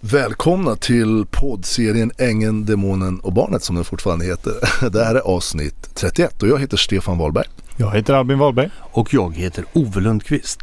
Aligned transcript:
Välkomna 0.00 0.76
till 0.76 1.26
poddserien 1.30 2.12
Ängeln, 2.18 2.64
Demonen 2.64 3.20
och 3.20 3.32
Barnet 3.32 3.62
som 3.62 3.76
den 3.76 3.84
fortfarande 3.84 4.24
heter. 4.24 4.52
Det 4.90 5.04
här 5.04 5.14
är 5.14 5.20
avsnitt 5.20 5.90
31 5.94 6.42
och 6.42 6.48
jag 6.48 6.58
heter 6.58 6.76
Stefan 6.76 7.18
Wahlberg. 7.18 7.46
Jag 7.76 7.96
heter 7.96 8.14
Albin 8.14 8.38
Wahlberg. 8.38 8.70
Och 8.80 9.14
jag 9.14 9.36
heter 9.36 9.64
Ove 9.72 10.00
Lundqvist. 10.00 10.62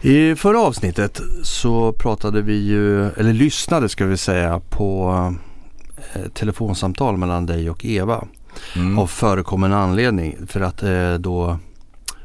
I 0.00 0.34
förra 0.34 0.60
avsnittet 0.60 1.20
så 1.42 1.92
pratade 1.92 2.42
vi 2.42 2.54
ju, 2.54 3.10
eller 3.10 3.32
lyssnade 3.32 3.88
ska 3.88 4.06
vi 4.06 4.16
säga, 4.16 4.60
på 4.70 5.34
eh, 6.14 6.28
telefonsamtal 6.34 7.16
mellan 7.16 7.46
dig 7.46 7.70
och 7.70 7.84
Eva. 7.84 8.24
Mm. 8.76 8.98
Av 8.98 9.06
förekommande 9.06 9.76
anledning. 9.76 10.36
För 10.46 10.60
att 10.60 10.82
eh, 10.82 11.14
då 11.14 11.58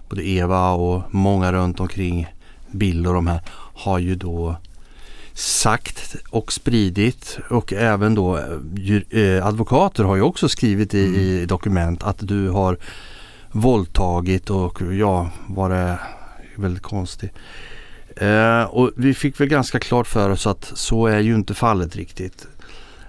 både 0.10 0.28
Eva 0.28 0.72
och 0.72 1.04
många 1.12 1.52
runt 1.54 1.80
omkring 1.80 2.28
Bill 2.72 3.08
och 3.08 3.14
de 3.14 3.28
här 3.28 3.42
har 3.74 4.00
ju 4.00 4.16
då 4.16 4.56
sagt 5.38 6.16
och 6.30 6.54
spridit 6.54 7.40
och 7.50 7.74
även 7.74 8.16
då 8.16 8.38
eh, 9.10 9.48
advokater 9.48 10.04
har 10.04 10.16
ju 10.16 10.22
också 10.22 10.50
skrivit 10.50 10.94
i, 10.94 11.06
mm. 11.06 11.20
i 11.20 11.46
dokument 11.46 12.04
att 12.04 12.18
du 12.20 12.50
har 12.50 12.78
våldtagit 13.52 14.50
och 14.50 14.82
ja, 14.82 15.30
var 15.48 15.70
det 15.70 16.00
väldigt 16.56 16.84
konstigt. 16.84 17.32
Eh, 18.16 18.64
och 18.64 18.92
vi 18.96 19.14
fick 19.14 19.40
väl 19.40 19.48
ganska 19.48 19.80
klart 19.80 20.08
för 20.08 20.30
oss 20.30 20.48
att 20.48 20.72
så 20.74 21.08
är 21.08 21.20
ju 21.20 21.36
inte 21.36 21.54
fallet 21.54 21.96
riktigt. 21.96 22.48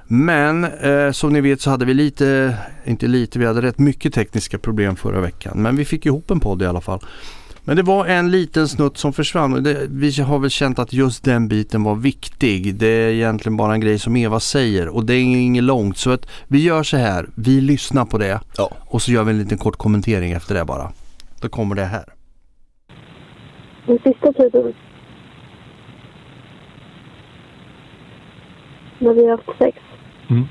Men 0.07 0.65
eh, 0.65 1.13
som 1.13 1.33
ni 1.33 1.41
vet 1.41 1.61
så 1.61 1.71
hade 1.71 1.85
vi 1.85 1.95
lite, 1.95 2.57
inte 2.85 3.07
lite, 3.07 3.39
vi 3.39 3.47
hade 3.47 3.63
rätt 3.63 3.79
mycket 3.79 4.15
tekniska 4.15 4.59
problem 4.59 4.97
förra 4.97 5.21
veckan. 5.21 5.63
Men 5.63 5.77
vi 5.77 5.85
fick 5.85 6.07
ihop 6.07 6.31
en 6.31 6.41
podd 6.41 6.63
i 6.63 6.67
alla 6.67 6.81
fall. 6.81 7.01
Men 7.69 7.77
det 7.77 7.83
var 7.83 8.07
en 8.07 8.31
liten 8.31 8.69
snutt 8.69 8.97
som 8.97 9.13
försvann. 9.13 9.63
Det, 9.63 9.87
vi 9.91 10.23
har 10.23 10.39
väl 10.39 10.51
känt 10.51 10.79
att 10.79 10.93
just 10.93 11.25
den 11.25 11.49
biten 11.49 11.83
var 11.83 11.95
viktig. 11.95 12.75
Det 12.75 12.87
är 12.87 13.11
egentligen 13.11 13.57
bara 13.57 13.75
en 13.75 13.81
grej 13.81 13.99
som 13.99 14.17
Eva 14.17 14.41
säger 14.41 14.89
och 14.89 15.05
det 15.05 15.15
är 15.15 15.23
inget 15.23 15.65
långt. 15.65 15.97
Så 15.97 16.11
att 16.11 16.29
vi 16.47 16.63
gör 16.65 16.83
så 16.83 16.97
här. 16.97 17.29
Vi 17.35 17.61
lyssnar 17.61 18.05
på 18.05 18.19
det 18.19 18.41
ja. 18.57 18.71
och 18.87 19.03
så 19.03 19.13
gör 19.13 19.25
vi 19.25 19.31
en 19.31 19.39
liten 19.39 19.59
kort 19.59 19.77
kommentering 19.77 20.33
efter 20.33 20.55
det 20.55 20.65
bara. 20.65 20.93
Då 21.41 21.49
kommer 21.49 21.75
det 21.75 21.85
här. 21.85 22.05
Den 23.87 23.99
sista 23.99 24.33
tiden. 24.33 24.75
När 28.99 29.15
vi 29.15 29.29
har 29.29 29.31
haft 29.31 29.59
sex. 29.59 29.79
Mm. 30.31 30.45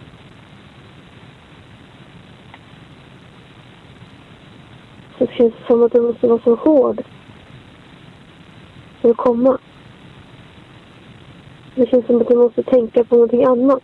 Så 5.17 5.25
det 5.25 5.33
känns 5.33 5.53
som 5.67 5.83
att 5.83 5.91
du 5.91 6.01
måste 6.01 6.27
vara 6.27 6.39
så 6.43 6.55
hård. 6.55 7.01
För 9.01 9.09
att 9.09 9.17
komma. 9.17 9.57
Det 11.75 11.89
känns 11.89 12.05
som 12.05 12.21
att 12.21 12.27
du 12.27 12.35
måste 12.35 12.63
tänka 12.63 13.03
på 13.03 13.15
någonting 13.15 13.45
annat. 13.45 13.83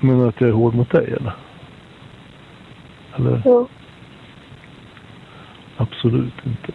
Menar 0.00 0.28
att 0.28 0.40
jag 0.40 0.50
är 0.50 0.54
hård 0.54 0.74
mot 0.74 0.90
dig 0.90 1.06
eller? 1.06 1.32
Eller? 3.16 3.42
Ja. 3.44 3.66
Absolut 5.76 6.46
inte. 6.46 6.72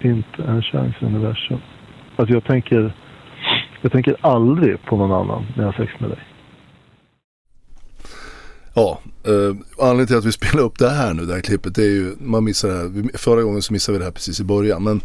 Inte 0.00 0.42
en 0.42 0.62
chans 0.62 0.94
i 1.00 1.04
universum. 1.04 1.58
Alltså 2.16 2.34
jag 2.34 2.44
tänker, 2.44 2.92
jag 3.80 3.92
tänker 3.92 4.16
aldrig 4.20 4.84
på 4.84 4.96
någon 4.96 5.12
annan 5.12 5.46
när 5.56 5.64
jag 5.64 5.72
har 5.72 5.86
sex 5.86 6.00
med 6.00 6.10
dig. 6.10 6.18
Ja, 8.78 9.00
eh, 9.24 9.56
anledningen 9.78 10.06
till 10.06 10.16
att 10.16 10.24
vi 10.24 10.32
spelar 10.32 10.62
upp 10.62 10.78
det 10.78 10.90
här 10.90 11.14
nu, 11.14 11.26
det 11.26 11.34
här 11.34 11.40
klippet, 11.40 11.74
det 11.74 11.82
är 11.82 11.90
ju, 11.90 12.16
man 12.18 12.44
missar 12.44 12.68
det 12.68 12.74
här. 12.74 13.18
Förra 13.18 13.42
gången 13.42 13.62
så 13.62 13.72
missade 13.72 13.98
vi 13.98 13.98
det 13.98 14.04
här 14.04 14.12
precis 14.12 14.40
i 14.40 14.44
början. 14.44 14.84
Men 14.84 15.00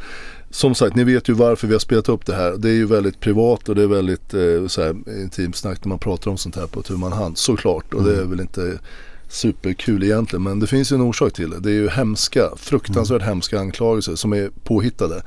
som 0.50 0.76
sagt, 0.76 0.96
ni 0.96 1.04
vet 1.04 1.30
ju 1.30 1.34
varför 1.34 1.68
vi 1.68 1.74
har 1.74 1.80
spelat 1.80 2.10
upp 2.10 2.26
det 2.26 2.36
här. 2.36 2.52
Det 2.58 2.70
är 2.70 2.74
ju 2.74 2.86
väldigt 2.86 3.20
privat 3.20 3.70
och 3.70 3.76
det 3.76 3.84
är 3.84 3.88
väldigt 3.88 4.34
eh, 4.34 4.68
så 4.68 4.82
här, 4.82 5.22
intimt 5.22 5.56
snack 5.56 5.86
när 5.86 5.90
man 5.90 6.00
pratar 6.00 6.32
om 6.32 6.38
sånt 6.38 6.56
här 6.56 6.68
på 6.68 6.82
tu 6.82 6.94
man 6.94 7.12
hand, 7.12 7.38
såklart. 7.38 7.94
Och 7.94 8.04
det 8.04 8.12
är 8.12 8.18
mm. 8.18 8.30
väl 8.30 8.40
inte 8.40 8.80
superkul 9.32 10.04
egentligen 10.04 10.44
men 10.44 10.60
det 10.60 10.68
finns 10.68 10.92
ju 10.92 10.96
en 10.96 11.02
orsak 11.02 11.34
till 11.34 11.50
det. 11.50 11.60
Det 11.60 11.70
är 11.70 11.74
ju 11.74 11.90
hemska, 11.90 12.50
fruktansvärt 12.58 13.22
mm. 13.22 13.28
hemska 13.28 13.60
anklagelser 13.60 14.16
som 14.16 14.34
är 14.34 14.50
påhittade 14.64 15.24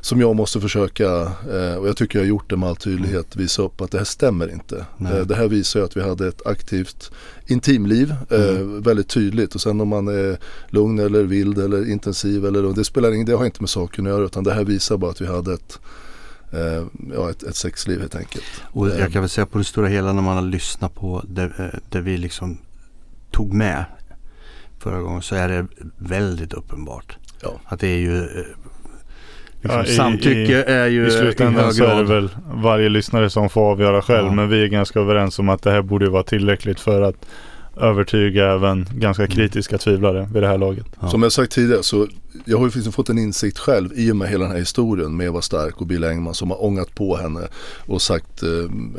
som 0.00 0.20
jag 0.20 0.36
måste 0.36 0.60
försöka, 0.60 1.06
eh, 1.52 1.74
och 1.74 1.88
jag 1.88 1.96
tycker 1.96 2.18
jag 2.18 2.24
har 2.24 2.28
gjort 2.28 2.50
det 2.50 2.56
med 2.56 2.68
all 2.68 2.76
tydlighet, 2.76 3.36
visa 3.36 3.62
upp 3.62 3.80
att 3.80 3.90
det 3.90 3.98
här 3.98 4.04
stämmer 4.04 4.52
inte. 4.52 4.86
Eh, 5.00 5.20
det 5.20 5.34
här 5.34 5.48
visar 5.48 5.80
ju 5.80 5.86
att 5.86 5.96
vi 5.96 6.02
hade 6.02 6.28
ett 6.28 6.46
aktivt 6.46 7.10
intimliv, 7.46 8.14
eh, 8.30 8.48
mm. 8.48 8.82
väldigt 8.82 9.08
tydligt. 9.08 9.54
Och 9.54 9.60
sen 9.60 9.80
om 9.80 9.88
man 9.88 10.08
är 10.08 10.38
lugn 10.68 10.98
eller 10.98 11.22
vild 11.22 11.58
eller 11.58 11.90
intensiv 11.90 12.46
eller 12.46 12.74
det 12.74 12.84
spelar 12.84 13.12
ingen, 13.12 13.26
det 13.26 13.36
har 13.36 13.44
inte 13.44 13.62
med 13.62 13.70
saken 13.70 14.06
att 14.06 14.12
göra 14.12 14.24
utan 14.24 14.44
det 14.44 14.54
här 14.54 14.64
visar 14.64 14.96
bara 14.96 15.10
att 15.10 15.20
vi 15.20 15.26
hade 15.26 15.52
ett 15.54 15.78
ja, 17.14 17.30
ett, 17.30 17.42
ett 17.42 17.56
sexliv 17.56 18.00
helt 18.00 18.14
enkelt. 18.14 18.44
Och 18.72 18.88
jag 18.88 19.12
kan 19.12 19.22
väl 19.22 19.28
säga 19.28 19.46
på 19.46 19.58
det 19.58 19.64
stora 19.64 19.88
hela 19.88 20.12
när 20.12 20.22
man 20.22 20.36
har 20.36 20.42
lyssnat 20.42 20.94
på 20.94 21.24
det, 21.28 21.80
det 21.88 22.00
vi 22.00 22.16
liksom 22.16 22.58
tog 23.30 23.52
med 23.52 23.84
förra 24.78 25.00
gången 25.00 25.22
så 25.22 25.34
är 25.34 25.48
det 25.48 25.66
väldigt 25.98 26.52
uppenbart. 26.52 27.16
Ja. 27.42 27.60
Att 27.64 27.80
det 27.80 27.88
är 27.88 27.98
ju 27.98 28.28
Liksom, 29.62 29.78
ja, 29.78 29.84
i, 29.84 29.96
samtycke 29.96 30.58
i, 30.58 30.62
är 30.62 30.86
ju 30.86 31.06
i 31.06 31.10
slutändan 31.10 31.74
så 31.74 31.84
är 31.84 31.96
det 31.96 32.02
väl 32.02 32.30
varje 32.54 32.88
lyssnare 32.88 33.30
som 33.30 33.48
får 33.48 33.70
avgöra 33.70 34.02
själv. 34.02 34.26
Ja. 34.26 34.32
Men 34.32 34.48
vi 34.48 34.62
är 34.62 34.66
ganska 34.66 35.00
överens 35.00 35.38
om 35.38 35.48
att 35.48 35.62
det 35.62 35.70
här 35.70 35.82
borde 35.82 36.10
vara 36.10 36.22
tillräckligt 36.22 36.80
för 36.80 37.02
att 37.02 37.26
övertyga 37.80 38.52
även 38.52 38.86
ganska 38.92 39.22
mm. 39.22 39.36
kritiska 39.36 39.78
tvivlare 39.78 40.28
vid 40.32 40.42
det 40.42 40.48
här 40.48 40.58
laget. 40.58 40.86
Ja. 41.00 41.08
Som 41.08 41.22
jag 41.22 41.32
sagt 41.32 41.52
tidigare 41.52 41.82
så 41.82 42.06
jag 42.44 42.58
har 42.58 42.64
ju 42.64 42.70
liksom 42.74 42.92
fått 42.92 43.08
en 43.08 43.18
insikt 43.18 43.58
själv 43.58 43.92
i 43.94 44.12
och 44.12 44.16
med 44.16 44.28
hela 44.28 44.44
den 44.44 44.52
här 44.52 44.58
historien 44.58 45.16
med 45.16 45.26
Eva 45.26 45.42
Stark 45.42 45.80
och 45.80 45.86
Bill 45.86 46.04
Engman 46.04 46.34
som 46.34 46.50
har 46.50 46.64
ångat 46.64 46.94
på 46.94 47.16
henne 47.16 47.48
och 47.86 48.02
sagt, 48.02 48.42
eh, 48.42 48.48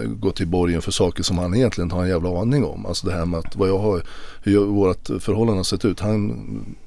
gått 0.07 0.41
i 0.41 0.45
borgen 0.45 0.81
för 0.81 0.91
saker 0.91 1.23
som 1.23 1.37
han 1.37 1.55
egentligen 1.55 1.91
har 1.91 2.03
en 2.03 2.09
jävla 2.09 2.41
aning 2.41 2.65
om. 2.65 2.85
Alltså 2.85 3.07
det 3.07 3.13
här 3.13 3.25
med 3.25 3.39
att 3.39 3.55
vad 3.55 3.69
jag 3.69 3.79
har, 3.79 4.03
hur 4.43 4.65
vårt 4.65 5.07
förhållande 5.19 5.59
har 5.59 5.63
sett 5.63 5.85
ut. 5.85 5.99
Han 5.99 6.35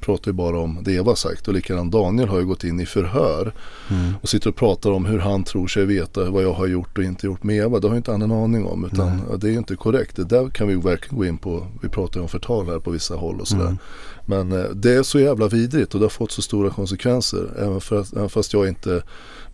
pratar 0.01 0.31
ju 0.31 0.33
bara 0.33 0.59
om 0.59 0.79
det 0.83 0.93
Eva 0.93 1.17
sagt 1.17 1.49
och 1.49 1.55
likadant 1.55 1.93
Daniel 1.93 2.29
har 2.29 2.39
ju 2.39 2.47
gått 2.47 2.65
in 2.65 2.81
i 2.81 2.87
förhör 2.87 3.53
mm. 3.91 4.15
och 4.23 4.29
sitter 4.29 4.49
och 4.51 4.57
pratar 4.57 4.91
om 4.91 5.05
hur 5.05 5.19
han 5.19 5.45
tror 5.45 5.67
sig 5.67 5.85
veta 5.85 6.31
vad 6.31 6.45
jag 6.45 6.53
har 6.53 6.67
gjort 6.67 6.99
och 6.99 7.05
inte 7.05 7.27
gjort 7.27 7.43
med 7.43 7.57
Eva. 7.57 7.79
Det 7.79 7.89
har 7.89 7.95
ju 7.95 7.99
inte 7.99 8.11
han 8.11 8.23
en 8.23 8.33
aning 8.33 8.67
om 8.67 8.85
utan 8.85 9.09
Nej. 9.09 9.39
det 9.39 9.47
är 9.47 9.51
ju 9.51 9.59
inte 9.59 9.77
korrekt. 9.77 10.17
Det 10.17 10.25
där 10.25 10.49
kan 10.49 10.69
vi 10.69 10.75
verkligen 10.75 11.19
gå 11.19 11.25
in 11.25 11.39
på. 11.39 11.67
Vi 11.83 11.89
pratar 11.89 12.17
ju 12.17 12.23
om 12.23 12.29
förtal 12.29 12.67
här 12.67 12.79
på 12.79 12.91
vissa 12.91 13.15
håll 13.15 13.41
och 13.41 13.49
sådär. 13.49 13.65
Mm. 13.65 13.79
Men 14.27 14.53
eh, 14.53 14.65
det 14.75 14.93
är 14.93 15.03
så 15.03 15.21
jävla 15.21 15.49
vidrigt 15.49 15.95
och 15.95 16.01
det 16.01 16.05
har 16.05 16.11
fått 16.11 16.33
så 16.33 16.43
stora 16.43 16.71
konsekvenser. 16.71 17.49
Även, 17.59 17.81
för 17.81 18.17
även 18.17 18.29
fast 18.29 18.53
jag 18.53 18.69
inte 18.69 19.03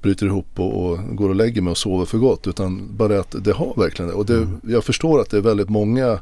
bryter 0.03 0.27
ihop 0.27 0.47
och, 0.55 0.87
och, 0.87 0.99
går 1.17 1.29
och 1.29 1.35
lägger 1.35 1.63
mig 1.63 1.71
och 1.71 1.79
sover 1.79 2.05
för 2.05 2.19
gott. 2.19 2.47
Utan 2.47 2.97
bara 2.97 3.21
att 3.21 3.45
det 3.45 3.53
har 3.53 3.75
verkligen 3.77 4.11
det. 4.11 4.15
Och 4.15 4.27
det, 4.27 4.37
mm. 4.37 4.61
jag 4.63 4.85
förstår 4.85 5.21
att 5.21 5.31
det 5.31 5.37
är 5.37 5.41
väldigt 5.41 5.69
många 5.69 6.21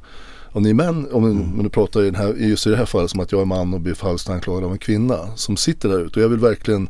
och 0.56 0.62
ni 0.62 0.74
män, 0.74 1.08
om 1.12 1.24
mm. 1.24 1.62
du 1.62 1.68
pratar 1.68 2.02
i 2.02 2.04
den 2.04 2.14
här, 2.14 2.34
just 2.34 2.66
i 2.66 2.70
det 2.70 2.76
här 2.76 2.84
fallet 2.84 3.10
som 3.10 3.20
att 3.20 3.32
jag 3.32 3.40
är 3.40 3.44
man 3.44 3.74
och 3.74 3.80
blir 3.80 3.94
falskt 3.94 4.30
anklagad 4.30 4.64
av 4.64 4.72
en 4.72 4.78
kvinna 4.78 5.36
som 5.36 5.56
sitter 5.56 5.88
där 5.88 5.98
ute. 5.98 6.18
Och 6.18 6.24
jag 6.24 6.28
vill 6.28 6.38
verkligen 6.38 6.88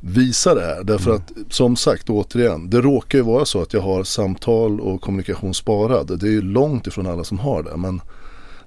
visa 0.00 0.54
det 0.54 0.60
här. 0.60 0.84
Därför 0.84 1.10
mm. 1.10 1.22
att 1.22 1.52
som 1.54 1.76
sagt 1.76 2.10
återigen, 2.10 2.70
det 2.70 2.80
råkar 2.80 3.18
ju 3.18 3.24
vara 3.24 3.44
så 3.44 3.62
att 3.62 3.72
jag 3.72 3.80
har 3.80 4.04
samtal 4.04 4.80
och 4.80 5.00
kommunikation 5.00 5.54
sparad. 5.54 6.18
Det 6.20 6.26
är 6.26 6.30
ju 6.30 6.42
långt 6.42 6.86
ifrån 6.86 7.06
alla 7.06 7.24
som 7.24 7.38
har 7.38 7.62
det. 7.62 7.76
Men 7.76 8.00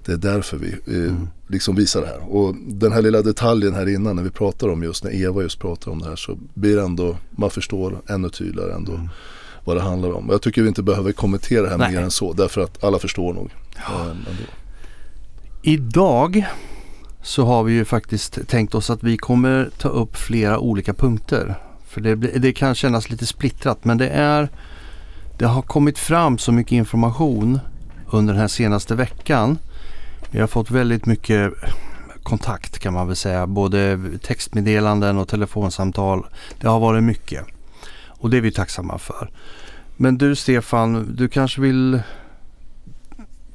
det 0.06 0.12
är 0.12 0.16
därför 0.16 0.56
vi 0.56 0.72
eh, 0.72 1.02
mm. 1.10 1.28
liksom 1.46 1.74
visar 1.74 2.00
det 2.00 2.06
här. 2.06 2.34
Och 2.34 2.54
den 2.66 2.92
här 2.92 3.02
lilla 3.02 3.22
detaljen 3.22 3.74
här 3.74 3.88
innan 3.88 4.16
när 4.16 4.22
vi 4.22 4.30
pratar 4.30 4.68
om 4.68 4.82
just, 4.82 5.04
när 5.04 5.14
Eva 5.22 5.42
just 5.42 5.58
pratar 5.58 5.90
om 5.90 5.98
det 5.98 6.08
här 6.08 6.16
så 6.16 6.38
blir 6.54 6.76
det 6.76 6.82
ändå, 6.82 7.16
man 7.30 7.50
förstår 7.50 8.02
ännu 8.08 8.30
tydligare 8.30 8.74
ändå 8.74 8.92
mm. 8.92 9.08
vad 9.64 9.76
det 9.76 9.82
handlar 9.82 10.12
om. 10.12 10.28
Jag 10.30 10.42
tycker 10.42 10.62
vi 10.62 10.68
inte 10.68 10.82
behöver 10.82 11.12
kommentera 11.12 11.62
det 11.62 11.68
här 11.68 11.78
Nej. 11.78 11.92
mer 11.92 12.00
än 12.00 12.10
så 12.10 12.32
därför 12.32 12.60
att 12.60 12.84
alla 12.84 12.98
förstår 12.98 13.32
nog. 13.32 13.50
Ja. 13.76 14.06
Eh, 14.10 14.34
Idag 15.62 16.44
så 17.22 17.44
har 17.44 17.64
vi 17.64 17.72
ju 17.72 17.84
faktiskt 17.84 18.48
tänkt 18.48 18.74
oss 18.74 18.90
att 18.90 19.02
vi 19.02 19.16
kommer 19.16 19.70
ta 19.78 19.88
upp 19.88 20.16
flera 20.16 20.58
olika 20.58 20.94
punkter. 20.94 21.54
För 21.86 22.00
det, 22.00 22.14
det 22.14 22.52
kan 22.52 22.74
kännas 22.74 23.10
lite 23.10 23.26
splittrat 23.26 23.84
men 23.84 23.98
det 23.98 24.08
är 24.08 24.48
det 25.38 25.46
har 25.46 25.62
kommit 25.62 25.98
fram 25.98 26.38
så 26.38 26.52
mycket 26.52 26.72
information 26.72 27.60
under 28.10 28.32
den 28.32 28.40
här 28.40 28.48
senaste 28.48 28.94
veckan 28.94 29.58
vi 30.34 30.40
har 30.40 30.46
fått 30.46 30.70
väldigt 30.70 31.06
mycket 31.06 31.52
kontakt 32.22 32.78
kan 32.78 32.94
man 32.94 33.06
väl 33.06 33.16
säga. 33.16 33.46
Både 33.46 34.00
textmeddelanden 34.22 35.18
och 35.18 35.28
telefonsamtal. 35.28 36.26
Det 36.60 36.68
har 36.68 36.80
varit 36.80 37.02
mycket. 37.02 37.44
Och 38.06 38.30
det 38.30 38.36
är 38.36 38.40
vi 38.40 38.52
tacksamma 38.52 38.98
för. 38.98 39.30
Men 39.96 40.18
du 40.18 40.36
Stefan, 40.36 41.14
du 41.16 41.28
kanske 41.28 41.60
vill 41.60 42.02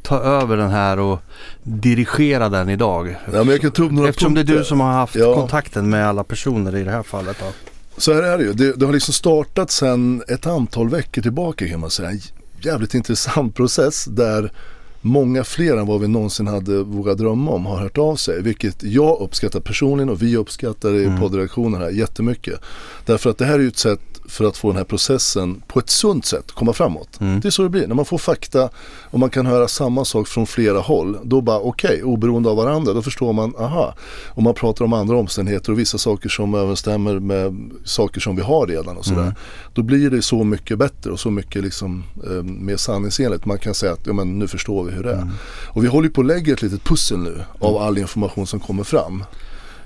ta 0.01 0.19
över 0.19 0.57
den 0.57 0.69
här 0.69 0.99
och 0.99 1.19
dirigera 1.63 2.49
den 2.49 2.69
idag? 2.69 3.15
Ja, 3.25 3.31
men 3.31 3.47
jag 3.47 3.61
kan 3.61 3.71
ta 3.71 3.83
upp 3.83 3.91
några 3.91 4.09
Eftersom 4.09 4.35
punkter. 4.35 4.53
det 4.53 4.57
är 4.57 4.59
du 4.59 4.65
som 4.65 4.79
har 4.79 4.91
haft 4.91 5.15
ja. 5.15 5.33
kontakten 5.35 5.89
med 5.89 6.07
alla 6.07 6.23
personer 6.23 6.75
i 6.75 6.83
det 6.83 6.91
här 6.91 7.03
fallet. 7.03 7.37
Då. 7.39 7.51
Så 7.97 8.13
här 8.13 8.23
är 8.23 8.37
det 8.37 8.43
ju. 8.43 8.53
Det, 8.53 8.73
det 8.73 8.85
har 8.85 8.93
liksom 8.93 9.13
startat 9.13 9.71
sedan 9.71 10.23
ett 10.27 10.47
antal 10.47 10.89
veckor 10.89 11.21
tillbaka 11.21 11.67
kan 11.67 11.79
man 11.79 11.89
säga. 11.89 12.09
En 12.09 12.19
jävligt 12.61 12.93
intressant 12.93 13.55
process 13.55 14.05
där 14.05 14.51
många 15.01 15.43
fler 15.43 15.77
än 15.77 15.87
vad 15.87 16.01
vi 16.01 16.07
någonsin 16.07 16.47
hade 16.47 16.83
vågat 16.83 17.17
drömma 17.17 17.51
om 17.51 17.65
har 17.65 17.77
hört 17.77 17.97
av 17.97 18.15
sig. 18.15 18.41
Vilket 18.41 18.83
jag 18.83 19.21
uppskattar 19.21 19.59
personligen 19.59 20.09
och 20.09 20.21
vi 20.21 20.37
uppskattar 20.37 20.95
i 20.95 21.05
mm. 21.05 21.19
poddreaktionen 21.19 21.81
här 21.81 21.89
jättemycket. 21.89 22.59
Därför 23.05 23.29
att 23.29 23.37
det 23.37 23.45
här 23.45 23.53
är 23.53 23.59
ju 23.59 23.67
ett 23.67 23.77
sätt 23.77 24.01
för 24.29 24.45
att 24.45 24.57
få 24.57 24.67
den 24.67 24.77
här 24.77 24.83
processen 24.83 25.61
på 25.67 25.79
ett 25.79 25.89
sunt 25.89 26.25
sätt 26.25 26.51
komma 26.51 26.73
framåt. 26.73 27.19
Mm. 27.19 27.39
Det 27.39 27.47
är 27.47 27.51
så 27.51 27.63
det 27.63 27.69
blir. 27.69 27.87
När 27.87 27.95
man 27.95 28.05
får 28.05 28.17
fakta 28.17 28.69
och 29.03 29.19
man 29.19 29.29
kan 29.29 29.45
höra 29.45 29.67
samma 29.67 30.05
sak 30.05 30.27
från 30.27 30.47
flera 30.47 30.79
håll. 30.79 31.17
Då 31.23 31.41
bara 31.41 31.59
okej, 31.59 31.89
okay, 31.89 32.03
oberoende 32.03 32.49
av 32.49 32.57
varandra. 32.57 32.93
Då 32.93 33.01
förstår 33.01 33.33
man, 33.33 33.55
aha. 33.55 33.93
Om 34.27 34.43
man 34.43 34.53
pratar 34.53 34.85
om 34.85 34.93
andra 34.93 35.17
omständigheter 35.17 35.71
och 35.71 35.79
vissa 35.79 35.97
saker 35.97 36.29
som 36.29 36.55
överensstämmer 36.55 37.19
med 37.19 37.71
saker 37.83 38.21
som 38.21 38.35
vi 38.35 38.41
har 38.41 38.67
redan 38.67 38.97
och 38.97 39.05
sådär. 39.05 39.21
Mm. 39.21 39.33
Då 39.73 39.81
blir 39.81 40.09
det 40.09 40.21
så 40.21 40.43
mycket 40.43 40.77
bättre 40.77 41.11
och 41.11 41.19
så 41.19 41.31
mycket 41.31 41.63
liksom, 41.63 42.03
eh, 42.25 42.43
mer 42.43 42.77
sanningsenligt. 42.77 43.45
Man 43.45 43.57
kan 43.57 43.73
säga 43.73 43.93
att 43.93 44.07
ja, 44.07 44.13
men 44.13 44.39
nu 44.39 44.47
förstår 44.47 44.83
vi 44.83 44.91
hur 44.91 45.03
det 45.03 45.11
är. 45.11 45.21
Mm. 45.21 45.29
Och 45.67 45.83
vi 45.83 45.87
håller 45.87 46.09
på 46.09 46.21
att 46.21 46.27
lägga 46.27 46.53
ett 46.53 46.61
litet 46.61 46.83
pussel 46.83 47.17
nu 47.17 47.41
av 47.59 47.77
all 47.77 47.97
information 47.97 48.47
som 48.47 48.59
kommer 48.59 48.83
fram. 48.83 49.23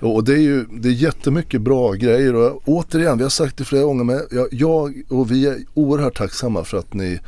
Och 0.03 0.23
det 0.23 0.33
är 0.33 0.41
ju 0.41 0.65
det 0.71 0.89
är 0.89 0.93
jättemycket 0.93 1.61
bra 1.61 1.91
grejer 1.91 2.35
och 2.35 2.61
återigen, 2.65 3.17
vi 3.17 3.23
har 3.23 3.29
sagt 3.29 3.57
det 3.57 3.63
flera 3.63 3.83
gånger 3.83 4.03
men 4.03 4.21
jag, 4.31 4.47
jag 4.51 5.03
och 5.09 5.31
vi 5.31 5.47
är 5.47 5.57
oerhört 5.73 6.17
tacksamma 6.17 6.63
för 6.63 6.77
att 6.77 6.93
ni 6.93 7.19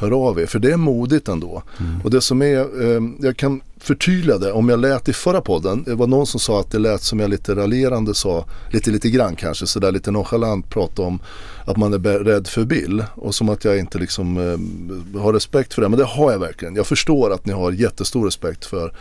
hör 0.00 0.28
av 0.28 0.40
er. 0.40 0.46
För 0.46 0.58
det 0.58 0.72
är 0.72 0.76
modigt 0.76 1.28
ändå. 1.28 1.62
Mm. 1.80 2.00
Och 2.04 2.10
det 2.10 2.20
som 2.20 2.42
är, 2.42 2.56
eh, 2.56 3.02
jag 3.20 3.36
kan 3.36 3.60
förtydliga 3.78 4.38
det 4.38 4.52
om 4.52 4.68
jag 4.68 4.78
lät 4.78 5.08
i 5.08 5.12
förra 5.12 5.40
podden. 5.40 5.84
Det 5.84 5.94
var 5.94 6.06
någon 6.06 6.26
som 6.26 6.40
sa 6.40 6.60
att 6.60 6.70
det 6.70 6.78
lät 6.78 7.02
som 7.02 7.20
jag 7.20 7.30
lite 7.30 7.54
raljerande 7.54 8.14
sa, 8.14 8.44
lite 8.70 8.90
lite 8.90 9.10
grann 9.10 9.36
kanske, 9.36 9.66
sådär 9.66 9.92
lite 9.92 10.10
nonchalant 10.10 10.70
pratade 10.70 11.08
om 11.08 11.18
att 11.64 11.76
man 11.76 11.92
är 11.92 11.98
rädd 11.98 12.46
för 12.46 12.64
Bill. 12.64 13.04
Och 13.14 13.34
som 13.34 13.48
att 13.48 13.64
jag 13.64 13.78
inte 13.78 13.98
liksom 13.98 14.36
eh, 14.36 15.20
har 15.20 15.32
respekt 15.32 15.74
för 15.74 15.82
det. 15.82 15.88
Men 15.88 15.98
det 15.98 16.04
har 16.04 16.32
jag 16.32 16.38
verkligen. 16.38 16.76
Jag 16.76 16.86
förstår 16.86 17.32
att 17.32 17.46
ni 17.46 17.52
har 17.52 17.72
jättestor 17.72 18.24
respekt 18.24 18.64
för 18.64 18.92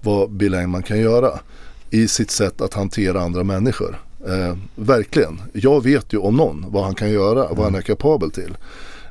vad 0.00 0.30
Bill 0.30 0.54
Engman 0.54 0.82
kan 0.82 0.98
göra 0.98 1.30
i 1.90 2.08
sitt 2.08 2.30
sätt 2.30 2.60
att 2.60 2.74
hantera 2.74 3.20
andra 3.20 3.44
människor. 3.44 4.00
Eh, 4.26 4.56
verkligen. 4.74 5.40
Jag 5.52 5.82
vet 5.82 6.12
ju 6.12 6.18
om 6.18 6.36
någon 6.36 6.66
vad 6.68 6.84
han 6.84 6.94
kan 6.94 7.10
göra, 7.10 7.48
vad 7.48 7.64
han 7.64 7.74
är 7.74 7.82
kapabel 7.82 8.30
till. 8.30 8.56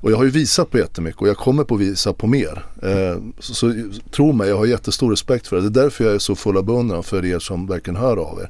Och 0.06 0.12
jag 0.12 0.18
har 0.18 0.24
ju 0.24 0.30
visat 0.30 0.72
på 0.72 0.78
jättemycket 0.78 1.22
och 1.22 1.28
jag 1.28 1.38
kommer 1.38 1.64
på 1.64 1.76
att 1.76 1.82
visa 1.82 2.14
på 2.14 2.28
mer. 2.28 2.66
Eh, 2.82 3.22
så, 3.40 3.54
så 3.54 3.74
tro 4.12 4.32
mig, 4.32 4.50
jag 4.50 4.58
har 4.58 4.66
jättestor 4.66 5.10
respekt 5.10 5.48
för 5.48 5.56
det. 5.56 5.70
Det 5.70 5.80
är 5.80 5.84
därför 5.84 6.04
jag 6.04 6.14
är 6.14 6.20
så 6.20 6.36
full 6.36 6.58
av 6.58 6.64
beundran 6.64 7.04
för 7.04 7.26
er 7.26 7.40
som 7.40 7.68
verkligen 7.68 7.96
hör 7.96 8.18
av 8.18 8.40
er. 8.40 8.50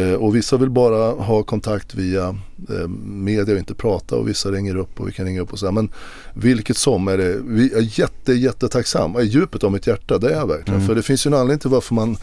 Eh, 0.00 0.14
och 0.14 0.36
vissa 0.36 0.56
vill 0.56 0.70
bara 0.70 1.12
ha 1.12 1.42
kontakt 1.42 1.94
via 1.94 2.28
eh, 2.70 2.88
media 3.04 3.54
och 3.54 3.58
inte 3.58 3.74
prata 3.74 4.16
och 4.16 4.28
vissa 4.28 4.50
ringer 4.50 4.76
upp 4.76 5.00
och 5.00 5.08
vi 5.08 5.12
kan 5.12 5.26
ringa 5.26 5.40
upp 5.40 5.52
och 5.52 5.58
så 5.58 5.66
här. 5.66 5.72
Men 5.72 5.88
vilket 6.34 6.76
som 6.76 7.08
är 7.08 7.18
det, 7.18 7.38
vi 7.44 7.72
är 7.74 8.00
jätte, 8.00 8.32
jättetacksam. 8.32 9.20
I 9.20 9.24
djupet 9.24 9.64
av 9.64 9.72
mitt 9.72 9.86
hjärta, 9.86 10.18
det 10.18 10.28
är 10.28 10.38
jag 10.38 10.46
verkligen. 10.46 10.86
För 10.86 10.94
det 10.94 11.02
finns 11.02 11.26
ju 11.26 11.28
en 11.28 11.34
anledning 11.34 11.58
till 11.58 11.70
varför 11.70 11.94
man 11.94 12.16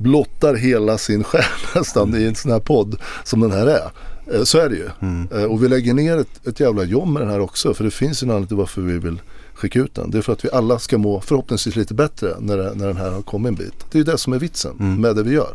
blottar 0.00 0.54
hela 0.54 0.98
sin 0.98 1.24
själ 1.24 1.42
nästan 1.74 2.14
i 2.16 2.24
en 2.24 2.34
sån 2.34 2.50
här 2.52 2.60
podd 2.60 2.96
som 3.24 3.40
den 3.40 3.50
här 3.52 3.66
är. 3.66 3.90
Eh, 4.34 4.42
Så 4.42 4.58
är 4.58 4.68
det 4.68 4.76
ju. 4.76 4.88
Eh, 5.32 5.44
Och 5.44 5.64
vi 5.64 5.68
lägger 5.68 5.94
ner 5.94 6.16
ett, 6.18 6.46
ett 6.46 6.60
jävla 6.60 6.84
jobb 6.84 7.08
med 7.08 7.22
den 7.22 7.30
här 7.30 7.40
också. 7.40 7.74
För 7.74 7.84
det 7.84 7.90
finns 7.90 8.22
ju 8.22 8.24
en 8.24 8.30
anledning 8.30 8.48
till 8.48 8.56
varför 8.56 8.82
vi 8.82 8.98
vill 8.98 9.20
skicka 9.60 9.78
ut 9.78 9.94
den. 9.94 10.10
Det 10.10 10.18
är 10.18 10.22
för 10.22 10.32
att 10.32 10.44
vi 10.44 10.50
alla 10.52 10.78
ska 10.78 10.98
må 10.98 11.20
förhoppningsvis 11.20 11.76
lite 11.76 11.94
bättre 11.94 12.34
när, 12.40 12.56
det, 12.56 12.74
när 12.74 12.86
den 12.86 12.96
här 12.96 13.10
har 13.10 13.22
kommit 13.22 13.48
en 13.48 13.54
bit. 13.54 13.74
Det 13.90 13.96
är 13.96 14.00
ju 14.00 14.04
det 14.04 14.18
som 14.18 14.32
är 14.32 14.38
vitsen 14.38 15.00
med 15.00 15.16
det 15.16 15.22
vi 15.22 15.32
gör. 15.34 15.54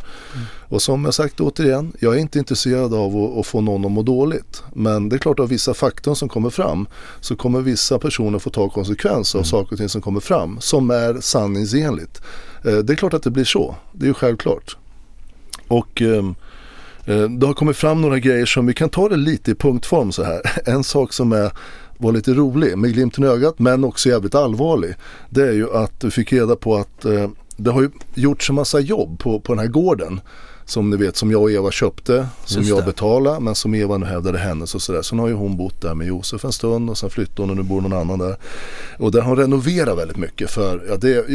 Och 0.69 0.81
som 0.81 1.05
jag 1.05 1.13
sagt 1.13 1.39
återigen, 1.39 1.93
jag 1.99 2.15
är 2.15 2.19
inte 2.19 2.39
intresserad 2.39 2.93
av 2.93 3.17
att, 3.17 3.37
att 3.37 3.45
få 3.47 3.61
någon 3.61 3.85
att 3.85 3.91
må 3.91 4.01
dåligt. 4.01 4.63
Men 4.73 5.09
det 5.09 5.15
är 5.15 5.17
klart 5.17 5.39
att 5.39 5.43
av 5.43 5.49
vissa 5.49 5.73
fakta 5.73 6.15
som 6.15 6.29
kommer 6.29 6.49
fram 6.49 6.87
så 7.19 7.35
kommer 7.35 7.61
vissa 7.61 7.99
personer 7.99 8.39
få 8.39 8.49
ta 8.49 8.69
konsekvens 8.69 9.35
av 9.35 9.43
saker 9.43 9.71
och 9.71 9.77
ting 9.77 9.89
som 9.89 10.01
kommer 10.01 10.19
fram 10.19 10.57
som 10.61 10.89
är 10.89 11.21
sanningsenligt. 11.21 12.21
Eh, 12.65 12.77
Det 12.77 12.93
är 12.93 12.97
klart 12.97 13.13
att 13.13 13.23
det 13.23 13.31
blir 13.31 13.43
så. 13.43 13.75
Det 13.91 14.05
är 14.05 14.07
ju 14.07 14.13
självklart. 14.13 14.77
Och 15.67 16.01
ehm, 16.01 16.35
eh, 17.05 17.29
det 17.29 17.47
har 17.47 17.53
kommit 17.53 17.77
fram 17.77 18.01
några 18.01 18.19
grejer 18.19 18.45
som 18.45 18.65
vi 18.65 18.73
kan 18.73 18.89
ta 18.89 19.09
det 19.09 19.17
lite 19.17 19.51
i 19.51 19.55
punktform 19.55 20.11
så 20.11 20.23
här. 20.23 20.41
En 20.65 20.83
sak 20.83 21.13
som 21.13 21.31
är, 21.31 21.51
var 21.97 22.11
lite 22.11 22.33
rolig 22.33 22.77
med 22.77 22.93
glimten 22.93 23.23
i 23.23 23.27
ögat 23.27 23.59
men 23.59 23.83
också 23.83 24.09
jävligt 24.09 24.35
allvarlig. 24.35 24.95
Det 25.29 25.41
är 25.41 25.53
ju 25.53 25.73
att 25.73 25.99
du 25.99 26.11
fick 26.11 26.33
reda 26.33 26.55
på 26.55 26.75
att 26.75 27.05
eh, 27.05 27.29
det 27.57 27.71
har 27.71 27.81
ju 27.81 27.89
gjorts 28.13 28.49
en 28.49 28.55
massa 28.55 28.79
jobb 28.79 29.19
på, 29.19 29.39
på 29.39 29.53
den 29.53 29.59
här 29.59 29.67
gården. 29.67 30.21
Som 30.67 30.89
ni 30.89 30.97
vet 30.97 31.15
som 31.15 31.31
jag 31.31 31.41
och 31.41 31.51
Eva 31.51 31.71
köpte, 31.71 32.27
som 32.45 32.61
Just 32.61 32.69
jag 32.69 32.79
det. 32.79 32.85
betalade 32.85 33.39
men 33.39 33.55
som 33.55 33.75
Eva 33.75 33.97
nu 33.97 34.05
hävdade 34.05 34.37
hennes 34.37 34.75
och 34.75 34.81
sådär. 34.81 35.01
Sen 35.01 35.19
har 35.19 35.27
ju 35.27 35.33
hon 35.33 35.57
bott 35.57 35.81
där 35.81 35.93
med 35.93 36.07
Josef 36.07 36.45
en 36.45 36.51
stund 36.51 36.89
och 36.89 36.97
sen 36.97 37.09
flyttade 37.09 37.41
hon 37.41 37.49
och 37.49 37.55
nu 37.55 37.63
bor 37.63 37.81
någon 37.81 37.93
annan 37.93 38.19
där. 38.19 38.37
Och 38.99 39.11
där 39.11 39.21
har 39.21 39.29
hon 39.29 39.37
renoverat 39.37 39.97
väldigt 39.97 40.17
mycket 40.17 40.49
för, 40.49 40.85
ja 40.89 40.97
det 40.97 41.25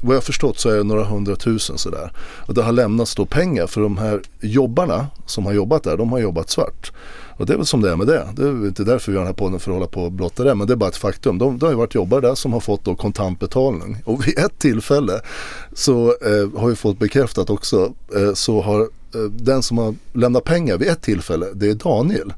vad 0.00 0.14
jag 0.14 0.20
har 0.20 0.24
förstått 0.24 0.58
så 0.58 0.68
är 0.70 0.76
det 0.76 0.82
några 0.82 1.04
hundratusen 1.04 1.78
sådär. 1.78 2.12
Och 2.18 2.54
det 2.54 2.62
har 2.62 2.72
lämnats 2.72 3.14
då 3.14 3.26
pengar 3.26 3.66
för 3.66 3.80
de 3.80 3.98
här 3.98 4.22
jobbarna 4.40 5.06
som 5.26 5.46
har 5.46 5.52
jobbat 5.52 5.82
där, 5.82 5.96
de 5.96 6.12
har 6.12 6.18
jobbat 6.18 6.50
svart. 6.50 6.92
Och 7.36 7.46
det 7.46 7.52
är 7.52 7.56
väl 7.56 7.66
som 7.66 7.80
det 7.80 7.90
är 7.90 7.96
med 7.96 8.06
det. 8.06 8.26
Det 8.36 8.42
är 8.42 8.66
inte 8.66 8.84
därför 8.84 9.12
vi 9.12 9.18
har 9.18 9.24
den 9.24 9.34
här 9.34 9.38
podden 9.38 9.60
för 9.60 9.70
att 9.70 9.74
hålla 9.74 9.86
på 9.86 10.02
och 10.02 10.12
blotta 10.12 10.44
det. 10.44 10.54
Men 10.54 10.66
det 10.66 10.72
är 10.72 10.76
bara 10.76 10.90
ett 10.90 10.96
faktum. 10.96 11.38
De, 11.38 11.58
de 11.58 11.66
har 11.66 11.72
ju 11.72 11.78
varit 11.78 11.94
jobbare 11.94 12.20
där 12.20 12.34
som 12.34 12.52
har 12.52 12.60
fått 12.60 12.84
då 12.84 12.94
kontantbetalning. 12.94 14.02
Och 14.04 14.28
vid 14.28 14.38
ett 14.38 14.58
tillfälle 14.58 15.20
så 15.72 16.06
eh, 16.08 16.60
har 16.60 16.68
vi 16.68 16.76
fått 16.76 16.98
bekräftat 16.98 17.50
också. 17.50 17.92
Eh, 18.16 18.32
så 18.34 18.62
har 18.62 18.80
eh, 18.80 19.20
den 19.30 19.62
som 19.62 19.78
har 19.78 19.94
lämnat 20.12 20.44
pengar 20.44 20.78
vid 20.78 20.88
ett 20.88 21.02
tillfälle, 21.02 21.46
det 21.54 21.70
är 21.70 21.74
Daniel. 21.74 22.32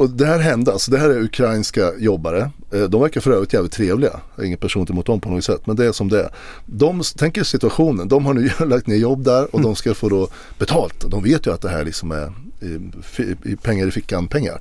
Och 0.00 0.10
det 0.10 0.26
här 0.26 0.38
hände, 0.38 0.72
alltså 0.72 0.90
det 0.90 0.98
här 0.98 1.10
är 1.10 1.22
ukrainska 1.22 1.92
jobbare. 1.98 2.50
Eh, 2.72 2.82
de 2.82 3.00
verkar 3.00 3.20
för 3.20 3.30
övrigt 3.30 3.52
jävligt 3.52 3.72
trevliga. 3.72 4.10
Jag 4.10 4.42
har 4.42 4.44
ingen 4.44 4.58
person 4.58 4.86
emot 4.90 5.06
dem 5.06 5.20
på 5.20 5.30
något 5.30 5.44
sätt. 5.44 5.66
Men 5.66 5.76
det 5.76 5.86
är 5.86 5.92
som 5.92 6.08
det 6.08 6.20
är. 6.20 6.30
De 6.66 7.02
tänker 7.16 7.44
situationen. 7.44 8.08
De 8.08 8.26
har 8.26 8.34
nu 8.34 8.50
lagt 8.66 8.86
ner 8.86 8.96
jobb 8.96 9.24
där 9.24 9.54
och 9.54 9.60
de 9.60 9.76
ska 9.76 9.94
få 9.94 10.08
då 10.08 10.28
betalt. 10.58 11.04
De 11.10 11.22
vet 11.22 11.46
ju 11.46 11.52
att 11.52 11.60
det 11.60 11.68
här 11.68 11.84
liksom 11.84 12.10
är 12.10 12.32
i, 12.60 13.50
i 13.52 13.56
pengar 13.56 13.86
i 13.86 13.90
fickan 13.90 14.28
pengar. 14.28 14.60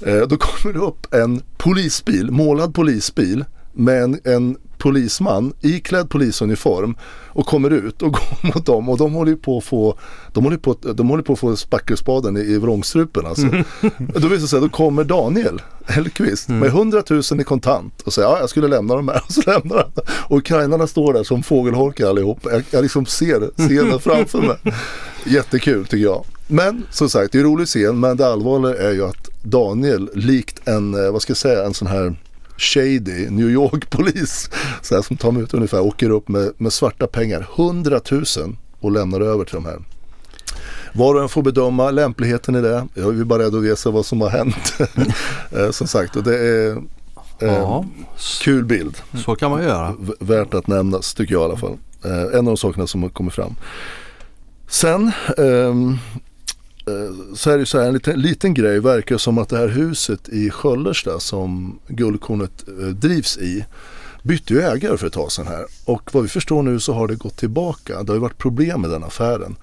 Eh, 0.00 0.20
då 0.20 0.36
kommer 0.36 0.74
det 0.74 0.80
upp 0.80 1.14
en 1.14 1.42
polisbil, 1.56 2.30
målad 2.30 2.74
polisbil 2.74 3.44
med 3.72 4.02
en, 4.02 4.20
en 4.24 4.56
polisman 4.78 5.52
iklädd 5.60 6.10
polisuniform 6.10 6.96
och 7.28 7.46
kommer 7.46 7.70
ut 7.70 8.02
och 8.02 8.12
går 8.12 8.54
mot 8.54 8.66
dem 8.66 8.88
och 8.88 8.98
de 8.98 9.12
håller 9.12 9.30
ju 9.30 9.36
på 9.36 9.58
att 9.58 9.64
få 9.64 9.98
de 10.32 10.44
håller 10.44 10.56
på, 10.56 10.76
de 10.94 11.08
håller 11.08 11.22
på 11.22 11.32
att 11.32 11.38
få 11.38 11.56
spackelspaden 11.56 12.36
i, 12.36 12.40
i 12.40 12.58
vrångstrupen 12.58 13.26
alltså. 13.26 13.46
då 14.14 14.28
visar 14.28 14.42
det 14.42 14.48
sig, 14.48 14.60
då 14.60 14.68
kommer 14.68 15.04
Daniel 15.04 15.62
Hellqvist 15.86 16.48
med 16.48 16.68
100 16.68 17.02
000 17.10 17.22
i 17.40 17.44
kontant 17.44 18.02
och 18.02 18.12
säger 18.12 18.28
ja 18.28 18.38
jag 18.40 18.50
skulle 18.50 18.68
lämna 18.68 18.94
dem 18.94 19.08
här 19.08 19.22
och 19.26 19.32
så 19.32 19.42
lämnar 19.46 19.76
han. 19.76 19.92
Och 20.28 20.38
ukrainarna 20.38 20.86
står 20.86 21.12
där 21.12 21.24
som 21.24 21.42
fågelholkar 21.42 22.08
allihop. 22.08 22.38
Jag, 22.42 22.62
jag 22.70 22.82
liksom 22.82 23.06
ser 23.06 23.50
scenen 23.56 24.00
framför 24.00 24.38
mig. 24.38 24.56
Jättekul 25.24 25.86
tycker 25.86 26.04
jag. 26.04 26.24
Men 26.46 26.86
som 26.90 27.08
sagt, 27.08 27.32
det 27.32 27.38
är 27.38 27.40
en 27.40 27.48
rolig 27.48 27.66
scen 27.66 28.00
men 28.00 28.16
det 28.16 28.26
allvarliga 28.26 28.82
är 28.88 28.92
ju 28.92 29.04
att 29.04 29.30
Daniel 29.42 30.10
likt 30.14 30.68
en, 30.68 31.04
eh, 31.04 31.12
vad 31.12 31.22
ska 31.22 31.30
jag 31.30 31.36
säga, 31.36 31.64
en 31.64 31.74
sån 31.74 31.88
här 31.88 32.16
shady 32.56 33.30
New 33.30 33.50
York-polis 33.50 34.50
så 34.82 34.94
här, 34.94 35.02
som 35.02 35.16
tar 35.16 35.32
mig 35.32 35.42
ut 35.42 35.54
ungefär, 35.54 35.80
åker 35.80 36.10
upp 36.10 36.28
med, 36.28 36.52
med 36.56 36.72
svarta 36.72 37.06
pengar, 37.06 37.48
100 37.56 38.00
000 38.10 38.24
och 38.80 38.92
lämnar 38.92 39.20
över 39.20 39.44
till 39.44 39.54
de 39.54 39.64
här. 39.64 39.78
Var 40.94 41.14
och 41.14 41.22
en 41.22 41.28
får 41.28 41.42
bedöma 41.42 41.90
lämpligheten 41.90 42.54
i 42.56 42.60
det. 42.60 42.86
Jag 42.94 43.20
är 43.20 43.24
bara 43.24 43.50
veta 43.60 43.90
vad 43.90 44.06
som 44.06 44.20
har 44.20 44.28
hänt. 44.28 44.72
Eh, 45.56 45.70
som 45.70 45.86
sagt, 45.86 46.16
och 46.16 46.22
det 46.22 46.38
är 46.38 46.70
eh, 47.40 47.52
Ja, 47.54 47.84
kul 48.42 48.64
bild. 48.64 48.96
så 49.24 49.34
kan 49.36 49.50
man 49.50 49.62
göra. 49.62 49.94
V- 49.98 50.12
värt 50.20 50.54
att 50.54 50.66
nämnas 50.66 51.14
tycker 51.14 51.32
jag 51.34 51.42
i 51.42 51.44
alla 51.44 51.56
fall. 51.56 51.76
Eh, 52.04 52.22
en 52.22 52.38
av 52.38 52.44
de 52.44 52.56
sakerna 52.56 52.86
som 52.86 53.02
har 53.02 53.10
kommit 53.10 53.34
fram. 53.34 53.54
Sen 54.68 55.12
eh, 55.38 55.74
så 57.34 57.50
är 57.50 57.58
det 57.58 57.66
så 57.66 57.78
här 57.78 57.86
en 57.86 57.94
liten, 57.94 58.20
liten 58.20 58.54
grej. 58.54 58.80
Verkar 58.80 59.18
som 59.18 59.38
att 59.38 59.48
det 59.48 59.56
här 59.56 59.68
huset 59.68 60.28
i 60.28 60.50
Sköllersta 60.50 61.20
som 61.20 61.78
Guldkornet 61.88 62.64
eh, 62.68 62.86
drivs 62.86 63.38
i 63.38 63.64
bytte 64.22 64.54
ju 64.54 64.60
ägare 64.60 64.96
för 64.96 65.06
ett 65.06 65.12
tag 65.12 65.32
sedan 65.32 65.46
här. 65.46 65.66
Och 65.84 66.14
vad 66.14 66.22
vi 66.22 66.28
förstår 66.28 66.62
nu 66.62 66.80
så 66.80 66.92
har 66.92 67.08
det 67.08 67.14
gått 67.14 67.36
tillbaka. 67.36 68.02
Det 68.02 68.08
har 68.12 68.16
ju 68.16 68.20
varit 68.20 68.38
problem 68.38 68.80
med 68.80 68.90
den 68.90 69.04
affären. 69.04 69.56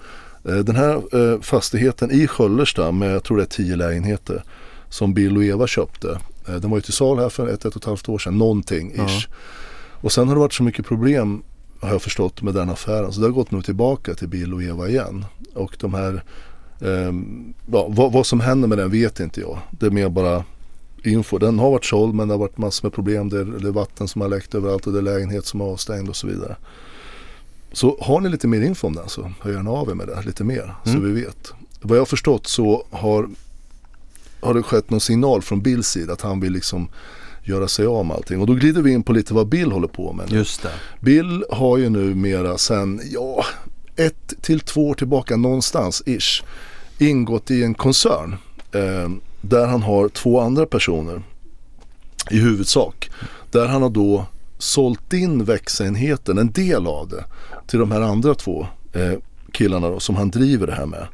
Eh, 0.48 0.56
Den 0.56 0.76
här 0.76 0.94
eh, 1.12 1.40
fastigheten 1.40 2.10
i 2.10 2.26
Sköllersta 2.26 2.92
med 2.92 3.14
jag 3.14 3.24
tror 3.24 3.36
det 3.36 3.42
är 3.42 3.46
tio 3.46 3.76
lägenheter 3.76 4.44
som 4.88 5.14
Bill 5.14 5.36
och 5.36 5.44
Eva 5.44 5.66
köpte. 5.66 6.18
Eh, 6.48 6.54
Den 6.54 6.70
var 6.70 6.78
ju 6.78 6.82
till 6.82 6.92
sal 6.92 7.18
här 7.18 7.28
för 7.28 7.48
ett, 7.48 7.64
ett 7.64 7.76
och 7.76 7.82
ett 7.82 7.84
halvt 7.84 8.08
år 8.08 8.18
sedan, 8.18 8.38
någonting 8.38 8.92
ish. 8.94 9.28
Och 9.92 10.12
sen 10.12 10.28
har 10.28 10.34
det 10.34 10.40
varit 10.40 10.54
så 10.54 10.62
mycket 10.62 10.86
problem 10.86 11.42
har 11.80 11.90
jag 11.90 12.02
förstått 12.02 12.42
med 12.42 12.54
den 12.54 12.70
affären. 12.70 13.12
Så 13.12 13.20
det 13.20 13.26
har 13.26 13.32
gått 13.32 13.50
nu 13.50 13.62
tillbaka 13.62 14.14
till 14.14 14.28
Bill 14.28 14.54
och 14.54 14.62
Eva 14.62 14.88
igen. 14.88 15.24
Och 15.54 15.76
de 15.80 15.94
här, 15.94 16.22
ehm, 16.84 17.54
ja, 17.72 17.86
vad, 17.88 18.12
vad 18.12 18.26
som 18.26 18.40
händer 18.40 18.68
med 18.68 18.78
den 18.78 18.90
vet 18.90 19.20
inte 19.20 19.40
jag. 19.40 19.58
Det 19.70 19.86
är 19.86 19.90
mer 19.90 20.08
bara 20.08 20.44
info. 21.04 21.38
Den 21.38 21.58
har 21.58 21.70
varit 21.70 21.84
såld 21.84 22.14
men 22.14 22.28
det 22.28 22.34
har 22.34 22.38
varit 22.38 22.58
massor 22.58 22.86
med 22.86 22.92
problem. 22.92 23.28
Det 23.28 23.40
är, 23.40 23.44
det 23.44 23.68
är 23.68 23.72
vatten 23.72 24.08
som 24.08 24.20
har 24.20 24.28
läckt 24.28 24.54
överallt 24.54 24.86
och 24.86 24.92
det 24.92 24.98
är 24.98 25.02
lägenhet 25.02 25.46
som 25.46 25.60
är 25.60 25.64
avstängd 25.64 26.08
och 26.08 26.16
så 26.16 26.26
vidare. 26.26 26.56
Så 27.72 27.98
har 28.00 28.20
ni 28.20 28.28
lite 28.28 28.46
mer 28.46 28.60
info 28.60 28.86
om 28.86 28.94
den 28.94 29.08
så 29.08 29.32
hör 29.40 29.52
gärna 29.52 29.70
av 29.70 29.90
er 29.90 29.94
med 29.94 30.06
det 30.06 30.22
lite 30.26 30.44
mer 30.44 30.74
så 30.84 30.98
vi 30.98 31.12
vet. 31.12 31.52
Vad 31.80 31.96
jag 31.96 32.00
har 32.00 32.06
förstått 32.06 32.46
så 32.46 32.84
har, 32.90 33.28
har 34.40 34.54
det 34.54 34.62
skett 34.62 34.90
någon 34.90 35.00
signal 35.00 35.42
från 35.42 35.60
Bills 35.62 35.88
sida 35.88 36.12
att 36.12 36.20
han 36.20 36.40
vill 36.40 36.52
liksom 36.52 36.88
göra 37.42 37.68
sig 37.68 37.86
av 37.86 38.06
med 38.06 38.16
allting. 38.16 38.40
Och 38.40 38.46
då 38.46 38.54
glider 38.54 38.82
vi 38.82 38.92
in 38.92 39.02
på 39.02 39.12
lite 39.12 39.34
vad 39.34 39.46
Bill 39.46 39.72
håller 39.72 39.88
på 39.88 40.12
med. 40.12 40.30
nu. 40.30 40.36
Just 40.36 40.62
det. 40.62 40.70
Bill 41.00 41.44
har 41.50 41.78
ju 41.78 41.88
numera 41.88 42.58
sen, 42.58 43.00
ja, 43.04 43.44
ett 43.96 44.34
till 44.42 44.60
två 44.60 44.88
år 44.88 44.94
tillbaka 44.94 45.36
någonstans 45.36 46.02
ish 46.06 46.42
ingått 46.98 47.50
i 47.50 47.64
en 47.64 47.74
koncern. 47.74 48.36
Eh, 48.72 49.10
där 49.40 49.66
han 49.66 49.82
har 49.82 50.08
två 50.08 50.40
andra 50.40 50.66
personer 50.66 51.22
i 52.30 52.38
huvudsak. 52.38 53.10
Där 53.50 53.66
han 53.66 53.82
har 53.82 53.90
då 53.90 54.26
sålt 54.58 55.12
in 55.12 55.44
växenheten, 55.44 56.38
en 56.38 56.52
del 56.52 56.86
av 56.86 57.08
det, 57.08 57.24
till 57.66 57.78
de 57.78 57.92
här 57.92 58.00
andra 58.00 58.34
två 58.34 58.66
eh, 58.92 59.12
killarna 59.52 59.88
då, 59.88 60.00
som 60.00 60.16
han 60.16 60.30
driver 60.30 60.66
det 60.66 60.72
här 60.72 60.86
med. 60.86 61.06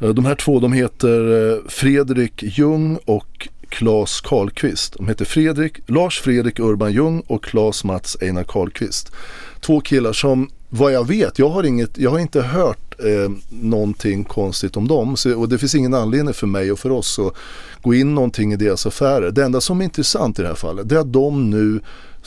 Eh, 0.00 0.08
de 0.08 0.24
här 0.24 0.34
två 0.34 0.60
de 0.60 0.72
heter 0.72 1.50
eh, 1.52 1.58
Fredrik 1.68 2.42
Ljung 2.42 2.98
och 3.04 3.48
Claes 3.68 4.20
Karlqvist. 4.20 4.96
De 4.96 5.08
heter 5.08 5.24
Fredrik, 5.24 5.78
Lars 5.86 6.20
Fredrik 6.20 6.58
Urban 6.58 6.92
Ljung 6.92 7.22
och 7.26 7.44
Claes 7.44 7.84
Mats 7.84 8.16
Einar 8.20 8.44
Karlqvist. 8.44 9.12
Två 9.60 9.80
killar 9.80 10.12
som 10.12 10.50
vad 10.70 10.92
jag 10.92 11.06
vet, 11.06 11.38
jag 11.38 11.48
har, 11.48 11.64
inget, 11.64 11.98
jag 11.98 12.10
har 12.10 12.18
inte 12.18 12.42
hört 12.42 12.94
eh, 12.98 13.30
någonting 13.48 14.24
konstigt 14.24 14.76
om 14.76 14.88
dem. 14.88 15.16
Så, 15.16 15.38
och 15.38 15.48
det 15.48 15.58
finns 15.58 15.74
ingen 15.74 15.94
anledning 15.94 16.34
för 16.34 16.46
mig 16.46 16.72
och 16.72 16.78
för 16.78 16.90
oss 16.90 17.18
att 17.18 17.34
gå 17.82 17.94
in 17.94 18.14
någonting 18.14 18.52
i 18.52 18.56
deras 18.56 18.86
affärer. 18.86 19.30
Det 19.30 19.44
enda 19.44 19.60
som 19.60 19.80
är 19.80 19.84
intressant 19.84 20.38
i 20.38 20.42
det 20.42 20.48
här 20.48 20.54
fallet 20.54 20.88
det 20.88 20.94
är 20.94 21.00
att 21.00 21.12
de 21.12 21.50
nu 21.50 21.80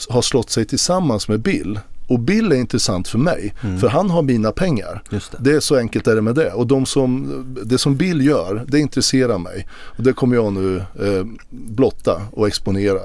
har 0.08 0.22
slått 0.22 0.50
sig 0.50 0.64
tillsammans 0.64 1.28
med 1.28 1.40
Bill. 1.40 1.80
Och 2.08 2.20
Bill 2.20 2.52
är 2.52 2.56
intressant 2.56 3.08
för 3.08 3.18
mig, 3.18 3.54
mm. 3.62 3.78
för 3.78 3.88
han 3.88 4.10
har 4.10 4.22
mina 4.22 4.52
pengar. 4.52 5.02
Det. 5.10 5.22
det. 5.38 5.52
är 5.52 5.60
så 5.60 5.76
enkelt 5.76 6.06
är 6.06 6.14
det 6.14 6.22
med 6.22 6.34
det. 6.34 6.52
Och 6.52 6.66
de 6.66 6.86
som, 6.86 7.44
det 7.64 7.78
som 7.78 7.96
Bill 7.96 8.26
gör, 8.26 8.64
det 8.68 8.80
intresserar 8.80 9.38
mig. 9.38 9.66
Och 9.70 10.02
det 10.02 10.12
kommer 10.12 10.36
jag 10.36 10.52
nu 10.52 10.76
eh, 10.76 11.26
blotta 11.50 12.22
och 12.32 12.46
exponera. 12.48 13.00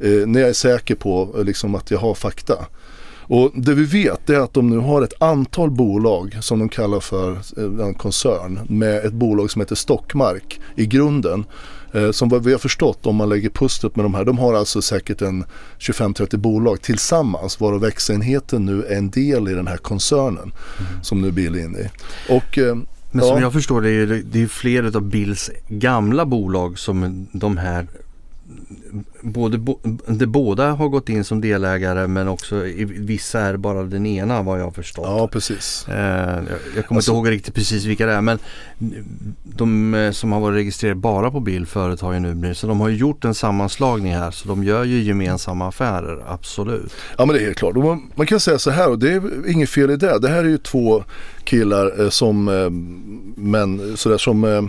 Eh, 0.00 0.26
när 0.26 0.40
jag 0.40 0.48
är 0.48 0.52
säker 0.52 0.94
på 0.94 1.42
liksom, 1.44 1.74
att 1.74 1.90
jag 1.90 1.98
har 1.98 2.14
fakta. 2.14 2.54
Och 3.22 3.50
det 3.54 3.74
vi 3.74 3.84
vet 3.84 4.30
är 4.30 4.38
att 4.38 4.54
de 4.54 4.70
nu 4.70 4.78
har 4.78 5.02
ett 5.02 5.22
antal 5.22 5.70
bolag 5.70 6.36
som 6.40 6.58
de 6.58 6.68
kallar 6.68 7.00
för 7.00 7.30
eh, 7.32 7.86
en 7.86 7.94
koncern 7.94 8.60
med 8.68 9.04
ett 9.04 9.12
bolag 9.12 9.50
som 9.50 9.60
heter 9.60 9.74
Stockmark 9.74 10.60
i 10.76 10.86
grunden. 10.86 11.44
Eh, 11.94 12.10
som 12.10 12.28
vad 12.28 12.44
vi 12.44 12.52
har 12.52 12.58
förstått 12.58 13.06
om 13.06 13.16
man 13.16 13.28
lägger 13.28 13.50
pusslet 13.50 13.96
med 13.96 14.04
de 14.04 14.14
här, 14.14 14.24
de 14.24 14.38
har 14.38 14.54
alltså 14.54 14.82
säkert 14.82 15.22
en 15.22 15.44
25-30 15.78 16.36
bolag 16.36 16.82
tillsammans 16.82 17.60
varav 17.60 17.80
växenheten 17.80 18.66
nu 18.66 18.84
är 18.84 18.96
en 18.96 19.10
del 19.10 19.48
i 19.48 19.54
den 19.54 19.66
här 19.66 19.76
koncernen 19.76 20.52
mm. 20.78 21.02
som 21.02 21.22
nu 21.22 21.32
Bill 21.32 21.54
är 21.54 21.64
inne 21.64 21.78
i. 21.78 21.88
Och, 22.28 22.58
eh, 22.58 22.76
men 23.14 23.24
som 23.24 23.40
jag 23.40 23.52
förstår 23.52 23.80
det 23.80 23.90
är 23.90 24.06
det 24.06 24.42
är 24.42 24.46
flera 24.46 24.86
av 24.86 25.02
Bills 25.02 25.50
gamla 25.68 26.26
bolag 26.26 26.78
som 26.78 27.26
de 27.32 27.56
här 27.56 27.86
både, 29.20 29.76
de 30.06 30.26
båda 30.26 30.70
har 30.70 30.88
gått 30.88 31.08
in 31.08 31.24
som 31.24 31.40
delägare 31.40 32.06
men 32.06 32.28
också 32.28 32.66
i 32.66 32.84
vissa 32.84 33.40
är 33.40 33.56
bara 33.56 33.82
den 33.82 34.06
ena 34.06 34.42
vad 34.42 34.60
jag 34.60 34.64
har 34.64 34.70
förstått. 34.70 35.06
Ja 35.06 35.28
precis. 35.28 35.88
Eh, 35.88 35.94
jag 36.76 36.86
kommer 36.86 36.98
alltså, 36.98 37.10
inte 37.10 37.10
ihåg 37.10 37.30
riktigt 37.30 37.54
precis 37.54 37.84
vilka 37.84 38.06
det 38.06 38.12
är 38.12 38.20
men 38.20 38.38
de 39.42 39.94
eh, 39.94 40.10
som 40.10 40.32
har 40.32 40.40
varit 40.40 40.56
registrerade 40.56 41.00
bara 41.00 41.30
på 41.30 41.40
bil 41.40 41.66
ju 42.12 42.20
nu 42.20 42.54
så 42.54 42.66
de 42.66 42.80
har 42.80 42.88
ju 42.88 42.96
gjort 42.96 43.24
en 43.24 43.34
sammanslagning 43.34 44.14
här 44.14 44.30
så 44.30 44.48
de 44.48 44.64
gör 44.64 44.84
ju 44.84 45.02
gemensamma 45.02 45.68
affärer, 45.68 46.24
absolut. 46.28 46.92
Ja 47.18 47.26
men 47.26 47.36
det 47.36 47.42
är 47.42 47.44
helt 47.44 47.58
klart. 47.58 47.76
Man, 47.76 48.10
man 48.14 48.26
kan 48.26 48.40
säga 48.40 48.58
så 48.58 48.70
här 48.70 48.90
och 48.90 48.98
det 48.98 49.12
är 49.12 49.50
inget 49.50 49.70
fel 49.70 49.90
i 49.90 49.96
det. 49.96 50.18
Det 50.18 50.28
här 50.28 50.44
är 50.44 50.48
ju 50.48 50.58
två 50.58 51.04
killar 51.44 52.00
eh, 52.00 52.08
som 52.08 52.48
eh, 52.48 52.70
män 53.42 53.96
sådär 53.96 54.18
som 54.18 54.44
eh, 54.44 54.62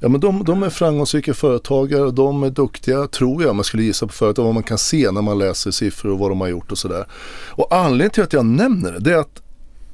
Ja 0.00 0.08
men 0.08 0.20
de, 0.20 0.44
de 0.44 0.62
är 0.62 0.70
framgångsrika 0.70 1.34
företagare 1.34 2.02
och 2.02 2.14
de 2.14 2.42
är 2.42 2.50
duktiga 2.50 3.06
tror 3.06 3.42
jag 3.42 3.54
man 3.54 3.64
skulle 3.64 3.82
gissa 3.82 4.06
på 4.06 4.12
företag 4.12 4.44
vad 4.44 4.54
man 4.54 4.62
kan 4.62 4.78
se 4.78 5.10
när 5.10 5.22
man 5.22 5.38
läser 5.38 5.70
siffror 5.70 6.12
och 6.12 6.18
vad 6.18 6.30
de 6.30 6.40
har 6.40 6.48
gjort 6.48 6.72
och 6.72 6.78
sådär. 6.78 7.06
Och 7.48 7.74
anledningen 7.74 8.10
till 8.10 8.22
att 8.22 8.32
jag 8.32 8.46
nämner 8.46 8.92
det, 8.92 8.98
det 8.98 9.12
är 9.12 9.18
att 9.18 9.42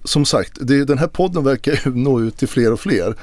som 0.05 0.25
sagt 0.25 0.53
det, 0.61 0.85
den 0.85 0.99
här 0.99 1.07
podden 1.07 1.45
verkar 1.45 1.81
ju 1.85 1.95
nå 1.95 2.21
ut 2.21 2.37
till 2.37 2.49
fler 2.49 2.73
och 2.73 2.81
fler. 2.81 3.15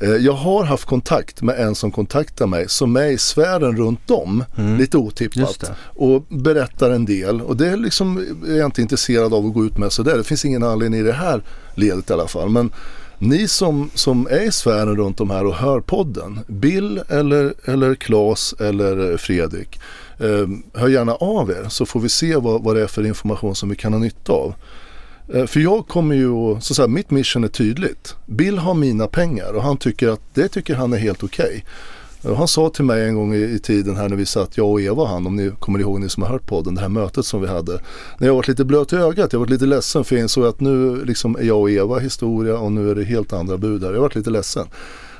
Eh, 0.00 0.10
jag 0.10 0.32
har 0.32 0.64
haft 0.64 0.84
kontakt 0.84 1.42
med 1.42 1.60
en 1.60 1.74
som 1.74 1.90
kontaktar 1.90 2.46
mig 2.46 2.68
som 2.68 2.96
är 2.96 3.06
i 3.06 3.18
sfären 3.18 3.76
runt 3.76 4.10
om, 4.10 4.44
mm. 4.56 4.78
lite 4.78 4.96
otippat. 4.96 5.70
Och 5.84 6.22
berättar 6.28 6.90
en 6.90 7.04
del 7.04 7.40
och 7.40 7.56
det 7.56 7.68
är 7.68 7.76
liksom, 7.76 8.18
är 8.48 8.56
jag 8.56 8.66
inte 8.66 8.82
intresserad 8.82 9.34
av 9.34 9.46
att 9.46 9.54
gå 9.54 9.64
ut 9.64 9.78
med 9.78 9.92
sådär. 9.92 10.16
Det 10.16 10.24
finns 10.24 10.44
ingen 10.44 10.62
anledning 10.62 11.00
i 11.00 11.02
det 11.02 11.12
här 11.12 11.42
ledet 11.74 12.10
i 12.10 12.12
alla 12.12 12.28
fall. 12.28 12.48
Men 12.48 12.70
ni 13.18 13.48
som, 13.48 13.90
som 13.94 14.26
är 14.30 14.40
i 14.40 14.52
sfären 14.52 14.96
runt 14.96 15.20
om 15.20 15.30
här 15.30 15.46
och 15.46 15.54
hör 15.54 15.80
podden, 15.80 16.40
Bill 16.46 17.02
eller, 17.08 17.54
eller 17.64 17.94
Claes 17.94 18.54
eller 18.60 19.16
Fredrik, 19.16 19.80
eh, 20.18 20.48
hör 20.80 20.88
gärna 20.88 21.14
av 21.14 21.50
er 21.50 21.68
så 21.68 21.86
får 21.86 22.00
vi 22.00 22.08
se 22.08 22.36
vad, 22.36 22.62
vad 22.62 22.76
det 22.76 22.82
är 22.82 22.86
för 22.86 23.06
information 23.06 23.54
som 23.54 23.68
vi 23.68 23.76
kan 23.76 23.92
ha 23.92 24.00
nytta 24.00 24.32
av. 24.32 24.54
Eh, 25.34 25.46
för 25.46 25.60
jag 25.60 25.88
kommer 25.88 26.14
ju 26.14 26.28
så 26.30 26.56
att 26.56 26.64
säga, 26.64 26.88
mitt 26.88 27.10
mission 27.10 27.44
är 27.44 27.48
tydligt. 27.48 28.16
Bill 28.26 28.58
har 28.58 28.74
mina 28.74 29.06
pengar 29.06 29.52
och 29.52 29.62
han 29.62 29.76
tycker 29.76 30.08
att 30.08 30.34
det 30.34 30.48
tycker 30.48 30.74
han 30.74 30.92
är 30.92 30.98
helt 30.98 31.22
okej. 31.22 31.46
Okay. 31.46 31.62
Han 32.24 32.48
sa 32.48 32.70
till 32.70 32.84
mig 32.84 33.08
en 33.08 33.14
gång 33.14 33.34
i, 33.34 33.38
i, 33.38 33.58
tiden 33.58 33.96
här 33.96 34.08
när 34.08 34.16
vi 34.16 34.26
satt, 34.26 34.56
jag 34.56 34.70
och 34.70 34.80
Eva 34.80 35.02
och 35.02 35.08
han, 35.08 35.26
om 35.26 35.36
ni 35.36 35.52
kommer 35.58 35.78
ihåg 35.78 36.00
ni 36.00 36.08
som 36.08 36.22
har 36.22 36.30
hört 36.30 36.46
podden, 36.46 36.74
det 36.74 36.80
här 36.80 36.88
mötet 36.88 37.26
som 37.26 37.40
vi 37.40 37.46
hade. 37.46 37.80
När 38.18 38.26
jag 38.26 38.34
var 38.34 38.44
lite 38.48 38.64
blöt 38.64 38.92
i 38.92 38.96
ögat, 38.96 39.32
jag 39.32 39.40
var 39.40 39.46
lite 39.46 39.66
ledsen 39.66 40.04
för 40.04 40.16
jag 40.16 40.22
insåg 40.22 40.44
att 40.44 40.60
nu 40.60 41.04
liksom 41.04 41.36
är 41.36 41.42
jag 41.42 41.60
och 41.60 41.70
Eva 41.70 41.98
historia 41.98 42.58
och 42.58 42.72
nu 42.72 42.90
är 42.90 42.94
det 42.94 43.04
helt 43.04 43.32
andra 43.32 43.58
bud 43.58 43.84
här. 43.84 43.92
Jag 43.92 44.00
var 44.00 44.12
lite 44.14 44.30
ledsen. 44.30 44.66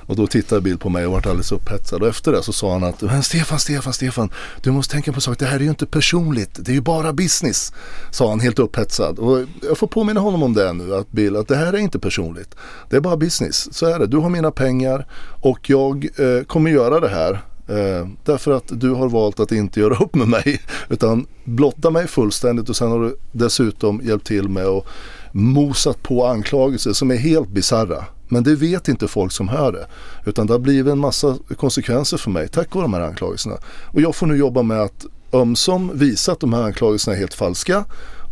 Och 0.06 0.16
då 0.16 0.26
tittade 0.26 0.60
Bill 0.60 0.78
på 0.78 0.88
mig 0.88 1.06
och 1.06 1.12
vart 1.12 1.26
alldeles 1.26 1.52
upphetsad. 1.52 2.02
Och 2.02 2.08
efter 2.08 2.32
det 2.32 2.42
så 2.42 2.52
sa 2.52 2.72
han 2.72 2.84
att 2.84 3.02
Men 3.02 3.22
Stefan, 3.22 3.58
Stefan, 3.58 3.92
Stefan. 3.92 4.30
Du 4.62 4.70
måste 4.70 4.92
tänka 4.92 5.12
på 5.12 5.20
sak. 5.20 5.38
Det 5.38 5.46
här 5.46 5.56
är 5.56 5.60
ju 5.60 5.68
inte 5.68 5.86
personligt. 5.86 6.50
Det 6.54 6.72
är 6.72 6.74
ju 6.74 6.80
bara 6.80 7.12
business. 7.12 7.72
Sa 8.10 8.30
han 8.30 8.40
helt 8.40 8.58
upphetsad. 8.58 9.18
Och 9.18 9.38
jag 9.62 9.78
får 9.78 9.86
påminna 9.86 10.20
honom 10.20 10.42
om 10.42 10.54
det 10.54 10.72
nu. 10.72 10.94
Att 10.94 11.12
Bill, 11.12 11.36
att 11.36 11.48
det 11.48 11.56
här 11.56 11.72
är 11.72 11.78
inte 11.78 11.98
personligt. 11.98 12.54
Det 12.90 12.96
är 12.96 13.00
bara 13.00 13.16
business. 13.16 13.74
Så 13.74 13.86
är 13.86 13.98
det. 13.98 14.06
Du 14.06 14.16
har 14.16 14.30
mina 14.30 14.50
pengar 14.50 15.06
och 15.40 15.70
jag 15.70 16.08
eh, 16.16 16.44
kommer 16.44 16.70
göra 16.70 17.00
det 17.00 17.08
här. 17.08 17.32
Eh, 17.68 18.08
därför 18.24 18.52
att 18.52 18.64
du 18.80 18.90
har 18.90 19.08
valt 19.08 19.40
att 19.40 19.52
inte 19.52 19.80
göra 19.80 19.96
upp 20.04 20.14
med 20.14 20.28
mig. 20.28 20.60
Utan 20.88 21.26
blotta 21.44 21.90
mig 21.90 22.06
fullständigt 22.06 22.68
och 22.68 22.76
sen 22.76 22.90
har 22.90 23.00
du 23.00 23.16
dessutom 23.32 24.00
hjälpt 24.04 24.26
till 24.26 24.48
med 24.48 24.66
att 24.66 24.84
mosat 25.32 26.02
på 26.02 26.26
anklagelser 26.26 26.92
som 26.92 27.10
är 27.10 27.16
helt 27.16 27.48
bizarra. 27.48 28.04
Men 28.28 28.42
det 28.42 28.54
vet 28.54 28.88
inte 28.88 29.08
folk 29.08 29.32
som 29.32 29.48
hör 29.48 29.72
det. 29.72 29.86
Utan 30.26 30.46
det 30.46 30.52
har 30.52 30.58
blivit 30.58 30.92
en 30.92 30.98
massa 30.98 31.38
konsekvenser 31.56 32.16
för 32.16 32.30
mig 32.30 32.48
tack 32.48 32.74
vare 32.74 32.84
de 32.84 32.94
här 32.94 33.00
anklagelserna. 33.00 33.56
Och 33.92 34.00
jag 34.00 34.14
får 34.14 34.26
nu 34.26 34.36
jobba 34.36 34.62
med 34.62 34.80
att 34.80 35.06
ömsom 35.32 35.90
visa 35.94 36.32
att 36.32 36.40
de 36.40 36.52
här 36.52 36.62
anklagelserna 36.62 37.16
är 37.16 37.20
helt 37.20 37.34
falska 37.34 37.84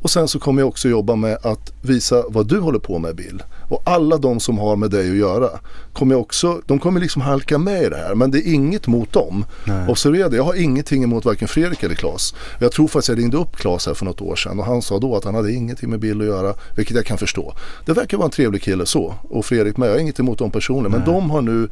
och 0.03 0.11
sen 0.11 0.29
så 0.29 0.39
kommer 0.39 0.63
jag 0.63 0.69
också 0.69 0.89
jobba 0.89 1.17
med 1.17 1.39
att 1.43 1.73
visa 1.83 2.25
vad 2.29 2.49
du 2.49 2.59
håller 2.59 2.79
på 2.79 2.99
med 2.99 3.17
Bill. 3.17 3.43
Och 3.73 3.83
alla 3.85 4.17
de 4.17 4.41
som 4.41 4.59
har 4.59 4.77
med 4.77 4.91
dig 4.91 5.11
att 5.11 5.17
göra, 5.17 5.49
kommer 5.93 6.15
också, 6.15 6.61
de 6.67 6.79
kommer 6.79 7.01
liksom 7.01 7.23
halka 7.23 7.59
med 7.59 7.83
i 7.83 7.89
det 7.89 7.97
här. 7.97 8.15
Men 8.15 8.31
det 8.31 8.39
är 8.39 8.55
inget 8.55 8.87
mot 8.87 9.13
dem. 9.13 9.45
Nej. 9.65 9.89
Observera 9.89 10.29
det, 10.29 10.37
jag 10.37 10.45
har 10.45 10.55
ingenting 10.55 11.05
emot 11.05 11.25
varken 11.25 11.49
Fredrik 11.49 11.83
eller 11.83 11.95
Claes. 11.95 12.35
Jag 12.59 12.73
tror 12.73 12.89
faktiskt 12.89 13.09
jag 13.09 13.19
ringde 13.19 13.37
upp 13.37 13.57
Claes 13.57 13.87
här 13.87 13.95
för 13.95 14.05
något 14.05 14.21
år 14.21 14.37
sedan 14.37 14.59
och 14.59 14.67
han 14.67 14.83
sa 14.83 14.99
då 14.99 15.17
att 15.17 15.25
han 15.25 15.35
hade 15.35 15.53
ingenting 15.53 15.91
med 15.91 16.01
Bill 16.01 16.21
att 16.21 16.27
göra, 16.27 16.55
vilket 16.77 16.97
jag 16.97 17.07
kan 17.07 17.19
förstå. 17.19 17.55
Det 17.87 17.93
verkar 17.93 18.17
vara 18.17 18.25
en 18.25 18.31
trevlig 18.31 18.63
kille 18.63 18.87
så, 18.87 19.15
och 19.31 19.45
Fredrik 19.45 19.77
med. 19.77 19.89
Jag 19.89 19.95
har 19.95 20.01
inget 20.01 20.21
emot 20.21 20.39
dem 20.39 20.51
personligen, 20.51 20.93
men 20.93 21.05
de 21.05 21.31
har 21.31 21.43
nu 21.43 21.69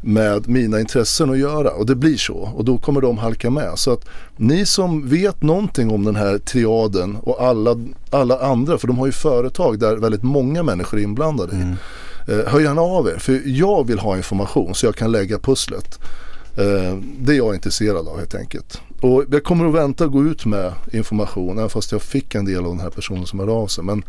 med 0.00 0.48
mina 0.48 0.80
intressen 0.80 1.30
att 1.30 1.38
göra 1.38 1.70
och 1.70 1.86
det 1.86 1.94
blir 1.94 2.16
så 2.16 2.34
och 2.34 2.64
då 2.64 2.78
kommer 2.78 3.00
de 3.00 3.18
halka 3.18 3.50
med. 3.50 3.72
Så 3.78 3.92
att 3.92 4.08
ni 4.36 4.66
som 4.66 5.08
vet 5.08 5.42
någonting 5.42 5.90
om 5.90 6.04
den 6.04 6.16
här 6.16 6.38
triaden 6.38 7.16
och 7.16 7.42
alla, 7.42 7.76
alla 8.10 8.38
andra, 8.38 8.78
för 8.78 8.86
de 8.86 8.98
har 8.98 9.06
ju 9.06 9.12
företag 9.12 9.78
där 9.78 9.96
väldigt 9.96 10.22
många 10.22 10.62
människor 10.62 10.98
är 10.98 11.02
inblandade. 11.02 11.56
Mm. 11.56 11.76
Eh, 12.28 12.52
hör 12.52 12.60
gärna 12.60 12.80
av 12.80 13.08
er, 13.08 13.16
för 13.18 13.42
jag 13.44 13.86
vill 13.86 13.98
ha 13.98 14.16
information 14.16 14.74
så 14.74 14.86
jag 14.86 14.94
kan 14.94 15.12
lägga 15.12 15.38
pusslet. 15.38 15.98
Eh, 16.56 16.96
det 17.18 17.32
är 17.32 17.36
jag 17.36 17.54
intresserad 17.54 18.08
av 18.08 18.18
helt 18.18 18.34
enkelt. 18.34 18.80
Och 19.00 19.24
jag 19.30 19.44
kommer 19.44 19.68
att 19.68 19.74
vänta 19.74 20.04
och 20.04 20.12
gå 20.12 20.24
ut 20.24 20.46
med 20.46 20.72
information 20.92 21.58
även 21.58 21.70
fast 21.70 21.92
jag 21.92 22.02
fick 22.02 22.34
en 22.34 22.44
del 22.44 22.58
av 22.58 22.70
den 22.70 22.80
här 22.80 22.90
personen 22.90 23.26
som 23.26 23.38
hörde 23.38 23.52
av 23.52 23.66
sig. 23.66 23.84
Men 23.84 24.02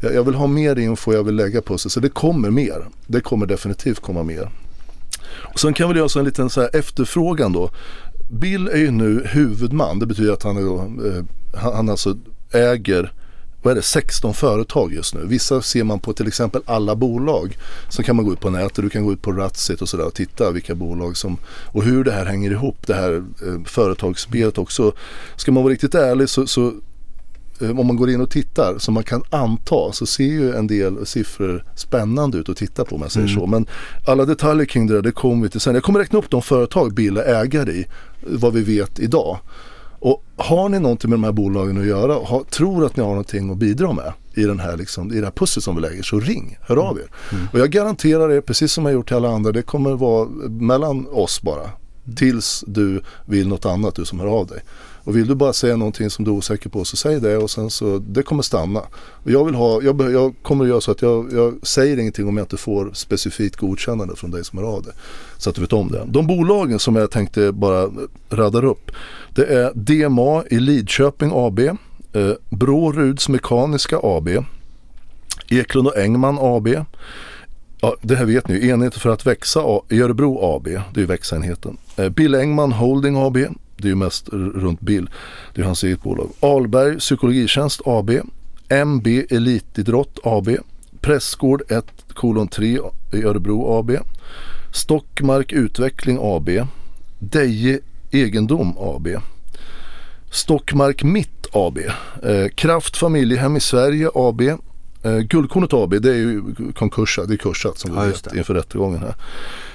jag, 0.00 0.14
jag, 0.14 0.24
vill 0.24 0.34
ha 0.34 0.46
mer 0.46 0.78
info, 0.78 1.12
jag 1.12 1.24
vill 1.24 1.34
lägga 1.34 1.62
pusslet. 1.62 1.92
Så 1.92 2.00
det 2.00 2.08
kommer 2.08 2.50
mer. 2.50 2.86
Det 3.06 3.20
kommer 3.20 3.46
definitivt 3.46 4.00
komma 4.00 4.22
mer. 4.22 4.50
Sen 5.54 5.74
kan 5.74 5.88
vi 5.88 5.98
göra 5.98 6.20
en 6.20 6.24
liten 6.24 6.50
så 6.50 6.60
här 6.60 6.76
efterfrågan 6.76 7.52
då. 7.52 7.70
Bill 8.30 8.68
är 8.68 8.76
ju 8.76 8.90
nu 8.90 9.26
huvudman. 9.26 9.98
Det 9.98 10.06
betyder 10.06 10.32
att 10.32 10.42
han, 10.42 10.56
är 10.56 10.62
då, 10.62 10.78
eh, 10.78 11.24
han 11.60 11.88
alltså 11.88 12.16
äger 12.52 13.12
vad 13.64 13.70
är 13.70 13.74
det, 13.74 13.82
16 13.82 14.34
företag 14.34 14.94
just 14.94 15.14
nu. 15.14 15.26
Vissa 15.26 15.62
ser 15.62 15.84
man 15.84 16.00
på 16.00 16.12
till 16.12 16.26
exempel 16.26 16.62
alla 16.66 16.96
bolag. 16.96 17.58
Så 17.88 18.02
kan 18.02 18.16
man 18.16 18.24
gå 18.24 18.32
ut 18.32 18.40
på 18.40 18.50
nätet, 18.50 18.76
du 18.84 18.90
kan 18.90 19.04
gå 19.04 19.12
ut 19.12 19.22
på 19.22 19.32
Ratsit 19.32 19.82
och 19.82 19.88
sådär 19.88 20.06
och 20.06 20.14
titta 20.14 20.50
vilka 20.50 20.74
bolag 20.74 21.16
som 21.16 21.36
och 21.46 21.82
hur 21.82 22.04
det 22.04 22.12
här 22.12 22.24
hänger 22.24 22.50
ihop. 22.50 22.86
Det 22.86 22.94
här 22.94 23.24
eh, 23.46 23.64
företagsspelet 23.64 24.58
också. 24.58 24.92
Ska 25.36 25.52
man 25.52 25.62
vara 25.62 25.72
riktigt 25.72 25.94
ärlig 25.94 26.28
så, 26.28 26.46
så 26.46 26.72
om 27.60 27.86
man 27.86 27.96
går 27.96 28.10
in 28.10 28.20
och 28.20 28.30
tittar 28.30 28.78
som 28.78 28.94
man 28.94 29.02
kan 29.02 29.22
anta 29.30 29.92
så 29.92 30.06
ser 30.06 30.24
ju 30.24 30.54
en 30.54 30.66
del 30.66 31.06
siffror 31.06 31.64
spännande 31.76 32.38
ut 32.38 32.48
att 32.48 32.56
titta 32.56 32.84
på 32.84 32.96
om 32.96 33.02
jag 33.02 33.12
säger 33.12 33.26
mm. 33.26 33.40
så. 33.40 33.46
Men 33.46 33.66
alla 34.06 34.24
detaljer 34.24 34.66
kring 34.66 34.86
det 34.86 34.94
där 34.94 35.02
det 35.02 35.12
kommer 35.12 35.42
vi 35.42 35.48
till 35.48 35.60
sen. 35.60 35.74
Jag 35.74 35.82
kommer 35.82 36.00
räkna 36.00 36.18
upp 36.18 36.30
de 36.30 36.42
företag 36.42 36.94
Bill 36.94 37.16
är 37.16 37.42
ägare 37.42 37.72
i, 37.72 37.86
vad 38.20 38.52
vi 38.52 38.62
vet 38.62 38.98
idag. 38.98 39.38
Och 39.98 40.24
har 40.36 40.68
ni 40.68 40.80
någonting 40.80 41.10
med 41.10 41.18
de 41.18 41.24
här 41.24 41.32
bolagen 41.32 41.80
att 41.80 41.86
göra 41.86 42.16
och 42.16 42.50
tror 42.50 42.86
att 42.86 42.96
ni 42.96 43.02
har 43.02 43.10
någonting 43.10 43.50
att 43.50 43.56
bidra 43.56 43.92
med 43.92 44.12
i, 44.34 44.44
den 44.44 44.60
här, 44.60 44.76
liksom, 44.76 45.12
i 45.12 45.18
det 45.20 45.26
här 45.26 45.32
pusslet 45.32 45.64
som 45.64 45.74
vi 45.74 45.80
lägger 45.80 46.02
så 46.02 46.20
ring, 46.20 46.58
hör 46.60 46.76
av 46.76 46.98
er. 46.98 47.06
Mm. 47.32 47.46
Och 47.52 47.58
jag 47.58 47.70
garanterar 47.70 48.32
er, 48.32 48.40
precis 48.40 48.72
som 48.72 48.84
jag 48.84 48.94
gjort 48.94 49.08
till 49.08 49.16
alla 49.16 49.28
andra, 49.28 49.52
det 49.52 49.62
kommer 49.62 49.92
vara 49.92 50.28
mellan 50.48 51.06
oss 51.06 51.42
bara. 51.42 51.70
Tills 52.16 52.64
du 52.66 53.02
vill 53.26 53.48
något 53.48 53.66
annat, 53.66 53.94
du 53.94 54.04
som 54.04 54.20
hör 54.20 54.26
av 54.26 54.46
dig. 54.46 54.60
Och 55.04 55.16
vill 55.16 55.26
du 55.26 55.34
bara 55.34 55.52
säga 55.52 55.76
någonting 55.76 56.10
som 56.10 56.24
du 56.24 56.30
är 56.30 56.34
osäker 56.34 56.70
på 56.70 56.84
så 56.84 56.96
säg 56.96 57.20
det 57.20 57.36
och 57.36 57.50
sen 57.50 57.70
så, 57.70 57.98
det 57.98 58.22
kommer 58.22 58.42
stanna. 58.42 58.80
Och 58.96 59.30
jag 59.30 59.44
vill 59.44 59.54
ha, 59.54 59.82
jag, 59.82 60.12
jag 60.12 60.34
kommer 60.42 60.64
göra 60.64 60.80
så 60.80 60.90
att 60.90 61.02
jag, 61.02 61.32
jag 61.32 61.66
säger 61.66 61.98
ingenting 61.98 62.28
om 62.28 62.36
jag 62.36 62.44
inte 62.44 62.56
får 62.56 62.90
specifikt 62.92 63.56
godkännande 63.56 64.16
från 64.16 64.30
dig 64.30 64.44
som 64.44 64.58
hör 64.58 64.66
av 64.66 64.82
dig. 64.82 64.92
Så 65.36 65.50
att 65.50 65.56
du 65.56 65.60
vet 65.60 65.72
om 65.72 65.90
det. 65.90 66.04
De 66.06 66.26
bolagen 66.26 66.78
som 66.78 66.96
jag 66.96 67.10
tänkte 67.10 67.52
bara 67.52 67.90
radar 68.30 68.64
upp. 68.64 68.90
Det 69.34 69.44
är 69.46 69.72
DMA 69.74 70.44
i 70.50 70.60
Lidköping 70.60 71.30
AB. 71.34 71.58
Eh, 71.60 71.76
Bråruds 72.50 73.28
Mekaniska 73.28 73.98
AB. 74.02 74.28
Eklund 75.48 75.88
och 75.88 75.98
Engman 75.98 76.38
AB. 76.40 76.68
Ja, 77.80 77.96
det 78.02 78.16
här 78.16 78.24
vet 78.24 78.48
ni 78.48 78.68
enheten 78.68 79.00
för 79.00 79.10
att 79.10 79.26
växa 79.26 79.60
i 79.88 80.00
Örebro 80.00 80.56
AB. 80.56 80.64
Det 80.64 80.78
är 80.94 81.00
ju 81.00 81.06
växenheten. 81.06 81.76
Eh, 81.96 82.08
Bill 82.08 82.34
Engman 82.34 82.72
Holding 82.72 83.16
AB. 83.16 83.38
Det 83.76 83.88
är 83.88 83.90
ju 83.90 83.94
mest 83.94 84.28
runt 84.32 84.80
Bill. 84.80 85.10
Det 85.54 85.60
är 85.60 85.64
hans 85.64 85.84
eget 85.84 86.02
bolag. 86.02 86.28
Alberg 86.40 86.98
Psykologitjänst 86.98 87.80
AB. 87.84 88.10
MB 88.68 89.06
Elitidrott 89.30 90.18
AB. 90.22 90.48
Pressgård 91.00 91.62
1 91.68 91.84
kolon 92.08 92.48
3 92.48 92.78
i 93.12 93.24
Örebro 93.24 93.78
AB. 93.78 93.90
Stockmark 94.72 95.52
Utveckling 95.52 96.18
AB. 96.20 96.50
Deje 97.18 97.80
Egendom 98.10 98.78
AB. 98.78 99.08
Stockmark 100.30 101.02
Mitt 101.02 101.46
AB. 101.52 101.78
Eh, 102.22 102.48
Kraft 102.54 102.96
Familjehem 102.96 103.56
i 103.56 103.60
Sverige 103.60 104.10
AB. 104.14 104.40
Eh, 105.02 105.18
Guldkornet 105.18 105.72
AB 105.72 106.02
det 106.02 106.10
är 106.10 106.14
ju 106.14 106.42
konkurs, 106.74 107.18
det 107.28 107.34
är 107.34 107.38
kursat 107.38 107.78
som 107.78 107.90
vi 107.90 107.96
ja, 107.96 108.04
vet 108.04 108.34
inför 108.34 108.54
rättegången 108.54 109.00
här. 109.00 109.14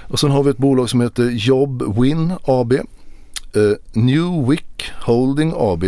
Och 0.08 0.20
sen 0.20 0.32
har 0.32 0.44
vi 0.44 0.50
ett 0.50 0.58
bolag 0.58 0.90
som 0.90 1.02
heter 1.02 1.30
Job 1.30 2.00
Win 2.02 2.34
AB. 2.44 2.74
Eh, 3.54 4.02
New 4.02 4.50
Wick 4.50 4.92
Holding 5.02 5.54
AB. 5.56 5.84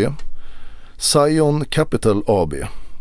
Zion 0.98 1.66
Capital 1.66 2.24
AB. 2.28 2.54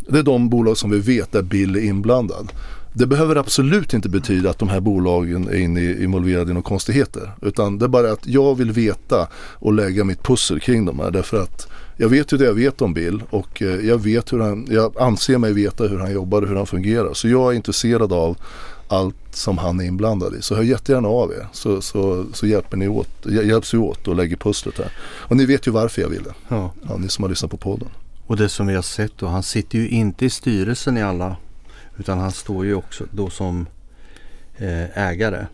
Det 0.08 0.18
är 0.18 0.22
de 0.22 0.48
bolag 0.48 0.76
som 0.76 0.90
vi 0.90 0.98
vet 0.98 1.32
där 1.32 1.42
Bill 1.42 1.76
är 1.76 1.80
inblandad. 1.80 2.52
Det 2.92 3.06
behöver 3.06 3.36
absolut 3.36 3.94
inte 3.94 4.08
betyda 4.08 4.50
att 4.50 4.58
de 4.58 4.68
här 4.68 4.80
bolagen 4.80 5.48
är 5.48 5.56
inne 5.56 6.02
involverade 6.02 6.50
i 6.50 6.54
några 6.54 6.68
konstigheter. 6.68 7.30
Utan 7.42 7.78
det 7.78 7.84
är 7.84 7.88
bara 7.88 8.12
att 8.12 8.26
jag 8.26 8.54
vill 8.54 8.72
veta 8.72 9.28
och 9.34 9.72
lägga 9.72 10.04
mitt 10.04 10.22
pussel 10.22 10.60
kring 10.60 10.84
de 10.84 10.98
här. 10.98 11.10
Därför 11.10 11.42
att 11.42 11.68
jag 11.96 12.08
vet 12.08 12.32
ju 12.32 12.36
det 12.36 12.44
jag 12.44 12.54
vet 12.54 12.82
om 12.82 12.94
Bill 12.94 13.22
och 13.30 13.62
eh, 13.62 13.86
jag, 13.86 13.98
vet 13.98 14.32
hur 14.32 14.38
han, 14.38 14.66
jag 14.70 14.98
anser 15.00 15.38
mig 15.38 15.52
veta 15.52 15.84
hur 15.84 15.98
han 15.98 16.12
jobbar 16.12 16.42
och 16.42 16.48
hur 16.48 16.56
han 16.56 16.66
fungerar. 16.66 17.14
Så 17.14 17.28
jag 17.28 17.52
är 17.52 17.56
intresserad 17.56 18.12
av 18.12 18.36
allt 18.90 19.16
som 19.30 19.58
han 19.58 19.80
är 19.80 19.84
inblandad 19.84 20.34
i. 20.34 20.42
Så 20.42 20.54
hör 20.54 20.62
jättegärna 20.62 21.08
av 21.08 21.32
er 21.32 21.46
så, 21.52 21.80
så, 21.80 22.26
så 22.32 22.46
hjälper 22.46 22.76
ni 22.76 22.88
åt, 22.88 23.08
hjälps 23.26 23.74
vi 23.74 23.78
åt 23.78 24.08
och 24.08 24.16
lägger 24.16 24.36
pusslet 24.36 24.78
här. 24.78 24.92
Och 25.00 25.36
ni 25.36 25.46
vet 25.46 25.66
ju 25.66 25.70
varför 25.70 26.02
jag 26.02 26.08
ville. 26.08 26.30
Ja. 26.48 26.70
ja. 26.88 26.96
ni 26.96 27.08
som 27.08 27.24
har 27.24 27.28
lyssnat 27.28 27.50
på 27.50 27.56
podden. 27.56 27.88
Och 28.26 28.36
det 28.36 28.48
som 28.48 28.66
vi 28.66 28.74
har 28.74 28.82
sett 28.82 29.12
då, 29.18 29.26
han 29.26 29.42
sitter 29.42 29.78
ju 29.78 29.88
inte 29.88 30.26
i 30.26 30.30
styrelsen 30.30 30.96
i 30.96 31.02
alla 31.02 31.36
utan 31.98 32.18
han 32.18 32.32
står 32.32 32.64
ju 32.64 32.74
också 32.74 33.04
då 33.10 33.30
som 33.30 33.66
eh, 34.56 34.98
ägare. 34.98 35.46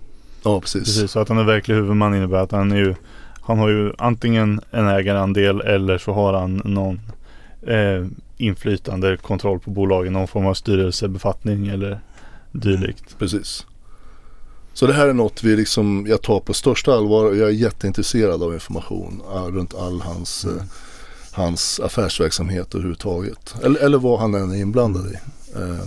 Ja 0.43 0.61
precis. 0.61 0.83
Precis, 0.83 1.11
så 1.11 1.21
att 1.21 1.28
han 1.28 1.38
är 1.38 1.45
verklig 1.45 1.75
huvudman 1.75 2.14
innebär 2.14 2.38
att 2.38 2.52
han 2.52 2.73
är 2.73 2.76
ju 2.76 2.95
Han 3.40 3.59
har 3.59 3.69
ju 3.69 3.93
antingen 3.99 4.61
en 4.71 4.88
ägarandel 4.88 5.61
eller 5.61 5.99
så 5.99 6.12
har 6.12 6.33
han 6.33 6.62
någon 6.64 7.00
eh, 7.66 8.07
inflytande, 8.37 9.16
kontroll 9.16 9.61
på 9.61 9.71
bolagen, 9.71 10.12
någon 10.12 10.28
form 10.28 10.47
av 10.47 10.55
styrelsebefattning 10.55 11.69
eller 11.69 12.00
dylikt. 12.57 13.07
Mm, 13.07 13.19
precis. 13.19 13.67
Så 14.73 14.87
det 14.87 14.93
här 14.93 15.09
är 15.09 15.13
något 15.13 15.45
vi 15.45 15.57
liksom, 15.57 16.07
jag 16.09 16.23
tar 16.23 16.41
på 16.41 16.55
största 16.55 16.95
allvar 16.95 17.25
och 17.25 17.37
jag 17.37 17.49
är 17.49 17.53
jätteintresserad 17.53 18.43
av 18.43 18.55
information 18.55 19.23
runt 19.49 19.75
all 19.75 20.01
hans, 20.01 20.45
mm. 20.45 20.57
eh, 20.57 20.65
hans 21.33 21.81
affärsverksamhet 21.81 22.75
överhuvudtaget. 22.75 23.54
Eller, 23.63 23.80
eller 23.80 23.99
vad 23.99 24.21
han 24.21 24.35
än 24.35 24.50
är 24.50 24.57
inblandad 24.57 25.07
i. 25.07 25.15
Eh, 25.54 25.87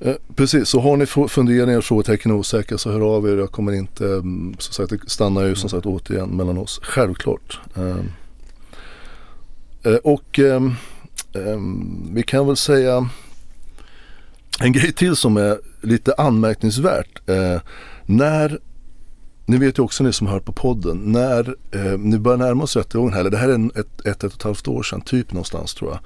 Eh, 0.00 0.14
precis, 0.34 0.68
så 0.68 0.80
har 0.80 0.96
ni 0.96 1.06
funderingar, 1.28 1.80
frågetecken 1.80 2.32
osäkra 2.32 2.78
så 2.78 2.90
hör 2.90 3.00
av 3.00 3.28
er. 3.28 3.36
Jag 3.36 3.52
kommer 3.52 3.72
inte, 3.72 4.06
mm, 4.06 4.56
som 4.58 4.72
sagt 4.72 4.90
det 4.90 5.10
stannar 5.10 5.44
ju 5.44 5.54
som 5.54 5.70
sagt 5.70 5.86
återigen 5.86 6.28
mellan 6.28 6.58
oss. 6.58 6.80
Självklart. 6.82 7.60
Ehm, 7.74 8.10
eh, 9.82 9.94
och 9.94 10.38
ehm, 10.38 10.74
ehm, 11.32 12.10
vi 12.12 12.22
kan 12.22 12.46
väl 12.46 12.56
säga 12.56 13.08
en 14.60 14.72
grej 14.72 14.92
till 14.92 15.16
som 15.16 15.36
är 15.36 15.58
lite 15.80 16.14
anmärkningsvärt. 16.14 17.28
Eh, 17.28 17.60
när 18.06 18.58
ni 19.46 19.56
vet 19.56 19.78
ju 19.78 19.82
också 19.82 20.04
ni 20.04 20.12
som 20.12 20.26
hör 20.26 20.40
på 20.40 20.52
podden, 20.52 21.12
när 21.12 21.54
eh, 21.72 21.98
ni 21.98 22.18
börjar 22.18 22.38
närma 22.38 22.64
oss 22.64 22.76
rättegången 22.76 23.12
här, 23.12 23.20
eller 23.20 23.30
det 23.30 23.36
här 23.36 23.48
är 23.48 23.66
ett, 23.66 23.76
ett, 23.76 24.06
ett 24.06 24.24
och 24.24 24.32
ett 24.32 24.42
halvt 24.42 24.68
år 24.68 24.82
sedan, 24.82 25.00
typ 25.00 25.32
någonstans 25.32 25.74
tror 25.74 25.90
jag 25.90 26.00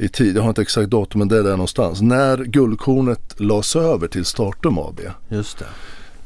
i 0.00 0.08
tid, 0.08 0.36
jag 0.36 0.42
har 0.42 0.48
inte 0.48 0.62
exakt 0.62 0.90
datum 0.90 1.18
men 1.18 1.28
det 1.28 1.38
är 1.38 1.42
där 1.42 1.50
någonstans. 1.50 2.00
När 2.00 2.44
Guldkornet 2.44 3.40
lades 3.40 3.76
över 3.76 4.08
till 4.08 4.24
Startum 4.24 4.78
AB. 4.78 5.00
Just 5.28 5.58
det. 5.58 5.66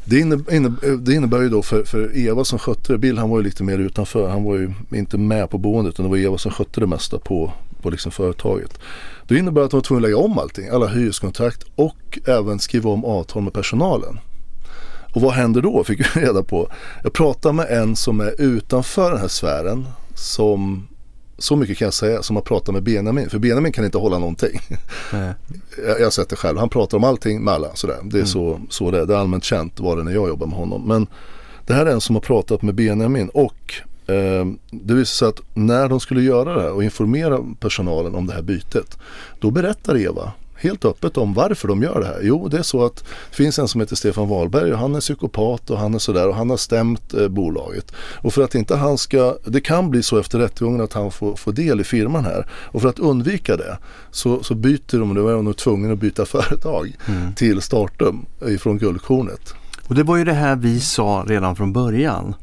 Det, 0.04 0.18
innebär, 0.18 0.96
det 0.96 1.12
innebär 1.12 1.42
ju 1.42 1.48
då 1.48 1.62
för, 1.62 1.84
för 1.84 2.16
Eva 2.16 2.44
som 2.44 2.58
skötte 2.58 2.92
det, 2.92 2.98
Bill 2.98 3.18
han 3.18 3.30
var 3.30 3.38
ju 3.38 3.44
lite 3.44 3.62
mer 3.62 3.78
utanför, 3.78 4.28
han 4.28 4.44
var 4.44 4.56
ju 4.56 4.72
inte 4.92 5.18
med 5.18 5.50
på 5.50 5.58
boendet 5.58 5.94
utan 5.94 6.04
det 6.04 6.10
var 6.10 6.16
Eva 6.16 6.38
som 6.38 6.52
skötte 6.52 6.80
det 6.80 6.86
mesta 6.86 7.18
på, 7.18 7.52
på 7.82 7.90
liksom 7.90 8.12
företaget. 8.12 8.78
Det 9.28 9.38
innebär 9.38 9.62
att 9.62 9.70
de 9.70 9.76
var 9.76 9.82
tvungna 9.82 9.98
att 9.98 10.10
lägga 10.10 10.16
om 10.16 10.38
allting, 10.38 10.68
alla 10.68 10.87
hyreskontrakt 10.87 11.64
och 11.74 12.18
även 12.26 12.58
skriva 12.58 12.90
om 12.90 13.04
avtal 13.04 13.42
med 13.42 13.52
personalen. 13.52 14.18
Och 15.14 15.20
vad 15.20 15.32
händer 15.32 15.62
då 15.62 15.84
fick 15.84 16.00
vi 16.00 16.20
reda 16.20 16.42
på. 16.42 16.68
Jag 17.02 17.12
pratade 17.12 17.54
med 17.54 17.66
en 17.70 17.96
som 17.96 18.20
är 18.20 18.40
utanför 18.40 19.10
den 19.10 19.20
här 19.20 19.28
sfären 19.28 19.87
som 20.14 20.88
så 21.38 21.56
mycket 21.56 21.78
kan 21.78 21.87
jag 21.87 21.94
säga 21.94 22.22
som 22.22 22.37
att 22.37 22.44
prata 22.44 22.72
med 22.72 22.82
Benjamin. 22.82 23.30
För 23.30 23.38
Benjamin 23.38 23.72
kan 23.72 23.84
inte 23.84 23.98
hålla 23.98 24.18
någonting. 24.18 24.60
jag, 25.12 26.00
jag 26.00 26.06
har 26.06 26.10
sett 26.10 26.28
det 26.28 26.37
själv. 26.37 26.58
Han 26.58 26.68
pratar 26.68 26.98
om 26.98 27.04
allting 27.04 27.44
med 27.44 27.54
alla. 27.54 27.74
Sådär. 27.74 27.96
Det 28.02 28.16
är 28.16 28.20
mm. 28.20 28.26
så, 28.26 28.60
så 28.70 28.90
det 28.90 29.00
är. 29.00 29.06
Det 29.06 29.14
är 29.14 29.18
allmänt 29.18 29.44
känt 29.44 29.80
var 29.80 29.96
det 29.96 30.02
när 30.02 30.12
jag 30.12 30.28
jobbar 30.28 30.46
med 30.46 30.56
honom. 30.56 30.88
Men 30.88 31.06
det 31.66 31.74
här 31.74 31.87
är 31.87 31.90
en 31.90 32.00
som 32.00 32.16
har 32.16 32.20
pratat 32.20 32.62
med 32.62 32.74
Benjamin 32.74 33.28
och 33.28 33.74
det 34.70 34.94
visade 34.94 35.06
sig 35.06 35.28
att 35.28 35.40
när 35.54 35.88
de 35.88 36.00
skulle 36.00 36.22
göra 36.22 36.54
det 36.54 36.62
här 36.62 36.72
och 36.72 36.84
informera 36.84 37.38
personalen 37.60 38.14
om 38.14 38.26
det 38.26 38.32
här 38.32 38.42
bytet. 38.42 38.98
Då 39.40 39.50
berättar 39.50 39.96
Eva 39.96 40.32
helt 40.64 40.84
öppet 40.84 41.16
om 41.16 41.34
varför 41.34 41.68
de 41.68 41.82
gör 41.82 42.00
det 42.00 42.06
här. 42.06 42.20
Jo, 42.22 42.48
det 42.48 42.58
är 42.58 42.62
så 42.62 42.84
att 42.84 42.96
det 43.30 43.36
finns 43.36 43.58
en 43.58 43.68
som 43.68 43.80
heter 43.80 43.96
Stefan 43.96 44.28
Wahlberg 44.28 44.72
och 44.72 44.78
han 44.78 44.94
är 44.94 45.00
psykopat 45.00 45.70
och 45.70 45.78
han 45.78 45.94
är 45.94 45.98
sådär 45.98 46.28
och 46.28 46.34
han 46.34 46.50
har 46.50 46.56
stämt 46.56 47.14
eh, 47.14 47.28
bolaget. 47.28 47.92
Och 47.96 48.34
för 48.34 48.42
att 48.42 48.54
inte 48.54 48.76
han 48.76 48.98
ska, 48.98 49.36
det 49.44 49.60
kan 49.60 49.90
bli 49.90 50.02
så 50.02 50.18
efter 50.18 50.38
rättegången 50.38 50.80
att 50.80 50.92
han 50.92 51.10
får, 51.10 51.36
får 51.36 51.52
del 51.52 51.80
i 51.80 51.84
firman 51.84 52.24
här. 52.24 52.46
Och 52.52 52.82
för 52.82 52.88
att 52.88 52.98
undvika 52.98 53.56
det 53.56 53.78
så, 54.10 54.42
så 54.42 54.54
byter 54.54 54.98
de, 54.98 55.22
var 55.22 55.30
jag 55.30 55.44
nog 55.44 55.56
tvungen 55.56 55.92
att 55.92 55.98
byta 55.98 56.26
företag 56.26 56.96
mm. 57.08 57.34
till 57.34 57.62
Startum 57.62 58.26
ifrån 58.48 58.78
Guldkornet. 58.78 59.54
Och 59.88 59.94
det 59.94 60.02
var 60.02 60.16
ju 60.16 60.24
det 60.24 60.32
här 60.32 60.56
vi 60.56 60.80
sa 60.80 61.24
redan 61.26 61.56
från 61.56 61.72
början 61.72 62.34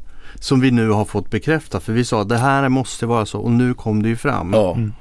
som 0.42 0.60
vi 0.60 0.70
nu 0.70 0.88
har 0.88 1.04
fått 1.04 1.30
bekräfta. 1.30 1.80
För 1.80 1.92
vi 1.92 2.04
sa 2.04 2.22
att 2.22 2.28
det 2.28 2.38
här 2.38 2.68
måste 2.68 3.06
vara 3.06 3.26
så 3.26 3.40
och 3.40 3.50
nu 3.50 3.74
kom 3.74 4.02
det 4.02 4.08
ju 4.08 4.16
fram. 4.16 4.52
Ja. 4.52 4.74
Mm. 4.74 4.92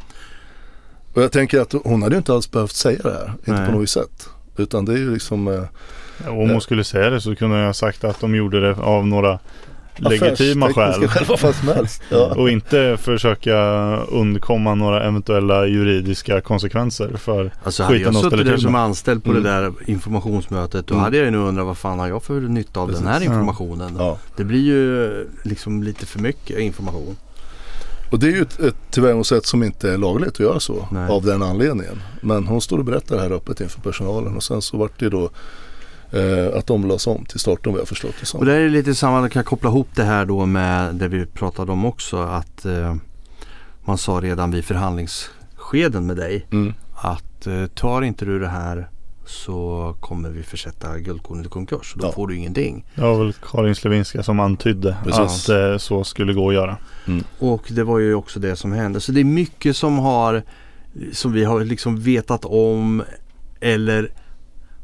Och 1.14 1.22
jag 1.22 1.32
tänker 1.32 1.60
att 1.60 1.74
hon 1.84 2.04
hade 2.04 2.18
inte 2.18 2.34
alls 2.34 2.52
behövt 2.52 2.76
säga 2.76 3.00
det 3.04 3.12
här, 3.12 3.34
inte 3.38 3.52
Nej. 3.52 3.72
på 3.72 3.78
något 3.78 3.90
sätt. 3.90 4.30
Utan 4.58 4.86
det 4.86 4.94
är 4.94 4.98
ju 4.98 5.14
liksom... 5.14 5.48
Eh, 5.48 5.64
ja, 6.26 6.32
om 6.32 6.50
hon 6.50 6.62
skulle 6.62 6.84
säga 6.84 7.10
det 7.10 7.22
så 7.22 7.36
kunde 7.36 7.58
jag 7.58 7.66
ha 7.66 7.74
sagt 7.74 8.04
att 8.04 8.20
de 8.20 8.36
gjorde 8.36 8.62
det 8.62 8.76
av 8.82 9.08
några 9.08 9.40
legitima 10.02 10.74
skäl. 10.74 11.08
ja. 12.10 12.34
Och 12.36 12.50
inte 12.50 12.98
försöka 13.02 13.58
undkomma 13.98 14.76
några 14.76 15.04
eventuella 15.04 15.66
juridiska 15.66 16.42
konsekvenser 16.42 17.18
för 17.18 17.52
Alltså 17.64 17.84
hade 17.84 17.98
jag 17.98 18.16
suttit 18.16 18.46
där 18.46 18.58
som 18.58 18.76
anställd 18.76 19.24
på 19.24 19.30
mm. 19.30 19.44
det 19.44 19.50
där 19.50 19.74
informationsmötet 19.86 20.88
då 20.88 20.94
mm. 20.94 21.04
hade 21.04 21.18
jag 21.18 21.26
ju 21.26 21.32
nu 21.32 21.38
undrat 21.38 21.66
vad 21.66 21.78
fan 21.78 22.00
har 22.00 22.08
jag 22.08 22.24
för 22.24 22.42
nytta 22.42 22.80
av 22.80 22.88
Precis. 22.88 23.04
den 23.04 23.14
här 23.14 23.24
informationen. 23.24 23.96
Ja. 23.98 24.18
Det 24.36 24.44
blir 24.44 24.64
ju 24.64 25.28
liksom 25.44 25.84
lite 25.84 26.06
för 26.06 26.20
mycket 26.20 26.60
information. 26.60 27.16
Och 28.12 28.20
det 28.20 28.28
är 28.28 28.32
ju 28.32 28.42
ett, 28.42 28.60
ett 28.60 28.92
tillvägagångssätt 28.92 29.46
som 29.46 29.64
inte 29.64 29.92
är 29.92 29.98
lagligt 29.98 30.30
att 30.30 30.40
göra 30.40 30.60
så 30.60 30.88
Nej. 30.92 31.10
av 31.10 31.26
den 31.26 31.44
anledningen. 31.44 32.02
Men 32.22 32.48
hon 32.48 32.62
står 32.62 32.78
och 32.78 32.86
berättar 32.86 33.16
det 33.16 33.22
här 33.22 33.32
öppet 33.32 33.62
inför 33.62 33.82
personalen 33.82 34.36
och 34.36 34.44
sen 34.44 34.62
så 34.62 34.78
vart 34.78 35.00
det 35.00 35.10
då 35.10 35.30
eh, 36.12 36.58
att 36.58 36.68
de 36.68 36.88
lades 36.88 37.08
om 37.08 37.26
till 37.26 37.40
starten 37.40 37.72
vad 37.72 37.82
jag 37.82 37.88
förstått 37.88 38.16
det 38.20 38.26
som. 38.26 38.40
Och 38.40 38.46
det 38.46 38.54
är 38.54 38.70
lite 38.70 38.96
samma, 38.96 39.22
jag 39.22 39.32
kan 39.32 39.44
koppla 39.44 39.70
ihop 39.70 39.88
det 39.96 40.04
här 40.04 40.26
då 40.26 40.46
med 40.46 40.96
det 40.96 41.08
vi 41.08 41.26
pratade 41.26 41.72
om 41.72 41.86
också 41.86 42.18
att 42.18 42.66
eh, 42.66 42.96
man 43.86 43.98
sa 43.98 44.12
redan 44.12 44.52
vid 44.52 44.66
förhandlingsskeden 44.66 46.06
med 46.06 46.18
dig 46.18 46.48
mm. 46.52 46.74
att 46.96 47.48
eh, 47.48 47.66
tar 47.66 48.02
inte 48.02 48.26
du 48.26 48.40
det 48.40 48.48
här 48.48 48.90
så 49.26 49.96
kommer 50.00 50.30
vi 50.30 50.44
försätta 50.44 51.00
Guldkornet 51.00 51.46
i 51.46 51.50
konkurs. 51.50 51.94
Då 51.98 52.06
ja. 52.06 52.12
får 52.12 52.28
du 52.28 52.36
ingenting. 52.36 52.86
Det 52.96 53.02
var 53.02 53.18
väl 53.18 53.34
Karin 53.34 53.76
Slevinska 53.76 54.24
som 54.24 54.40
antydde 54.40 54.98
Precis. 55.04 55.50
att 55.50 55.50
eh, 55.50 55.78
så 55.78 56.04
skulle 56.04 56.34
gå 56.34 56.50
att 56.50 56.54
göra. 56.54 56.78
Mm. 57.08 57.24
Och 57.40 57.64
det 57.70 57.84
var 57.84 58.00
ju 58.00 58.16
också 58.16 58.40
det 58.40 58.56
som 58.56 58.72
hände. 58.72 59.02
Så 59.02 59.12
det 59.12 59.20
är 59.20 59.24
mycket 59.26 59.78
som 59.78 60.00
har 60.00 60.44
som 61.12 61.34
vi 61.34 61.44
har 61.44 61.64
liksom 61.64 62.00
vetat 62.00 62.46
om 62.46 63.04
eller 63.60 64.12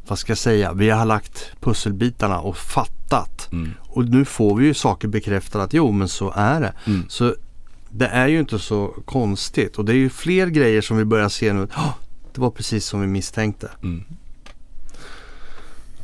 vad 0.08 0.20
ska 0.20 0.32
jag 0.32 0.38
säga, 0.38 0.74
vi 0.74 0.90
har 0.90 1.06
lagt 1.06 1.52
pusselbitarna 1.60 2.40
och 2.40 2.58
fattat. 2.58 3.50
Mm. 3.52 3.72
och 3.90 4.06
nu 4.06 4.26
får 4.26 4.56
vi 4.56 4.66
ju 4.66 4.74
saker 4.74 5.08
bekräftade 5.08 5.64
att 5.64 5.74
jo 5.74 5.92
men 5.92 6.08
så 6.08 6.32
är 6.36 6.62
det. 6.62 6.74
Mm. 6.86 7.06
Så 7.10 7.36
det 7.90 8.08
är 8.08 8.28
ju 8.28 8.40
inte 8.40 8.60
så 8.60 8.88
konstigt 9.06 9.76
och 9.78 9.86
det 9.86 9.92
är 9.94 9.98
ju 9.98 10.10
fler 10.10 10.48
grejer 10.48 10.82
som 10.82 10.98
vi 10.98 11.06
börjar 11.06 11.30
se 11.30 11.54
nu. 11.54 11.68
"Ah, 11.74 11.94
Det 12.34 12.42
var 12.42 12.50
precis 12.52 12.86
som 12.86 13.02
vi 13.02 13.08
misstänkte. 13.08 13.70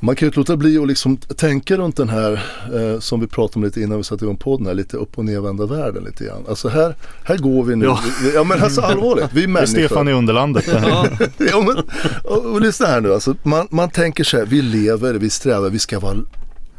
Man 0.04 0.16
kan 0.16 0.26
ju 0.26 0.28
inte 0.28 0.40
låta 0.40 0.58
bli 0.58 0.78
att 0.78 0.88
liksom 0.88 1.18
tänka 1.18 1.78
runt 1.78 1.98
den 1.98 2.10
här 2.10 2.32
eh, 2.74 3.00
som 3.00 3.20
vi 3.20 3.28
pratade 3.28 3.60
om 3.60 3.64
lite 3.64 3.82
innan 3.82 3.98
vi 3.98 4.04
satte 4.04 4.26
igång 4.26 4.38
podden 4.38 4.68
här, 4.68 4.74
lite 4.74 4.98
upp 4.98 5.18
och 5.18 5.26
nervända 5.26 5.66
världen 5.66 6.04
lite 6.04 6.26
grann. 6.26 6.44
Alltså 6.50 6.70
här, 6.70 6.96
här 7.24 7.38
går 7.38 7.64
vi 7.64 7.76
nu. 7.76 7.86
Ja. 7.86 8.00
Ja 8.34 8.44
men 8.44 8.64
alltså 8.64 8.82
allvarligt, 8.82 9.26
vi 9.34 9.44
är 9.44 9.48
Det 9.48 9.52
är 9.52 9.54
människor. 9.54 9.88
Stefan 9.88 10.08
i 10.08 10.12
Underlandet. 10.12 10.68
ja, 11.38 11.62
men, 11.62 11.78
och, 12.24 12.46
och 12.46 12.62
lyssna 12.62 12.88
här 12.88 13.02
nu, 13.02 13.14
alltså, 13.14 13.36
man, 13.44 13.68
man 13.70 13.90
tänker 13.90 14.24
så 14.24 14.38
här, 14.38 14.46
vi 14.46 14.62
lever, 14.62 15.14
vi 15.14 15.30
strävar, 15.30 15.70
vi 15.70 15.80
ska 15.80 16.00
vara 16.00 16.18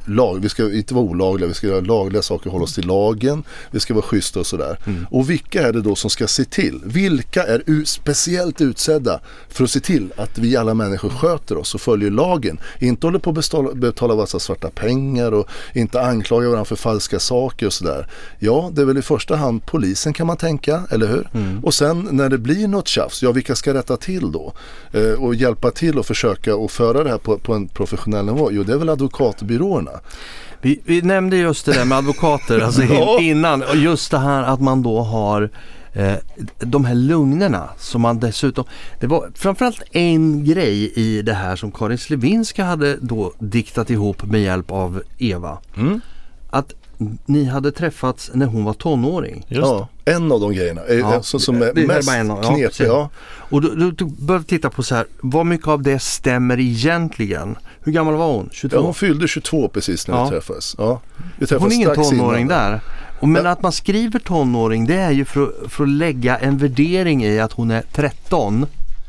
lag, 0.04 0.38
vi 0.42 0.48
ska 0.48 0.72
inte 0.72 0.94
vara 0.94 1.04
olagliga, 1.04 1.48
vi 1.48 1.54
ska 1.54 1.66
göra 1.66 1.80
lagliga 1.80 2.22
saker, 2.22 2.50
hålla 2.50 2.64
oss 2.64 2.74
till 2.74 2.86
lagen, 2.86 3.44
vi 3.70 3.80
ska 3.80 3.94
vara 3.94 4.04
schyssta 4.04 4.40
och 4.40 4.46
sådär. 4.46 4.78
Och 5.10 5.30
vilka 5.30 5.68
är 5.68 5.72
det 5.72 5.80
då 5.80 5.94
som 5.94 6.10
ska 6.10 6.26
se 6.26 6.44
till? 6.44 6.80
Vilka 6.84 7.42
är 7.42 7.84
speciellt 7.84 8.60
utsedda 8.60 9.20
för 9.48 9.64
att 9.64 9.70
se 9.70 9.80
till 9.80 10.12
att 10.16 10.38
vi 10.38 10.56
alla 10.56 10.74
människor 10.74 11.08
sköter 11.10 11.58
oss 11.58 11.74
och 11.74 11.80
följer 11.80 12.10
lagen? 12.10 12.58
Inte 12.78 13.06
håller 13.06 13.18
på 13.18 13.30
att 13.30 13.36
betala, 13.36 13.74
betala 13.74 14.14
massa 14.14 14.38
svarta 14.38 14.70
pengar 14.70 15.32
och 15.32 15.48
inte 15.74 16.02
anklaga 16.02 16.48
varandra 16.48 16.64
för 16.64 16.76
falska 16.76 17.18
saker 17.18 17.66
och 17.66 17.72
sådär. 17.72 18.10
Ja, 18.38 18.70
det 18.72 18.82
är 18.82 18.86
väl 18.86 18.98
i 18.98 19.02
första 19.02 19.36
hand 19.36 19.66
polisen 19.66 20.12
kan 20.12 20.26
man 20.26 20.36
tänka, 20.36 20.82
eller 20.90 21.06
hur? 21.06 21.28
Och 21.62 21.74
sen 21.74 22.08
när 22.10 22.28
det 22.28 22.38
blir 22.38 22.68
något 22.68 22.88
tjafs, 22.88 23.22
ja 23.22 23.32
vilka 23.32 23.54
ska 23.54 23.74
rätta 23.74 23.96
till 23.96 24.32
då? 24.32 24.52
Eh, 24.92 25.12
och 25.12 25.34
hjälpa 25.34 25.70
till 25.70 25.98
och 25.98 26.06
försöka 26.06 26.56
och 26.56 26.70
föra 26.70 27.04
det 27.04 27.10
här 27.10 27.18
på, 27.18 27.38
på 27.38 27.54
en 27.54 27.68
professionell 27.68 28.24
nivå? 28.24 28.48
Jo, 28.52 28.62
det 28.62 28.72
är 28.72 28.76
väl 28.76 28.88
advokatbyråerna. 28.88 29.93
Vi, 30.62 30.80
vi 30.84 31.02
nämnde 31.02 31.36
just 31.36 31.66
det 31.66 31.72
där 31.72 31.84
med 31.84 31.98
advokater 31.98 32.60
alltså 32.60 32.82
in, 32.82 32.88
Ja. 32.92 33.20
innan 33.20 33.62
och 33.62 33.76
just 33.76 34.10
det 34.10 34.18
här 34.18 34.42
att 34.42 34.60
man 34.60 34.82
då 34.82 35.00
har 35.02 35.50
eh, 35.92 36.14
de 36.58 36.84
här 36.84 36.94
lugnerna 36.94 37.68
som 37.78 38.00
man 38.02 38.18
dessutom, 38.20 38.64
det 39.00 39.06
var 39.06 39.30
framförallt 39.34 39.82
en 39.92 40.44
grej 40.44 40.92
i 40.96 41.22
det 41.22 41.34
här 41.34 41.56
som 41.56 41.72
Karin 41.72 41.98
Slevinska 41.98 42.64
hade 42.64 42.96
då 42.96 43.32
diktat 43.38 43.90
ihop 43.90 44.22
med 44.24 44.42
hjälp 44.42 44.70
av 44.70 45.02
Eva. 45.18 45.58
Mm. 45.76 46.00
Att 46.50 46.72
ni 47.26 47.44
hade 47.44 47.72
träffats 47.72 48.30
när 48.34 48.46
hon 48.46 48.64
var 48.64 48.72
tonåring. 48.72 49.44
Just 49.48 49.66
ja, 49.66 49.88
en 50.04 50.32
av 50.32 50.40
de 50.40 50.52
grejerna 50.54 50.80
är, 50.80 50.98
Ja, 50.98 51.22
som, 51.22 51.40
som 51.40 51.58
det 51.58 51.66
är 51.68 51.78
är 51.78 51.86
mest 51.86 52.10
en 52.10 52.30
av- 52.30 52.38
ja, 52.42 52.48
knepig. 52.48 52.66
precis. 52.66 52.86
Ja, 52.86 53.10
Och 53.26 53.62
då, 53.62 53.90
då 53.90 54.04
började 54.06 54.42
vi 54.44 54.48
titta 54.48 54.70
på 54.70 54.82
så 54.82 54.94
här, 54.94 55.06
vad 55.20 55.46
mycket 55.46 55.68
av 55.68 55.82
det 55.82 55.98
stämmer 55.98 56.60
egentligen? 56.60 57.56
Hur 57.84 57.92
gammal 57.92 58.14
var 58.14 58.32
hon? 58.32 58.48
22? 58.52 58.76
Ja, 58.76 58.82
hon 58.82 58.94
fyllde 58.94 59.28
22 59.28 59.68
precis 59.68 60.08
när 60.08 60.14
Ja. 60.16 60.24
vi 60.24 60.30
träffades. 60.30 60.74
Ja, 60.78 61.00
vi 61.16 61.22
Hon 61.38 61.46
träffades 61.46 61.72
är 61.72 61.76
ingen 61.76 61.94
tonåring 61.94 62.40
innan. 62.40 62.58
där. 62.70 62.80
Och 63.20 63.28
men 63.28 63.42
Men- 63.42 63.52
att 63.52 63.62
man 63.62 63.72
skriver 63.72 64.18
tonåring 64.18 64.86
det 64.86 64.94
är 64.96 65.10
ju 65.10 65.24
för, 65.24 65.42
att- 65.42 65.72
för 65.72 65.84
att 65.84 65.90
lägga 65.90 66.36
en 66.38 66.58
värdering 66.58 67.24
i 67.24 67.40
att 67.40 67.52
hon 67.52 67.70
är 67.70 67.82
13. 67.92 68.66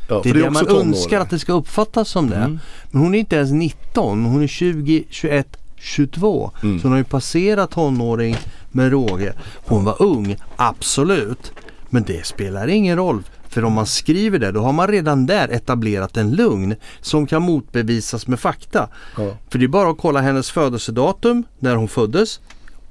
Ja, 0.10 0.20
Det 0.24 0.30
är 0.30 0.34
det, 0.34 0.40
också 0.42 0.52
man 0.54 0.66
tonåring. 0.66 0.88
önskar 0.88 1.20
att 1.22 1.30
det 1.30 1.40
ska 1.40 1.54
uppfattas 1.54 2.10
som 2.10 2.30
det. 2.30 2.36
Mm. 2.36 2.60
Men 2.92 3.02
hon 3.02 3.16
är 3.16 3.20
inte 3.20 3.36
ens 3.36 3.52
19, 3.52 4.26
hon 4.26 4.44
är 4.44 4.48
20, 4.48 5.04
21, 5.10 5.58
22. 5.80 6.52
Mm. 6.64 6.80
Så 6.80 6.84
hon 6.84 6.92
har 6.92 6.98
ju 6.98 7.04
passerat 7.04 7.72
tonåring 7.72 8.38
med 8.72 8.92
råge. 8.92 9.34
Hon 9.66 9.84
var 9.84 10.02
ung, 10.02 10.36
absolut. 10.56 11.52
Men 11.90 12.04
det 12.04 12.26
spelar 12.26 12.68
ingen 12.68 12.98
roll. 12.98 13.24
För 13.56 13.64
om 13.64 13.74
man 13.74 13.86
skriver 13.86 14.40
det, 14.40 14.52
då 14.52 14.62
har 14.62 14.74
man 14.74 14.88
redan 14.88 15.26
där 15.26 15.48
etablerat 15.48 16.18
en 16.18 16.32
lugn 16.32 16.76
som 17.02 17.28
kan 17.28 17.42
motbevisas 17.42 18.28
med 18.28 18.40
fakta. 18.40 18.90
Ja. 19.18 19.38
För 19.50 19.60
det 19.60 19.66
är 19.66 19.68
bara 19.68 19.90
att 19.90 19.98
kolla 19.98 20.22
hennes 20.22 20.52
födelsedatum, 20.52 21.44
när 21.60 21.76
hon 21.76 21.88
föddes 21.88 22.40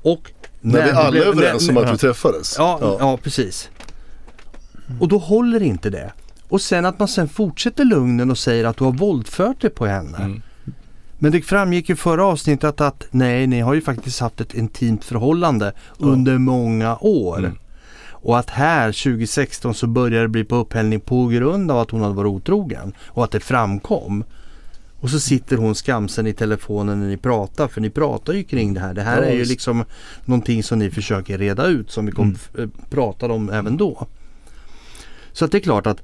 och 0.03 0.33
När 0.61 0.85
vi 0.85 0.90
hon 0.90 0.98
alla 1.07 1.16
är 1.16 1.22
överens 1.22 1.68
när- 1.68 1.77
om 1.79 1.85
att 1.85 1.94
vi 1.94 1.98
träffades. 1.98 2.55
Ja, 2.59 2.96
ja. 3.00 3.16
precis. 3.22 3.68
Och 5.00 5.09
då 5.09 5.18
håller 5.18 5.62
inte 5.62 5.90
det. 5.90 6.12
Och 6.48 6.61
sen 6.61 6.85
att 6.85 6.98
man 6.98 7.09
sen 7.09 7.29
fortsätter 7.29 7.85
lugnen 7.85 8.31
och 8.31 8.38
säger 8.38 8.64
att 8.64 8.77
du 8.77 8.85
har 8.85 8.92
våldfört 8.92 9.61
dig 9.61 9.70
på 9.70 9.87
henne. 9.87 10.18
Mm. 10.18 10.42
Men 11.18 11.33
det 11.33 11.42
framgick 11.42 11.90
i 11.90 11.96
förra 11.96 12.24
avsnittet 12.27 12.81
att 12.81 13.07
nej, 13.11 13.46
ni 13.46 13.61
har 13.61 13.74
ju 13.74 13.81
faktiskt 13.81 14.20
haft 14.20 14.40
ett 14.40 14.55
intimt 14.55 15.05
förhållande 15.05 15.72
under 15.98 16.38
många 16.38 16.96
år. 17.00 17.38
Mm. 17.38 17.59
Och 18.24 18.38
att 18.38 18.50
här 18.50 18.92
2016 18.92 19.74
så 19.74 19.87
började 19.87 20.24
det 20.24 20.28
bli 20.28 20.44
på 20.44 20.56
upphällning 20.56 21.00
på 21.00 21.26
grund 21.26 21.70
av 21.70 21.78
att 21.78 21.90
hon 21.90 22.00
hade 22.00 22.14
varit 22.14 22.28
otrogen. 22.30 22.92
Och 23.06 23.24
att 23.24 23.30
det 23.30 23.40
framkom. 23.40 24.24
Och 25.00 25.10
så 25.10 25.20
sitter 25.20 25.56
hon 25.56 25.74
skamsen 25.74 26.26
i 26.26 26.32
telefonen 26.32 27.00
när 27.00 27.06
ni 27.08 27.16
pratar 27.16 27.68
för 27.68 27.80
ni 27.80 27.90
pratar 27.90 28.32
ju 28.32 28.44
kring 28.44 28.74
det 28.74 28.80
här. 28.80 28.94
Det 28.94 29.02
här 29.02 29.22
Ja, 29.22 29.28
är 29.28 29.34
ju 29.34 29.44
liksom 29.44 29.84
någonting 30.24 30.62
som 30.62 30.78
ni 30.78 30.90
försöker 30.90 31.38
reda 31.38 31.66
ut 31.66 31.90
som 31.90 32.06
vi 32.06 32.12
kom, 32.12 32.37
Mm. 32.54 32.70
eh, 32.70 32.88
pratade 32.90 33.32
om 33.34 33.50
även 33.50 33.76
då. 33.76 34.06
Så 35.32 35.44
att 35.44 35.52
det 35.52 35.58
är 35.58 35.62
klart 35.62 35.87
att 35.87 36.02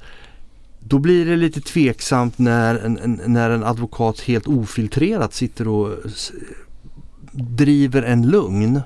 då 0.80 0.98
blir 0.98 1.26
det 1.26 1.36
lite 1.36 1.60
tveksamt 1.60 2.38
när 2.38 2.74
en, 2.74 3.20
när 3.26 3.50
en 3.50 3.64
advokat 3.64 4.20
helt 4.20 4.46
ofiltrerat 4.46 5.34
sitter 5.34 5.68
och 5.68 5.94
driver 7.32 8.02
en 8.02 8.26
lugn. 8.28 8.80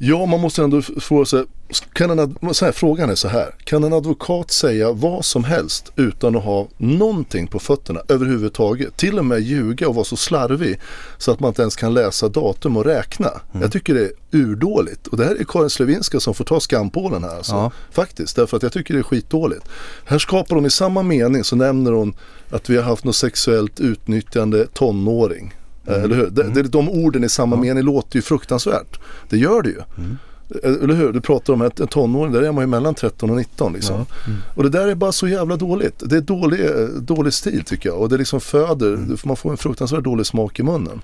Ja, 0.00 0.26
man 0.26 0.40
måste 0.40 0.62
ändå 0.62 0.82
fråga 0.82 1.24
sig, 1.26 1.44
kan 1.92 2.18
en, 2.18 2.54
så 2.54 2.64
här, 2.64 2.72
frågan 2.72 3.10
är 3.10 3.14
så 3.14 3.28
här, 3.28 3.54
kan 3.64 3.84
en 3.84 3.92
advokat 3.92 4.50
säga 4.50 4.92
vad 4.92 5.24
som 5.24 5.44
helst 5.44 5.92
utan 5.96 6.36
att 6.36 6.44
ha 6.44 6.68
någonting 6.76 7.46
på 7.46 7.58
fötterna 7.58 8.00
överhuvudtaget? 8.08 8.96
Till 8.96 9.18
och 9.18 9.24
med 9.24 9.40
ljuga 9.40 9.88
och 9.88 9.94
vara 9.94 10.04
så 10.04 10.16
slarvig 10.16 10.80
så 11.18 11.32
att 11.32 11.40
man 11.40 11.48
inte 11.48 11.62
ens 11.62 11.76
kan 11.76 11.94
läsa 11.94 12.28
datum 12.28 12.76
och 12.76 12.84
räkna. 12.84 13.28
Mm. 13.28 13.62
Jag 13.62 13.72
tycker 13.72 13.94
det 13.94 14.04
är 14.04 14.12
urdåligt 14.32 15.06
och 15.06 15.16
det 15.16 15.24
här 15.24 15.34
är 15.34 15.44
Karin 15.44 15.70
Slevinska 15.70 16.20
som 16.20 16.34
får 16.34 16.44
ta 16.44 16.60
skampålen 16.60 17.24
här 17.24 17.36
alltså. 17.36 17.54
Ja. 17.54 17.72
Faktiskt, 17.90 18.36
därför 18.36 18.56
att 18.56 18.62
jag 18.62 18.72
tycker 18.72 18.94
det 18.94 19.00
är 19.00 19.04
skitdåligt. 19.04 19.68
Här 20.04 20.18
skapar 20.18 20.56
hon 20.56 20.66
i 20.66 20.70
samma 20.70 21.02
mening 21.02 21.44
så 21.44 21.56
nämner 21.56 21.92
hon 21.92 22.16
att 22.50 22.70
vi 22.70 22.76
har 22.76 22.82
haft 22.82 23.04
något 23.04 23.16
sexuellt 23.16 23.80
utnyttjande 23.80 24.66
tonåring. 24.66 25.54
Eh, 25.88 26.02
Eller 26.04 26.16
hur? 26.16 26.26
Det, 26.30 26.42
det, 26.42 26.62
de 26.62 26.88
orden 26.88 27.24
i 27.24 27.28
samma 27.28 27.56
mening 27.56 27.84
låter 27.84 28.16
ju 28.16 28.22
fruktansvärt. 28.22 29.00
Det 29.28 29.36
gör 29.38 29.62
det 29.62 29.68
ju. 29.68 29.78
Eh, 29.78 30.82
Eller 30.84 30.94
hur? 30.94 31.12
Du 31.12 31.20
pratar 31.20 31.52
om 31.52 31.62
en 31.62 31.70
tonåring, 31.70 32.32
där 32.32 32.42
är 32.42 32.52
man 32.52 32.62
ju 32.62 32.66
mellan 32.68 32.94
13 32.94 33.30
och 33.30 33.36
19 33.36 33.72
liksom. 33.72 34.06
Och 34.54 34.62
det 34.62 34.68
där 34.68 34.88
är 34.88 34.94
bara 34.94 35.12
så 35.12 35.28
jävla 35.28 35.56
dåligt. 35.56 36.02
Det 36.06 36.16
är 36.16 36.20
dålig, 36.20 36.60
eh, 36.64 36.86
dålig 37.00 37.32
stil 37.32 37.62
tycker 37.66 37.88
jag. 37.88 37.98
Och 37.98 38.08
det 38.08 38.16
liksom 38.16 38.40
föder, 38.40 38.98
man 39.24 39.36
får 39.36 39.50
en 39.50 39.56
fruktansvärt 39.56 40.04
dålig 40.04 40.26
smak 40.26 40.60
i 40.60 40.62
munnen. 40.62 41.00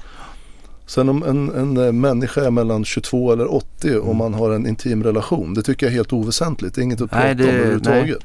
Sen 0.86 1.08
om 1.08 1.22
en, 1.22 1.76
en 1.78 2.00
människa 2.00 2.44
är 2.44 2.50
mellan 2.50 2.84
22 2.84 3.32
eller 3.32 3.54
80 3.54 3.96
och 3.96 4.16
man 4.16 4.34
har 4.34 4.50
en 4.50 4.66
intim 4.66 5.02
relation, 5.04 5.54
det 5.54 5.62
tycker 5.62 5.86
jag 5.86 5.90
är 5.92 5.96
helt 5.96 6.12
oväsentligt. 6.12 6.74
Det 6.74 6.80
är 6.80 6.82
inget 6.82 7.00
att 7.00 7.10
prata 7.10 7.24
Nej, 7.24 7.34
det- 7.34 7.44
om 7.44 7.50
överhuvudtaget. 7.50 8.18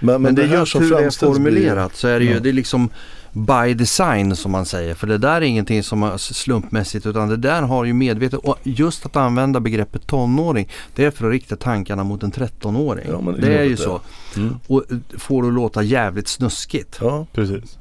Men, 0.00 0.06
men, 0.06 0.22
Men, 0.22 0.34
det, 0.34 0.42
här 0.42 0.54
är 0.54 0.58
just 0.60 0.74
hur 0.74 0.80
det 0.80 0.86
är 0.86 0.88
framställs 1.00 1.18
blir- 1.20 1.34
formulerat 1.34 1.96
så 1.96 2.08
är 2.08 2.18
det 2.18 2.24
ju 2.24 2.32
Ja. 2.32 2.40
det 2.40 2.48
är 2.48 2.52
liksom 2.52 2.88
by 3.32 3.74
design 3.74 4.36
som 4.36 4.52
man 4.52 4.66
säger. 4.66 4.94
För 4.94 5.06
det 5.06 5.18
där 5.18 5.36
är 5.36 5.40
ingenting 5.40 5.82
som 5.82 6.02
är 6.02 6.16
slumpmässigt 6.16 7.06
utan 7.06 7.28
det 7.28 7.36
där 7.36 7.62
har 7.62 7.84
ju 7.84 7.92
medvetet 7.92 8.40
och 8.40 8.58
just 8.62 9.06
att 9.06 9.16
använda 9.16 9.60
begreppet 9.60 10.06
tonåring 10.06 10.68
det 10.94 11.04
är 11.04 11.10
för 11.10 11.26
att 11.26 11.32
rikta 11.32 11.56
tankarna 11.56 12.04
mot 12.04 12.22
en 12.22 12.32
13-åring. 12.32 13.06
Ja, 13.10 13.20
men 13.20 13.40
det 13.40 13.46
är 13.46 13.50
det 13.50 13.58
är 13.58 13.64
ju 13.64 13.70
det 13.70 13.76
så. 13.76 14.00
Mm. 14.36 14.54
Och 14.66 14.84
får 15.18 15.42
det 15.42 15.48
att 15.48 15.54
låta 15.54 15.82
jävligt 15.82 16.28
snuskigt. 16.28 16.98
Ja, 17.00 17.26
Precis. 17.32 17.78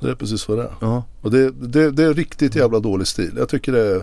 det 0.00 0.10
är 0.10 0.14
precis 0.14 0.48
vad 0.48 0.58
det 0.58 0.62
är. 0.62 0.72
Ja. 0.80 1.04
Och 1.20 1.30
det, 1.30 1.50
det, 1.50 1.90
det 1.90 2.04
är 2.04 2.14
riktigt 2.14 2.54
jävla 2.54 2.78
dålig 2.78 3.06
stil. 3.06 3.32
Jag 3.36 3.48
tycker 3.48 3.72
det 3.72 3.96
är, 3.96 4.02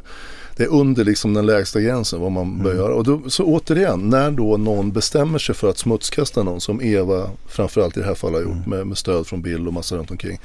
det 0.55 0.63
är 0.63 0.67
under 0.67 1.05
liksom 1.05 1.33
den 1.33 1.45
lägsta 1.45 1.81
gränsen 1.81 2.21
vad 2.21 2.31
man 2.31 2.63
bör 2.63 2.75
göra. 2.75 2.95
Och 2.95 3.03
då, 3.03 3.21
så 3.29 3.45
återigen, 3.45 4.09
när 4.09 4.31
då 4.31 4.57
någon 4.57 4.91
bestämmer 4.91 5.39
sig 5.39 5.55
för 5.55 5.69
att 5.69 5.77
smutskasta 5.77 6.43
någon 6.43 6.61
som 6.61 6.81
Eva 6.81 7.29
framförallt 7.47 7.97
i 7.97 7.99
det 7.99 8.05
här 8.05 8.15
fallet 8.15 8.45
har 8.45 8.53
gjort 8.53 8.67
med, 8.67 8.87
med 8.87 8.97
stöd 8.97 9.27
från 9.27 9.41
Bill 9.41 9.67
och 9.67 9.73
massa 9.73 9.95
runt 9.95 10.11
omkring. 10.11 10.39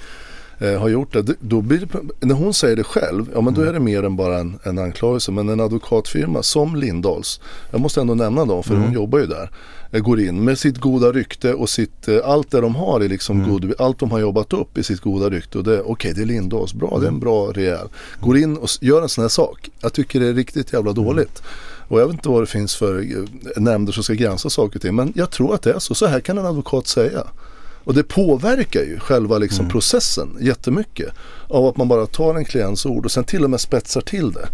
Eh, 0.59 0.81
har 0.81 0.89
gjort 0.89 1.13
det, 1.13 1.35
då 1.41 1.61
blir 1.61 1.79
det, 1.79 2.27
när 2.27 2.35
hon 2.35 2.55
säger 2.55 2.77
det 2.77 2.85
själv, 2.85 3.31
ja 3.35 3.41
men 3.41 3.55
då 3.55 3.61
är 3.63 3.73
det 3.73 3.81
mer 3.81 4.03
än 4.03 4.17
bara 4.17 4.39
en, 4.39 4.59
en 4.63 4.79
anklagelse. 4.79 5.33
Men 5.33 5.49
en 5.49 5.61
advokatfirma 5.61 6.43
som 6.43 6.77
Lindahls, 6.77 7.41
jag 7.71 7.81
måste 7.81 8.01
ändå 8.01 8.15
nämna 8.15 8.45
dem 8.45 8.63
för 8.63 8.75
hon 8.75 8.93
jobbar 8.93 9.19
ju 9.19 9.27
där. 9.27 9.51
eh, 9.91 10.01
Går 10.01 10.21
in 10.21 10.45
med 10.45 10.59
sitt 10.59 10.79
goda 10.79 11.13
rykte 11.13 11.55
och 11.55 11.69
sitt, 11.69 12.09
eh, 12.09 12.19
allt 12.25 12.51
det 12.51 12.61
de 12.61 12.75
har 12.75 13.01
är 13.01 13.09
liksom 13.09 13.39
god, 13.51 13.75
allt 13.79 13.99
de 13.99 14.11
har 14.11 14.19
jobbat 14.19 14.53
upp 14.53 14.79
i 14.79 14.83
sitt 14.83 15.01
goda 15.01 15.31
rykte. 15.31 15.59
Och 15.59 15.65
det, 15.65 15.81
okej 15.83 16.13
det 16.15 16.23
är 16.23 16.27
Lindahls, 16.27 16.75
bra 16.75 16.99
det 17.01 17.07
är 17.07 17.09
en 17.09 17.21
bra 17.21 17.53
rejäl. 17.53 17.89
Går 18.21 18.37
in 18.39 18.57
och 18.57 18.69
gör 18.81 19.03
en 19.03 19.09
sån 19.09 19.23
här 19.23 19.29
sak. 19.29 19.71
Jag 19.81 19.93
tycker 19.93 20.21
det 20.21 20.27
är 20.27 20.35
riktigt 20.35 20.73
jävla 20.73 20.93
dåligt. 20.93 21.43
Och 21.89 22.01
jag 22.01 22.07
vet 22.07 22.15
inte 22.15 22.29
vad 22.29 22.43
det 22.43 22.47
finns 22.47 22.77
för 22.77 22.99
eh, 22.99 23.63
nämnder 23.63 23.93
som 23.93 24.03
ska 24.03 24.15
granska 24.15 24.51
saker 24.51 24.79
och 24.79 24.83
ting. 24.83 24.95
Men 24.95 25.13
jag 25.17 25.31
tror 25.31 25.55
att 25.55 25.63
det 25.63 25.73
är 25.73 25.79
så. 25.79 25.95
Så 25.95 26.07
här 26.07 26.21
kan 26.21 26.39
en 26.39 26.47
advokat 26.47 26.87
säga. 26.87 27.23
Och 27.87 27.95
det 27.95 28.03
påverkar 28.03 28.81
ju 28.81 28.99
själva 28.99 29.39
liksom 29.39 29.69
processen 29.69 30.37
jättemycket. 30.41 31.09
Av 31.49 31.67
att 31.67 31.77
man 31.77 31.89
bara 31.89 32.07
tar 32.07 32.35
en 32.35 32.45
klients 32.45 32.87
ord 32.87 33.05
och 33.05 33.11
sen 33.11 33.25
till 33.25 33.45
och 33.45 33.51
med 33.51 33.61
spetsar 33.61 34.01
till 34.01 34.33
det. 34.33 34.49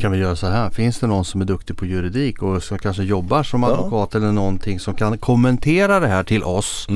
Kan 0.00 0.12
vi 0.12 0.18
göra 0.18 0.36
så 0.36 0.46
här. 0.46 0.70
Finns 0.70 0.98
det 0.98 1.06
någon 1.06 1.24
som 1.24 1.40
är 1.40 1.44
duktig 1.44 1.76
på 1.76 1.86
juridik 1.86 2.42
och 2.42 2.62
som 2.62 2.78
kanske 2.78 3.02
jobbar 3.02 3.42
som 3.42 3.62
Ja. 3.62 3.68
advokat 3.70 4.14
eller 4.14 4.32
någonting 4.32 4.80
som 4.80 4.94
kan 4.94 5.18
kommentera 5.18 6.00
det 6.00 6.08
här 6.08 6.24
till 6.24 6.42
oss. 6.44 6.86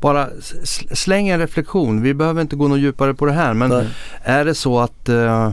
Bara 0.00 0.28
s- 0.62 0.98
släng 0.98 1.28
en 1.28 1.38
reflektion. 1.40 2.02
Vi 2.02 2.14
behöver 2.14 2.40
inte 2.42 2.56
gå 2.56 2.68
något 2.68 2.78
djupare 2.78 3.14
på 3.14 3.26
det 3.26 3.32
här. 3.32 3.54
Men 3.54 3.68
Nej. 3.70 3.86
är 4.22 4.44
det 4.44 4.54
så 4.54 4.80
att 4.80 5.08
eh, 5.08 5.52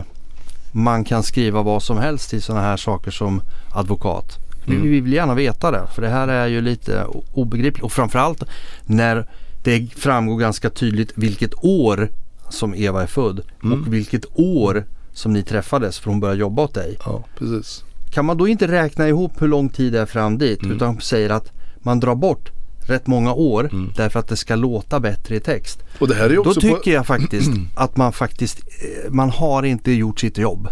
man 0.72 1.04
kan 1.04 1.22
skriva 1.22 1.62
vad 1.62 1.82
som 1.82 1.98
helst 1.98 2.34
i 2.34 2.40
sådana 2.40 2.62
här 2.64 2.76
saker 2.76 3.10
som 3.10 3.40
advokat. 3.74 4.38
Mm. 4.66 4.82
Vi 4.82 5.00
vill 5.00 5.12
gärna 5.12 5.34
veta 5.34 5.70
det 5.70 5.82
för 5.94 6.02
det 6.02 6.08
här 6.08 6.28
är 6.28 6.46
ju 6.46 6.60
lite 6.60 7.04
obegripligt 7.34 7.84
och 7.84 7.92
framförallt 7.92 8.42
när 8.86 9.26
det 9.66 9.88
framgår 9.96 10.38
ganska 10.38 10.70
tydligt 10.70 11.12
vilket 11.14 11.54
år 11.64 12.08
som 12.50 12.74
Eva 12.74 13.02
är 13.02 13.06
född 13.06 13.40
Mm. 13.64 13.80
och 13.82 13.92
vilket 13.94 14.24
år 14.34 14.84
som 15.12 15.32
ni 15.32 15.42
träffades 15.42 15.98
för 15.98 16.10
hon 16.10 16.20
började 16.20 16.40
jobba 16.40 16.62
åt 16.62 16.74
dig. 16.74 16.96
Ja, 17.04 17.24
precis. 17.38 17.84
Kan 18.10 18.24
man 18.24 18.36
då 18.36 18.48
inte 18.48 18.66
räkna 18.68 19.08
ihop 19.08 19.42
hur 19.42 19.48
lång 19.48 19.68
tid 19.68 19.92
det 19.92 20.00
är 20.00 20.06
fram 20.06 20.38
dit 20.38 20.62
Mm. 20.62 20.76
utan 20.76 21.00
säger 21.00 21.30
att 21.30 21.52
man 21.82 22.00
drar 22.00 22.14
bort 22.14 22.50
rätt 22.88 23.06
många 23.06 23.32
år 23.34 23.68
Mm. 23.72 23.92
därför 23.96 24.20
att 24.20 24.28
det 24.28 24.36
ska 24.36 24.54
låta 24.56 25.00
bättre 25.00 25.36
i 25.36 25.40
text. 25.40 25.78
Och 26.00 26.08
det 26.08 26.14
här 26.14 26.24
är 26.24 26.30
ju 26.30 26.36
Då 26.36 26.40
också 26.42 26.60
tycker 26.60 26.76
på... 26.76 26.90
jag 26.90 27.06
faktiskt 27.06 27.50
att 27.76 27.96
man 27.96 28.12
faktiskt, 28.12 28.58
eh, 28.58 29.10
man 29.12 29.30
har 29.30 29.62
inte 29.62 29.92
gjort 29.92 30.20
sitt 30.20 30.38
jobb. 30.38 30.68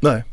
Nej. 0.00 0.24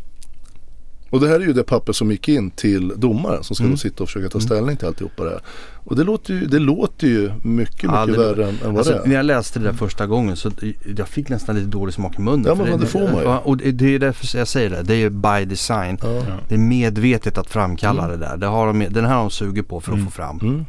Och 1.09 1.19
det 1.19 1.27
här 1.27 1.35
är 1.35 1.39
ju 1.45 1.53
det 1.53 1.63
papper 1.63 1.93
som 1.93 2.11
gick 2.11 2.27
in 2.29 2.51
till 2.51 2.93
domaren 2.97 3.43
som 3.43 3.55
ska 3.55 3.63
Mm. 3.63 3.73
då 3.73 3.77
sitta 3.77 4.03
och 4.03 4.09
försöka 4.09 4.29
ta 4.29 4.39
ställning 4.39 4.77
till 4.77 4.87
alltihopa 4.87 5.23
det 5.23 5.29
här. 5.29 5.41
Och 5.83 5.95
det 5.95 6.03
låter 6.03 6.33
ju, 6.33 6.45
det 6.45 6.59
låter 6.59 7.07
ju 7.07 7.31
mycket, 7.43 7.83
Ja, 7.83 8.05
mycket 8.05 8.19
det- 8.21 8.25
värre 8.27 8.43
än, 8.43 8.49
än 8.49 8.57
vad 8.63 8.77
Alltså, 8.77 8.93
det 8.93 8.99
när 9.05 9.11
är. 9.11 9.15
jag 9.15 9.25
läste 9.25 9.59
det 9.59 9.65
där 9.65 9.73
första 9.73 10.07
gången 10.07 10.35
så 10.35 10.51
jag 10.97 11.07
fick 11.07 11.29
nästan 11.29 11.55
lite 11.55 11.67
dålig 11.67 11.93
smak 11.93 12.19
i 12.19 12.21
munnen. 12.21 12.45
Ja, 12.47 12.55
för 12.55 12.63
men 12.65 12.79
det 12.79 12.85
får 12.85 12.99
man 12.99 13.21
ju. 13.21 13.27
Och 13.27 13.57
det 13.57 13.71
det 13.71 13.95
är 13.95 13.99
därför 13.99 14.37
jag 14.37 14.47
säger 14.47 14.69
det. 14.69 14.81
Det 14.83 14.93
är 14.93 14.97
ju 14.97 15.09
by 15.09 15.45
design. 15.45 15.97
Ja. 16.01 16.23
Det 16.47 16.55
är 16.55 16.59
medvetet 16.59 17.37
att 17.37 17.49
framkalla 17.49 18.05
Mm. 18.05 18.19
det 18.19 18.25
där. 18.25 18.37
Det 18.37 18.45
har 18.47 18.67
de, 18.67 18.79
den 18.89 19.05
här 19.05 19.13
har 19.13 19.21
de 19.21 19.29
sugit 19.31 19.67
på 19.67 19.81
för 19.81 19.91
att 19.91 19.95
Mm. 19.97 20.05
få 20.05 20.11
fram. 20.11 20.39
Mm. 20.41 20.65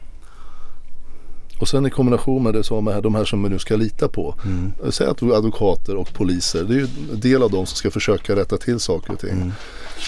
Och 1.60 1.68
sen 1.68 1.86
i 1.86 1.90
kombination 1.90 2.42
med 2.42 2.54
det 2.54 2.62
som 2.64 2.84
med 2.84 3.02
de 3.02 3.14
här 3.14 3.24
som 3.24 3.42
vi 3.42 3.48
nu 3.48 3.58
ska 3.58 3.76
lita 3.76 4.08
på. 4.08 4.34
Mm. 4.44 4.72
Säg 4.90 5.06
att 5.06 5.22
advokater 5.22 5.96
och 5.96 6.14
poliser, 6.14 6.64
det 6.64 6.74
är 6.74 6.78
ju 6.78 6.86
en 7.12 7.20
del 7.20 7.42
av 7.42 7.50
dem 7.50 7.66
som 7.66 7.76
ska 7.76 7.90
försöka 7.90 8.36
rätta 8.36 8.56
till 8.56 8.80
saker 8.80 9.12
och 9.12 9.18
ting. 9.18 9.52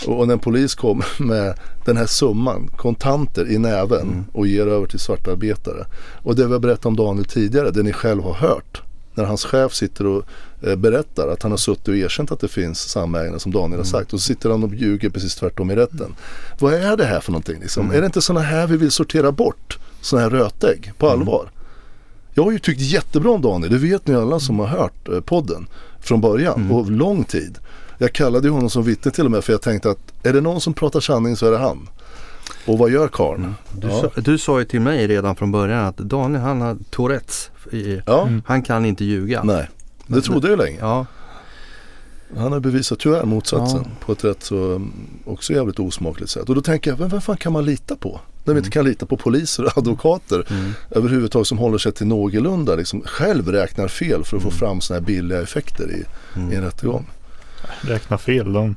Mm. 0.06 0.18
Och, 0.18 0.26
när 0.26 0.32
en 0.34 0.38
polis 0.40 0.74
kommer 0.74 1.06
med 1.22 1.54
den 1.84 1.96
här 1.96 2.06
summan 2.06 2.70
kontanter 2.76 3.50
i 3.50 3.58
näven 3.58 4.00
Mm. 4.02 4.24
och 4.32 4.46
ger 4.46 4.66
över 4.66 4.86
till 4.86 4.98
svartarbetare. 4.98 5.86
Och 6.22 6.36
det 6.36 6.46
vi 6.46 6.52
har 6.52 6.60
berättat 6.60 6.86
om 6.86 6.96
Daniel 6.96 7.24
tidigare, 7.24 7.70
det 7.70 7.82
ni 7.82 7.92
själv 7.92 8.22
har 8.22 8.34
hört. 8.34 8.82
När 9.14 9.24
hans 9.24 9.44
chef 9.44 9.74
sitter 9.74 10.06
och 10.06 10.24
eh, 10.62 10.76
berättar 10.76 11.28
att 11.28 11.42
han 11.42 11.50
har 11.52 11.58
suttit 11.58 11.88
och 11.88 11.96
erkänt 11.96 12.32
att 12.32 12.40
det 12.40 12.48
finns 12.48 12.78
samägare 12.88 13.38
som 13.38 13.52
Daniel 13.52 13.66
Mm. 13.66 13.78
har 13.78 13.84
sagt. 13.84 14.12
Och 14.12 14.20
så 14.20 14.26
sitter 14.26 14.50
han 14.50 14.64
och 14.64 14.74
ljuger 14.74 15.10
precis 15.10 15.34
tvärtom 15.34 15.70
i 15.70 15.76
rätten. 15.76 16.14
Vad 16.58 16.74
är 16.74 16.96
det 16.96 17.04
här 17.04 17.20
för 17.20 17.32
någonting? 17.32 17.60
Liksom? 17.60 17.84
Mm. 17.84 17.96
Är 17.96 18.00
det 18.00 18.06
inte 18.06 18.22
sådana 18.22 18.44
här 18.46 18.66
vi 18.66 18.76
vill 18.76 18.90
sortera 18.90 19.32
bort? 19.32 19.78
Sådana 20.00 20.28
här 20.28 20.30
rötägg 20.38 20.92
på 20.98 21.06
Mm. 21.06 21.20
allvar? 21.20 21.50
Jag 22.34 22.42
har 22.44 22.52
ju 22.52 22.58
tyckt 22.58 22.80
jättebra 22.80 23.30
om 23.30 23.42
Daniel, 23.42 23.72
det 23.72 23.78
vet 23.78 24.06
ni 24.06 24.14
alla 24.14 24.40
som 24.40 24.58
har 24.58 24.66
hört 24.66 25.08
eh, 25.08 25.20
podden 25.20 25.66
från 26.00 26.20
början 26.20 26.60
Mm. 26.60 26.72
och 26.72 26.90
lång 26.90 27.24
tid. 27.24 27.58
Jag 28.02 28.12
kallade 28.12 28.46
ju 28.48 28.52
honom 28.52 28.70
som 28.70 28.82
vittne 28.84 29.10
till 29.10 29.24
och 29.24 29.30
med 29.30 29.44
för 29.44 29.52
jag 29.52 29.62
tänkte 29.62 29.90
att 29.90 29.98
är 30.22 30.32
det 30.32 30.40
någon 30.40 30.60
som 30.60 30.74
pratar 30.74 31.00
sanning 31.00 31.36
så 31.36 31.46
är 31.46 31.50
det 31.50 31.58
han. 31.58 31.88
Och 32.66 32.78
vad 32.78 32.90
gör 32.90 33.08
karln? 33.08 33.54
Du, 33.80 33.86
Ja. 33.88 34.00
sa, 34.14 34.20
du 34.20 34.38
sa 34.38 34.58
ju 34.58 34.64
till 34.64 34.80
mig 34.80 35.06
redan 35.06 35.36
från 35.36 35.52
början 35.52 35.84
att 35.86 35.96
Daniel 35.96 36.40
han 36.42 36.60
har 36.60 36.76
Tourettes. 36.90 37.50
I, 37.72 38.00
Ja, 38.06 38.22
Mm. 38.26 38.42
Han 38.46 38.62
kan 38.62 38.84
inte 38.84 39.04
ljuga. 39.04 39.42
nej. 39.44 39.68
Det 40.06 40.20
trodde 40.20 40.48
jag 40.48 40.58
ju 40.58 40.64
länge. 40.64 40.78
Ja, 40.80 41.06
Han 42.36 42.52
har 42.52 42.60
bevisat 42.60 42.98
tyvärr 42.98 43.24
motsatsen 43.24 43.80
Ja. 43.84 43.90
på 44.06 44.12
ett 44.12 44.24
rätt 44.24 44.42
så 44.42 44.56
mm, 44.74 44.92
också 45.24 45.52
jävligt 45.52 45.78
osmakligt 45.78 46.30
sätt. 46.30 46.48
Och 46.48 46.54
då 46.54 46.60
tänker 46.60 46.90
jag, 46.90 46.96
vem, 46.98 47.08
vem 47.08 47.20
fan 47.20 47.36
kan 47.36 47.52
man 47.52 47.64
lita 47.64 47.96
på? 47.96 48.20
När 48.44 48.54
vi 48.54 48.58
inte 48.58 48.70
kan 48.70 48.84
lita 48.84 49.06
på 49.06 49.16
poliser 49.16 49.64
och 49.64 49.78
advokater 49.78 50.46
mm. 50.50 50.72
överhuvudtaget 50.90 51.46
som 51.48 51.58
håller 51.58 51.78
sig 51.78 51.92
till 51.92 52.06
någorlunda, 52.06 52.74
liksom 52.74 53.02
själv 53.04 53.48
räknar 53.48 53.88
fel 53.88 54.24
för 54.24 54.36
att 54.36 54.42
få 54.42 54.48
Mm. 54.48 54.58
fram 54.58 54.80
sådana 54.80 55.00
här 55.00 55.06
billiga 55.06 55.42
effekter 55.42 55.90
i, 55.90 56.04
i 56.52 56.56
en 56.56 56.62
rättegång. 56.62 57.06
Räkna 57.80 58.18
fel. 58.18 58.52
De 58.52 58.74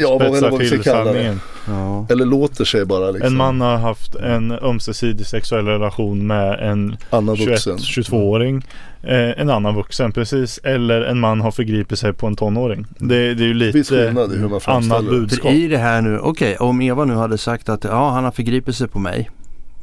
Ja, 0.00 0.18
spetsar 0.18 0.50
vad 0.50 0.60
till 0.60 0.82
sanningen. 0.84 1.40
ja. 1.68 2.06
Eller 2.10 2.24
låter 2.26 2.64
sig 2.64 2.84
bara 2.84 3.10
liksom. 3.10 3.26
En 3.26 3.36
man 3.36 3.60
har 3.60 3.76
haft 3.76 4.14
en 4.14 4.50
ömsesidig 4.52 5.26
sexuell 5.26 5.66
relation 5.66 6.26
med 6.26 6.60
en 6.70 6.96
annan 7.10 7.36
vuxen. 7.36 7.76
21-22-åring. 7.76 8.66
Eh, 9.02 9.40
en 9.40 9.50
annan 9.50 9.74
vuxen 9.74 10.12
precis. 10.12 10.58
Eller 10.58 11.00
en 11.02 11.20
man 11.20 11.40
har 11.40 11.50
förgripit 11.50 11.98
sig 11.98 12.12
på 12.12 12.26
en 12.26 12.36
tonåring. 12.36 12.86
Det, 12.98 13.34
det 13.34 13.44
är 13.44 13.48
ju 13.48 13.54
lite 13.54 13.84
skillnad 13.84 14.32
i 14.32 14.36
hur 14.36 14.48
man 14.48 14.60
annat 14.64 15.04
budskap. 15.04 15.42
För 15.42 15.50
i 15.58 15.68
det 15.68 15.78
här 15.78 16.02
nu, 16.02 16.18
okej 16.18 16.56
om 16.56 16.80
Eva 16.80 17.04
nu 17.04 17.14
hade 17.14 17.38
sagt 17.38 17.68
att 17.68 17.84
ja 17.84 18.10
han 18.10 18.24
har 18.24 18.30
förgripit 18.30 18.76
sig 18.76 18.88
på 18.88 18.98
mig. 18.98 19.30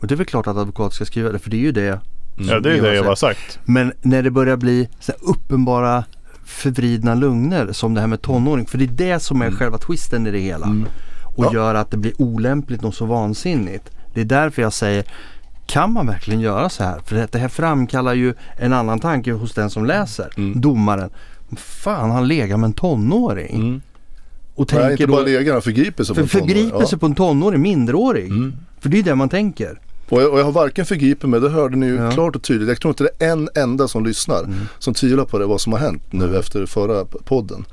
Och 0.01 0.07
det 0.07 0.13
är 0.15 0.17
väl 0.17 0.25
klart 0.25 0.47
att 0.47 0.57
advokat 0.57 0.93
ska 0.93 1.05
skriva 1.05 1.31
det 1.31 1.39
för 1.39 1.49
det 1.49 1.57
är 1.57 1.61
ju 1.61 1.71
det. 1.71 1.99
Mm. 2.37 2.49
Ja 2.49 2.59
det 2.59 2.69
är 2.71 2.75
Eva 2.75 2.87
det 2.87 2.95
jag 2.95 3.03
har 3.03 3.15
sagt. 3.15 3.59
Men 3.65 3.93
när 4.01 4.23
det 4.23 4.31
börjar 4.31 4.57
bli 4.57 4.89
så 4.99 5.11
här 5.11 5.29
uppenbara 5.29 6.03
förvridna 6.45 7.15
lögner 7.15 7.71
som 7.71 7.93
det 7.93 8.01
här 8.01 8.07
med 8.07 8.21
tonåring. 8.21 8.65
För 8.65 8.77
det 8.77 8.83
är 8.83 8.87
det 9.13 9.19
som 9.19 9.41
är 9.41 9.45
Mm. 9.45 9.57
själva 9.59 9.77
twisten 9.77 10.27
i 10.27 10.31
det 10.31 10.39
hela. 10.39 10.65
Mm. 10.65 10.85
Och 11.37 11.45
Ja. 11.45 11.53
gör 11.53 11.75
att 11.75 11.91
det 11.91 11.97
blir 11.97 12.21
olämpligt 12.21 12.83
och 12.83 12.93
så 12.93 13.05
vansinnigt. 13.05 13.89
Det 14.13 14.21
är 14.21 14.25
därför 14.25 14.61
jag 14.61 14.73
säger 14.73 15.03
kan 15.67 15.93
man 15.93 16.07
verkligen 16.07 16.39
göra 16.41 16.69
så 16.69 16.83
här? 16.83 16.99
För 17.05 17.27
det 17.31 17.39
här 17.39 17.47
framkallar 17.47 18.13
ju 18.13 18.33
en 18.57 18.73
annan 18.73 18.99
tanke 18.99 19.31
hos 19.31 19.53
den 19.53 19.69
som 19.69 19.85
läser. 19.85 20.29
Mm. 20.37 20.61
Domaren. 20.61 21.09
Fan 21.57 22.11
han 22.11 22.27
legar 22.27 22.57
med 22.57 22.67
en 22.67 22.73
tonåring. 22.73 23.55
Mm. 23.55 23.81
Och 24.55 24.73
Nej, 24.73 24.81
tänker 24.81 24.91
inte 24.91 25.05
då, 25.05 25.11
bara 25.13 25.21
lägga, 25.21 25.53
han 25.53 25.61
förgriper 25.61 26.03
sig 26.03 26.15
på 26.15 26.21
en 26.21 26.27
tonåring. 26.27 26.55
förgriper 26.55 26.85
sig 26.85 26.99
på 26.99 27.05
en 27.05 27.15
tonåring, 27.15 27.61
minderårig. 27.61 28.27
Mm. 28.29 28.53
För 28.79 28.89
det 28.89 28.99
är 28.99 29.03
det 29.03 29.15
man 29.15 29.29
tänker. 29.29 29.79
Och 30.09 30.21
jag, 30.21 30.31
och 30.33 30.39
jag 30.39 30.43
har 30.45 30.51
varken 30.51 30.85
förgripit 30.85 31.29
mig, 31.29 31.39
det 31.41 31.49
hörde 31.49 31.75
ni 31.77 31.85
ju 31.85 31.95
Ja. 31.95 32.11
klart 32.11 32.35
och 32.35 32.41
tydligt. 32.43 32.67
Jag 32.69 32.79
tror 32.81 32.89
inte 32.91 33.03
det 33.03 33.25
är 33.25 33.31
en 33.31 33.49
enda 33.55 33.87
som 33.87 34.05
lyssnar 34.05 34.43
Mm. 34.43 34.55
som 34.79 34.93
tvivlar 34.93 35.25
på 35.25 35.39
det, 35.39 35.45
vad 35.45 35.61
som 35.61 35.73
har 35.73 35.79
hänt 35.79 36.03
nu 36.09 36.37
efter 36.37 36.65
förra 36.65 37.05
podden. 37.05 37.65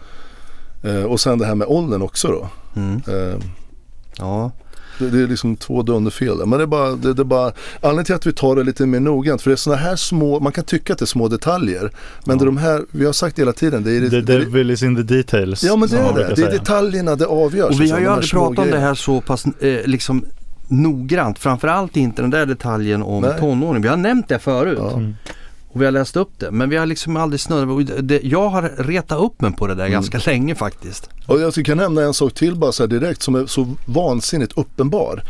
Eh, 0.83 1.03
och 1.03 1.21
sen 1.21 1.39
det 1.39 1.47
här 1.47 1.55
med 1.55 1.67
åldern 1.69 2.03
också 2.03 2.29
då. 2.29 2.49
Mm. 2.81 3.03
Eh, 3.09 3.39
Ja. 4.19 4.51
det, 4.99 5.11
det 5.11 5.23
är 5.23 5.27
liksom 5.27 5.57
två 5.57 5.83
dunderfel 5.83 6.39
där. 6.39 6.47
Men 6.47 6.59
det 6.59 6.63
är 6.65 6.67
bara, 6.67 6.91
det, 6.93 7.15
det 7.15 7.23
är 7.23 7.25
bara 7.25 7.53
anledningen 7.81 8.05
till 8.05 8.15
att 8.15 8.27
vi 8.27 8.33
tar 8.33 8.57
det 8.57 8.63
lite 8.65 8.87
mer 8.87 9.01
noggrant. 9.01 9.43
För 9.43 9.51
det 9.51 9.55
är 9.55 9.57
sådana 9.57 9.83
här 9.83 9.97
små, 9.97 10.41
man 10.41 10.53
kan 10.53 10.65
tycka 10.65 10.93
att 10.93 10.99
det 10.99 11.05
är 11.05 11.07
små 11.07 11.29
detaljer. 11.29 11.91
Men 12.25 12.39
det 12.39 12.45
är 12.45 12.47
de 12.47 12.57
här, 12.57 12.83
vi 12.91 13.05
har 13.07 13.13
sagt 13.13 13.39
hela 13.39 13.53
tiden. 13.53 13.85
Det 13.85 13.91
är, 13.97 14.01
The 14.01 14.21
det, 14.21 14.39
devil 14.39 14.71
is 14.71 14.83
in 14.83 14.97
the 14.97 15.03
details. 15.15 15.65
ja 15.65 15.77
men 15.77 15.89
det 15.89 15.99
är 15.99 16.13
det. 16.15 16.35
Det 16.37 16.43
är 16.43 16.51
detaljerna 16.51 17.17
det 17.17 17.27
avgörs. 17.27 17.69
Och 17.71 17.75
vi 17.75 17.79
liksom, 17.79 17.93
har 17.95 18.01
ju 18.01 18.07
här 18.07 18.13
aldrig 18.15 18.31
pratat 18.31 18.59
om 18.65 18.71
det 18.71 18.79
här 18.79 18.95
så 18.95 19.21
pass 19.21 19.45
eh, 19.47 19.87
liksom 19.87 20.25
noggrant. 20.73 21.39
Framförallt 21.39 21.97
inte 21.97 22.23
den 22.23 22.31
där 22.31 22.47
detaljen 22.47 23.03
om 23.03 23.23
Nej. 23.23 23.39
tonåring. 23.41 23.83
Vi 23.83 23.89
har 23.89 23.97
nämnt 23.97 24.29
det 24.29 24.39
förut. 24.39 24.79
Ja. 24.81 24.93
Mm. 24.93 25.15
Och 25.69 25.81
vi 25.81 25.85
har 25.85 25.93
läst 25.93 26.17
upp 26.17 26.31
det. 26.39 26.51
Men 26.51 26.69
vi 26.71 26.77
har 26.77 26.87
liksom 26.87 27.17
aldrig 27.17 27.41
snurrat. 27.41 28.23
Jag 28.23 28.49
har 28.49 28.63
retat 28.77 29.21
upp 29.21 29.41
mig 29.41 29.53
på 29.53 29.67
det 29.67 29.75
där 29.75 29.83
Mm. 29.87 29.93
ganska 29.93 30.19
länge 30.31 30.55
faktiskt. 30.55 31.11
Och 31.27 31.41
jag 31.41 31.55
kan 31.55 31.77
nämna 31.77 32.03
en 32.03 32.15
sak 32.15 32.35
till 32.35 32.55
bara 32.57 32.73
så 32.73 32.83
här 32.83 32.89
direkt 32.89 33.23
som 33.23 33.35
är 33.35 33.47
så 33.47 33.75
vansinnigt 33.87 34.53
uppenbar. 34.57 35.23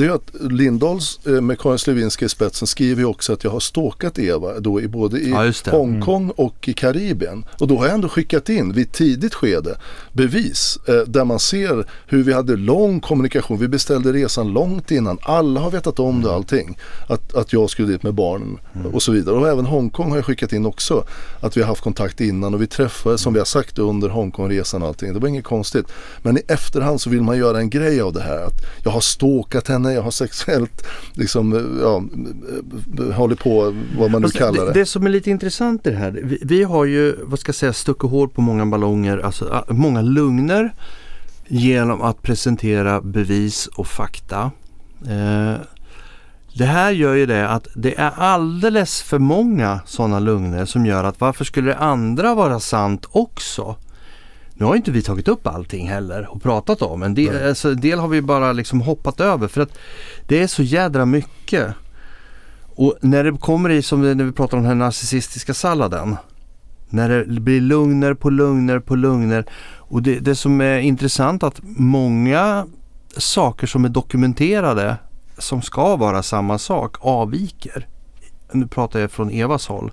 Det 0.00 0.06
är 0.06 0.10
att 0.10 0.30
Lindahls 0.52 1.20
eh, 1.26 1.40
med 1.40 1.60
Karin 1.60 1.78
Slevinska 1.78 2.24
i 2.24 2.28
spetsen 2.28 2.68
skriver 2.68 3.00
ju 3.00 3.06
också 3.06 3.32
att 3.32 3.44
jag 3.44 3.50
har 3.50 3.60
stalkat 3.60 4.18
Eva 4.18 4.60
då 4.60 4.80
i 4.80 4.88
både 4.88 5.18
i 5.18 5.30
Ja. 5.30 5.70
Hongkong 5.70 6.30
och 6.36 6.68
i 6.68 6.72
Karibien. 6.72 7.44
Och 7.58 7.68
då 7.68 7.78
har 7.78 7.84
jag 7.84 7.94
ändå 7.94 8.08
skickat 8.08 8.48
in 8.48 8.72
vid 8.72 8.92
tidigt 8.92 9.34
skede 9.34 9.76
bevis 10.12 10.78
eh, 10.88 10.94
där 10.94 11.24
man 11.24 11.38
ser 11.38 11.86
hur 12.06 12.22
vi 12.22 12.32
hade 12.32 12.56
lång 12.56 13.00
kommunikation. 13.00 13.58
Vi 13.58 13.68
beställde 13.68 14.12
resan 14.12 14.48
långt 14.52 14.90
innan. 14.90 15.18
Alla 15.22 15.60
har 15.60 15.70
vetat 15.70 15.98
om 15.98 16.22
det 16.22 16.32
allting. 16.32 16.78
Att, 17.08 17.34
att 17.34 17.52
jag 17.52 17.70
skulle 17.70 17.88
dit 17.88 18.02
med 18.02 18.14
barnen 18.14 18.58
och 18.92 19.02
så 19.02 19.12
vidare. 19.12 19.36
Och 19.36 19.48
även 19.48 19.66
Hongkong 19.66 20.10
har 20.10 20.16
jag 20.16 20.24
skickat 20.24 20.52
in 20.52 20.66
också. 20.66 21.04
Att 21.40 21.56
vi 21.56 21.60
har 21.60 21.68
haft 21.68 21.82
kontakt 21.82 22.20
innan 22.20 22.54
och 22.54 22.62
vi 22.62 22.66
träffades 22.66 23.20
som 23.20 23.32
vi 23.32 23.38
har 23.38 23.46
sagt 23.46 23.78
under 23.78 24.08
Hongkongresan 24.08 24.82
och 24.82 24.88
allting. 24.88 25.14
Det 25.14 25.20
var 25.20 25.28
inget 25.28 25.44
konstigt. 25.44 25.86
Men 26.22 26.38
i 26.38 26.42
efterhand 26.48 27.00
så 27.00 27.10
vill 27.10 27.22
man 27.22 27.38
göra 27.38 27.58
en 27.58 27.70
grej 27.70 28.00
av 28.00 28.12
det 28.12 28.22
här. 28.22 28.46
Att 28.46 28.84
jag 28.84 28.90
har 28.90 29.00
stalkat 29.00 29.68
henne, 29.68 29.89
jag 29.94 30.02
har 30.02 30.10
sexuellt 30.10 30.86
liksom, 31.14 31.78
ja, 31.82 32.02
hållit 33.14 33.38
på 33.38 33.74
vad 33.98 34.10
man 34.10 34.22
nu 34.22 34.28
kallar 34.28 34.66
det. 34.66 34.72
det 34.72 34.86
som 34.86 35.06
är 35.06 35.10
lite 35.10 35.30
intressant 35.30 35.86
i 35.86 35.90
det 35.90 35.96
här. 35.96 36.10
Vi, 36.10 36.38
vi 36.42 36.62
har 36.62 36.84
ju, 36.84 37.16
vad 37.22 37.38
ska 37.38 37.48
jag 37.48 37.54
säga, 37.54 37.72
stuckit 37.72 38.10
hål 38.10 38.28
på 38.28 38.40
många 38.40 38.66
ballonger. 38.66 39.18
Alltså 39.18 39.64
många 39.68 40.02
lugner. 40.02 40.74
Genom 41.52 42.02
att 42.02 42.22
presentera 42.22 43.00
bevis 43.00 43.66
och 43.66 43.86
fakta. 43.86 44.50
Eh, 45.08 45.54
det 46.54 46.64
här 46.64 46.90
gör 46.90 47.14
ju 47.14 47.26
det 47.26 47.48
att 47.48 47.66
det 47.74 47.98
är 47.98 48.10
alldeles 48.10 49.02
för 49.02 49.18
många 49.18 49.80
sådana 49.86 50.18
lugner 50.18 50.64
som 50.64 50.86
gör 50.86 51.04
att 51.04 51.20
varför 51.20 51.44
skulle 51.44 51.70
det 51.70 51.76
andra 51.76 52.34
vara 52.34 52.60
sant 52.60 53.06
också? 53.10 53.76
Nu 54.60 54.66
har 54.66 54.76
inte 54.76 54.90
vi 54.90 55.02
tagit 55.02 55.28
upp 55.28 55.46
allting 55.46 55.88
heller 55.88 56.28
och 56.30 56.42
pratat 56.42 56.82
om. 56.82 57.02
En 57.02 57.14
del, 57.14 57.48
alltså, 57.48 57.70
en 57.70 57.80
del 57.80 57.98
har 57.98 58.08
vi 58.08 58.22
bara 58.22 58.52
liksom 58.52 58.80
hoppat 58.80 59.20
över 59.20 59.48
för 59.48 59.60
att 59.60 59.78
det 60.26 60.42
är 60.42 60.46
så 60.46 60.62
jädra 60.62 61.06
mycket. 61.06 61.74
Och 62.74 62.98
när 63.00 63.24
det 63.24 63.38
kommer 63.38 63.70
i, 63.70 63.82
som 63.82 64.02
när 64.02 64.24
vi 64.24 64.32
pratar 64.32 64.56
om 64.56 64.62
den 64.62 64.68
här 64.68 64.86
narcissistiska 64.86 65.54
salladen. 65.54 66.16
När 66.88 67.08
det 67.08 67.40
blir 67.40 67.60
lugner 67.60 68.14
på 68.14 68.30
lugner 68.30 68.78
på 68.78 68.96
lugner. 68.96 69.44
Och 69.76 70.02
det, 70.02 70.18
det 70.18 70.34
som 70.34 70.60
är 70.60 70.78
intressant 70.78 71.42
att 71.42 71.60
många 71.62 72.66
saker 73.16 73.66
som 73.66 73.84
är 73.84 73.88
dokumenterade 73.88 74.96
som 75.38 75.62
ska 75.62 75.96
vara 75.96 76.22
samma 76.22 76.58
sak 76.58 76.96
avviker. 77.00 77.86
Nu 78.52 78.66
pratar 78.66 79.00
jag 79.00 79.10
från 79.10 79.30
Evas 79.30 79.66
håll. 79.66 79.92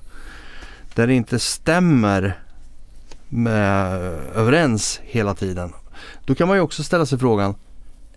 Där 0.96 1.08
det 1.08 1.14
inte 1.14 1.40
stämmer 1.40 2.38
med, 3.30 3.94
överens 4.36 5.00
hela 5.04 5.36
tiden. 5.36 5.74
Då 6.26 6.36
kan 6.36 6.48
man 6.48 6.58
ju 6.58 6.62
också 6.62 6.84
ställa 6.84 7.06
sig 7.06 7.20
frågan, 7.20 7.56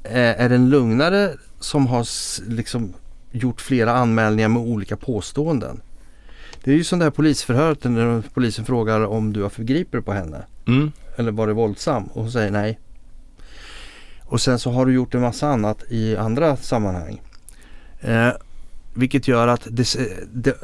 är, 0.02 0.34
är 0.34 0.48
det 0.48 0.54
en 0.54 0.70
lugnare 0.70 1.30
som 1.60 1.86
har 1.86 2.06
liksom 2.50 2.94
gjort 3.30 3.60
flera 3.60 3.92
anmälningar 3.92 4.48
med 4.48 4.62
olika 4.62 4.96
påståenden? 4.96 5.80
Det 6.64 6.70
är 6.70 6.74
ju 6.76 6.84
som 6.84 6.98
det 6.98 7.04
här 7.04 7.10
polisförhöret 7.10 7.84
när 7.84 8.22
polisen 8.34 8.64
frågar 8.64 9.00
om 9.06 9.32
du 9.32 9.42
har 9.42 9.50
förgripit 9.50 10.04
på 10.04 10.12
henne 10.12 10.44
Mm. 10.66 10.92
eller 11.16 11.32
var 11.32 11.46
det 11.46 11.52
våldsam 11.52 12.04
och 12.04 12.22
hon 12.22 12.32
säger 12.32 12.50
nej. 12.50 12.78
Och 14.24 14.40
sen 14.40 14.58
så 14.58 14.70
har 14.70 14.86
du 14.86 14.92
gjort 14.92 15.14
en 15.14 15.20
massa 15.20 15.48
annat 15.48 15.82
i 15.88 16.16
andra 16.16 16.56
sammanhang. 16.56 17.22
Eh, 18.00 18.28
vilket 18.94 19.28
gör 19.28 19.48
att 19.48 19.66
det, 19.70 19.96
det, 20.32 20.56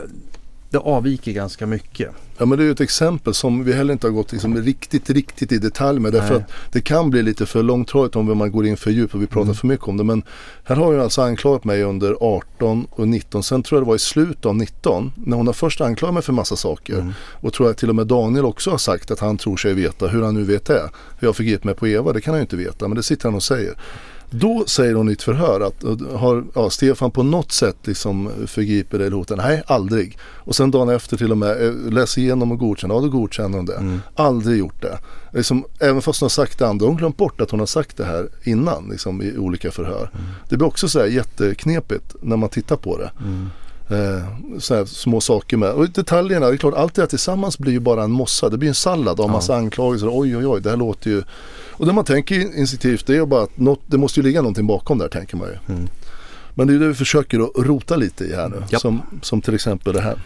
det 0.71 0.79
avviker 0.79 1.33
ganska 1.33 1.67
mycket. 1.67 2.11
Ja 2.39 2.47
men 2.47 2.59
det 2.59 2.65
är 2.65 2.67
ju 2.67 2.73
ett 2.73 2.81
exempel 2.81 3.35
som 3.35 3.65
vi 3.65 3.73
heller 3.73 3.93
inte 3.93 4.07
har 4.07 4.13
gått 4.13 4.33
liksom 4.33 4.57
riktigt, 4.57 5.11
riktigt 5.11 5.53
i 5.53 5.59
detalj 5.59 6.01
med. 6.01 6.13
Därför 6.13 6.35
Nej. 6.35 6.43
att 6.43 6.73
det 6.73 6.81
kan 6.81 7.11
bli 7.11 7.23
lite 7.23 7.47
för 7.47 7.63
långtråkigt 7.63 8.17
om 8.17 8.39
man 8.39 8.53
går 8.53 8.67
in 8.67 8.77
för 8.77 8.91
djupt 8.91 9.15
och 9.15 9.23
vi 9.23 9.27
pratar 9.27 9.43
Mm. 9.43 9.55
för 9.55 9.67
mycket 9.67 9.89
om 9.89 9.97
det. 9.97 10.05
Men 10.05 10.23
här 10.65 10.77
har 10.77 10.87
hon 10.87 11.01
alltså 11.01 11.23
anklagat 11.23 11.65
mig 11.65 11.83
under 11.83 12.17
18 12.21 12.87
och 12.91 13.09
19. 13.09 13.43
Sen 13.43 13.63
tror 13.63 13.77
jag 13.81 13.87
det 13.87 13.89
var 13.89 13.97
i 13.97 13.99
slutet 13.99 14.47
av 14.47 14.57
19. 14.57 15.13
När 15.25 15.37
hon 15.37 15.47
har 15.47 15.55
först 15.55 15.81
anklagat 15.81 16.15
mig 16.15 16.23
för 16.23 16.33
massa 16.33 16.57
saker. 16.57 16.95
Mm. 16.95 17.13
Och 17.21 17.53
tror 17.53 17.69
jag 17.69 17.77
till 17.77 17.89
och 17.89 17.95
med 17.97 18.07
Daniel 18.07 18.45
också 18.45 18.71
har 18.71 18.79
sagt 18.79 19.11
att 19.11 19.21
han 19.21 19.37
tror 19.39 19.57
sig 19.57 19.75
veta. 19.75 20.07
Hur 20.09 20.23
han 20.23 20.35
nu 20.35 20.43
vet 20.45 20.65
det. 20.65 20.91
Hur 21.19 21.29
jag 21.29 21.37
förgripit 21.37 21.65
mig 21.65 21.75
på 21.75 21.89
Eva, 21.89 22.13
det 22.13 22.21
kan 22.21 22.35
han 22.35 22.39
ju 22.39 22.43
inte 22.43 22.57
veta. 22.57 22.89
Men 22.89 22.97
det 22.97 23.03
sitter 23.03 23.25
han 23.25 23.35
och 23.35 23.43
säger. 23.43 23.75
Då 24.41 24.65
säger 24.67 24.95
hon 24.95 25.09
i 25.09 25.13
ett 25.13 25.23
förhör 25.23 25.61
att 25.61 26.11
har 26.13 26.45
ja, 26.55 26.71
Stefan 26.71 27.11
på 27.11 27.23
något 27.23 27.53
sätt 27.53 27.77
liksom 27.83 28.31
förgriper 28.47 28.99
dig 28.99 29.07
eller 29.07 29.17
hotat? 29.17 29.39
Nej, 29.39 29.63
aldrig. 29.67 30.19
Och 30.23 30.57
sen 30.57 30.71
dagen 30.71 30.89
efter 30.89 31.17
till 31.17 31.31
och 31.31 31.39
med 31.39 31.67
eh, 31.67 31.75
läs 31.75 32.19
igenom 32.19 32.53
och 32.53 32.59
godkänna. 32.59 32.95
Ja, 32.95 33.01
då 33.01 33.09
godkänner 33.09 33.57
hon 33.57 33.67
det. 33.67 33.77
Mm. 33.77 34.01
Aldrig 34.15 34.59
gjort 34.59 34.83
det. 34.83 34.99
Liksom, 35.33 35.65
även 35.81 36.03
fast 36.03 36.21
hon 36.21 36.25
har 36.25 36.31
sagt 36.31 36.59
det 36.59 36.69
andra, 36.69 36.87
hon 36.87 36.97
glömt 36.97 37.17
bort 37.17 37.41
att 37.41 37.51
hon 37.51 37.61
har 37.61 37.67
sagt 37.67 37.97
det 37.97 38.05
här 38.05 38.29
innan 38.45 38.89
liksom, 38.91 39.23
i 39.23 39.39
olika 39.39 39.71
förhör. 39.71 40.11
Det 40.49 40.57
blir 40.57 40.69
också 40.69 40.89
så 40.89 40.99
här 40.99 41.07
jätteknepigt 41.07 42.17
när 42.23 42.37
man 42.37 42.49
tittar 42.49 42.77
på 42.77 42.99
det. 42.99 43.11
Mm. 43.25 43.51
Eh, 43.89 44.85
små 44.87 45.21
saker 45.21 45.57
med. 45.57 45.71
Och 45.73 45.91
detaljerna, 45.91 46.47
det 46.47 46.53
är 46.53 46.57
klart 46.57 46.75
allt 46.75 46.95
det 46.95 47.03
här 47.03 47.07
tillsammans 47.07 47.59
blir 47.59 47.73
ju 47.73 47.81
bara 47.81 48.05
en 48.05 48.11
mossa. 48.11 48.49
Det 48.49 48.59
blir 48.59 48.69
en 48.69 48.75
sallad 48.75 49.21
av 49.21 49.27
Ja. 49.27 49.33
massa 49.33 49.57
anklagelser. 49.57 50.09
Oj 50.13 50.37
oj 50.37 50.47
oj, 50.47 50.61
det 50.61 50.71
här 50.71 50.77
låter 50.77 51.11
ju... 51.11 51.23
Och 51.71 51.87
det 51.87 51.93
man 51.93 52.05
tänker 52.05 52.35
instinktivt 52.59 53.07
det 53.07 53.17
är 53.17 53.27
bara 53.27 53.43
att 53.43 53.59
något, 53.59 53.81
det 53.87 53.99
måste 53.99 54.21
ju 54.21 54.27
ligga 54.27 54.43
någonting 54.43 54.67
bakom 54.67 54.99
där 54.99 55.09
tänker 55.09 55.37
man 55.37 55.49
ju. 55.49 55.75
Mm. 55.75 55.89
Men 56.55 56.67
det 56.67 56.75
är 56.75 56.79
det 56.79 56.89
vi 56.89 56.95
försöker 56.95 57.41
att 57.41 57.67
rota 57.67 57.97
lite 57.97 58.25
i 58.25 58.35
här 58.35 58.49
nu. 58.49 58.63
Japp. 58.71 58.81
Som, 58.81 59.03
som 59.23 59.41
till 59.43 59.55
exempel 59.55 59.93
det 59.93 60.01
här. 60.01 60.19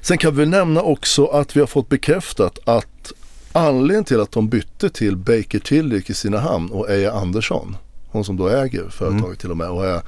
Sen 0.00 0.18
kan 0.18 0.36
vi 0.36 0.46
nämna 0.46 0.82
också 0.82 1.26
att 1.26 1.56
vi 1.56 1.60
har 1.60 1.66
fått 1.66 1.88
bekräftat 1.88 2.58
att 2.64 3.12
anledningen 3.52 4.04
till 4.04 4.20
att 4.20 4.32
de 4.32 4.48
bytte 4.48 4.90
till 4.90 5.16
Baker 5.16 5.58
Tilly 5.58 5.96
i 5.96 6.02
Kristinehamn 6.02 6.70
och 6.70 6.90
Eja 6.90 7.12
Andersson, 7.12 7.76
hon 8.14 8.24
som 8.24 8.36
då 8.36 8.48
äger 8.48 8.88
företaget 8.88 9.24
Mm. 9.24 9.36
till 9.36 9.50
och 9.50 9.56
med 9.56 9.68
och 9.70 9.86
är 9.86 10.02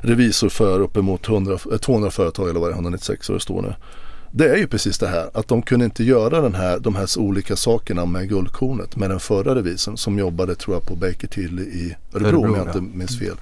revisor 0.00 0.48
för 0.48 0.80
uppemot 0.80 1.28
100, 1.28 1.58
eh, 1.72 1.78
200 1.78 2.10
företag 2.10 2.48
eller 2.50 2.60
vad 2.60 2.70
det 2.70 2.72
är, 2.72 2.76
196 2.76 3.28
vad 3.28 3.36
det 3.38 3.42
står 3.42 3.62
nu. 3.62 3.74
Det 4.34 4.48
är 4.48 4.56
ju 4.56 4.66
precis 4.66 4.98
det 4.98 5.08
här 5.08 5.30
att 5.34 5.48
de 5.48 5.62
kunde 5.62 5.84
inte 5.84 6.04
göra 6.04 6.40
den 6.40 6.54
här, 6.54 6.78
de 6.78 6.94
här 6.94 7.18
olika 7.18 7.56
sakerna 7.56 8.04
med 8.06 8.28
guldkornet 8.28 8.96
med 8.96 9.10
den 9.10 9.20
förra 9.20 9.54
revisorn 9.54 9.96
som 9.96 10.18
jobbade 10.18 10.54
tror 10.54 10.76
jag 10.76 10.86
på 10.86 10.96
Baker 10.96 11.28
Tilly 11.28 11.62
i 11.62 11.96
Örebro, 12.14 12.28
Örebro, 12.28 12.44
om 12.44 12.54
jag 12.54 12.66
ja. 12.66 12.78
inte 12.78 12.96
minns 12.98 13.18
fel. 13.18 13.36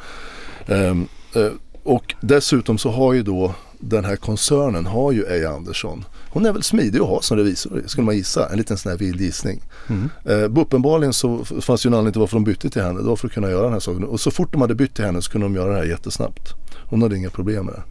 Ehm, 0.66 1.06
eh, 1.34 1.48
och 1.82 2.14
dessutom 2.20 2.78
så 2.78 2.90
har 2.90 3.12
ju 3.12 3.22
då 3.22 3.54
den 3.80 4.04
här 4.04 4.16
koncernen 4.16 4.86
har 4.86 5.12
ju 5.12 5.24
Eja 5.26 5.50
Andersson. 5.50 6.04
Hon 6.30 6.46
är 6.46 6.52
väl 6.52 6.62
smidig 6.62 7.00
att 7.00 7.06
ha 7.06 7.22
som 7.22 7.36
revisor 7.36 7.82
skulle 7.86 8.04
man 8.04 8.16
gissa. 8.16 8.48
En 8.48 8.58
liten 8.58 8.78
sån 8.78 8.90
här 8.90 8.98
vild 8.98 9.20
gissning. 9.20 9.62
Mm. 9.88 10.10
Eh, 10.24 10.60
uppenbarligen 10.60 11.12
så 11.12 11.44
fanns 11.44 11.86
ju 11.86 11.88
en 11.88 11.94
anledning 11.94 12.12
till 12.12 12.20
varför 12.20 12.36
de 12.36 12.44
bytte 12.44 12.70
till 12.70 12.82
henne. 12.82 13.00
Det 13.00 13.06
var 13.08 13.16
för 13.16 13.26
att 13.28 13.34
kunna 13.34 13.50
göra 13.50 13.62
den 13.62 13.72
här 13.72 13.80
saken. 13.80 14.04
Och 14.04 14.20
så 14.20 14.30
fort 14.30 14.52
de 14.52 14.60
hade 14.60 14.74
bytt 14.74 14.94
till 14.94 15.04
henne 15.04 15.22
så 15.22 15.30
kunde 15.30 15.44
de 15.46 15.54
göra 15.54 15.72
det 15.72 15.78
här 15.78 15.84
jättesnabbt. 15.84 16.54
Hon 16.86 17.02
hade 17.02 17.16
inga 17.16 17.30
problem 17.30 17.66
med 17.66 17.74
det. 17.74 17.82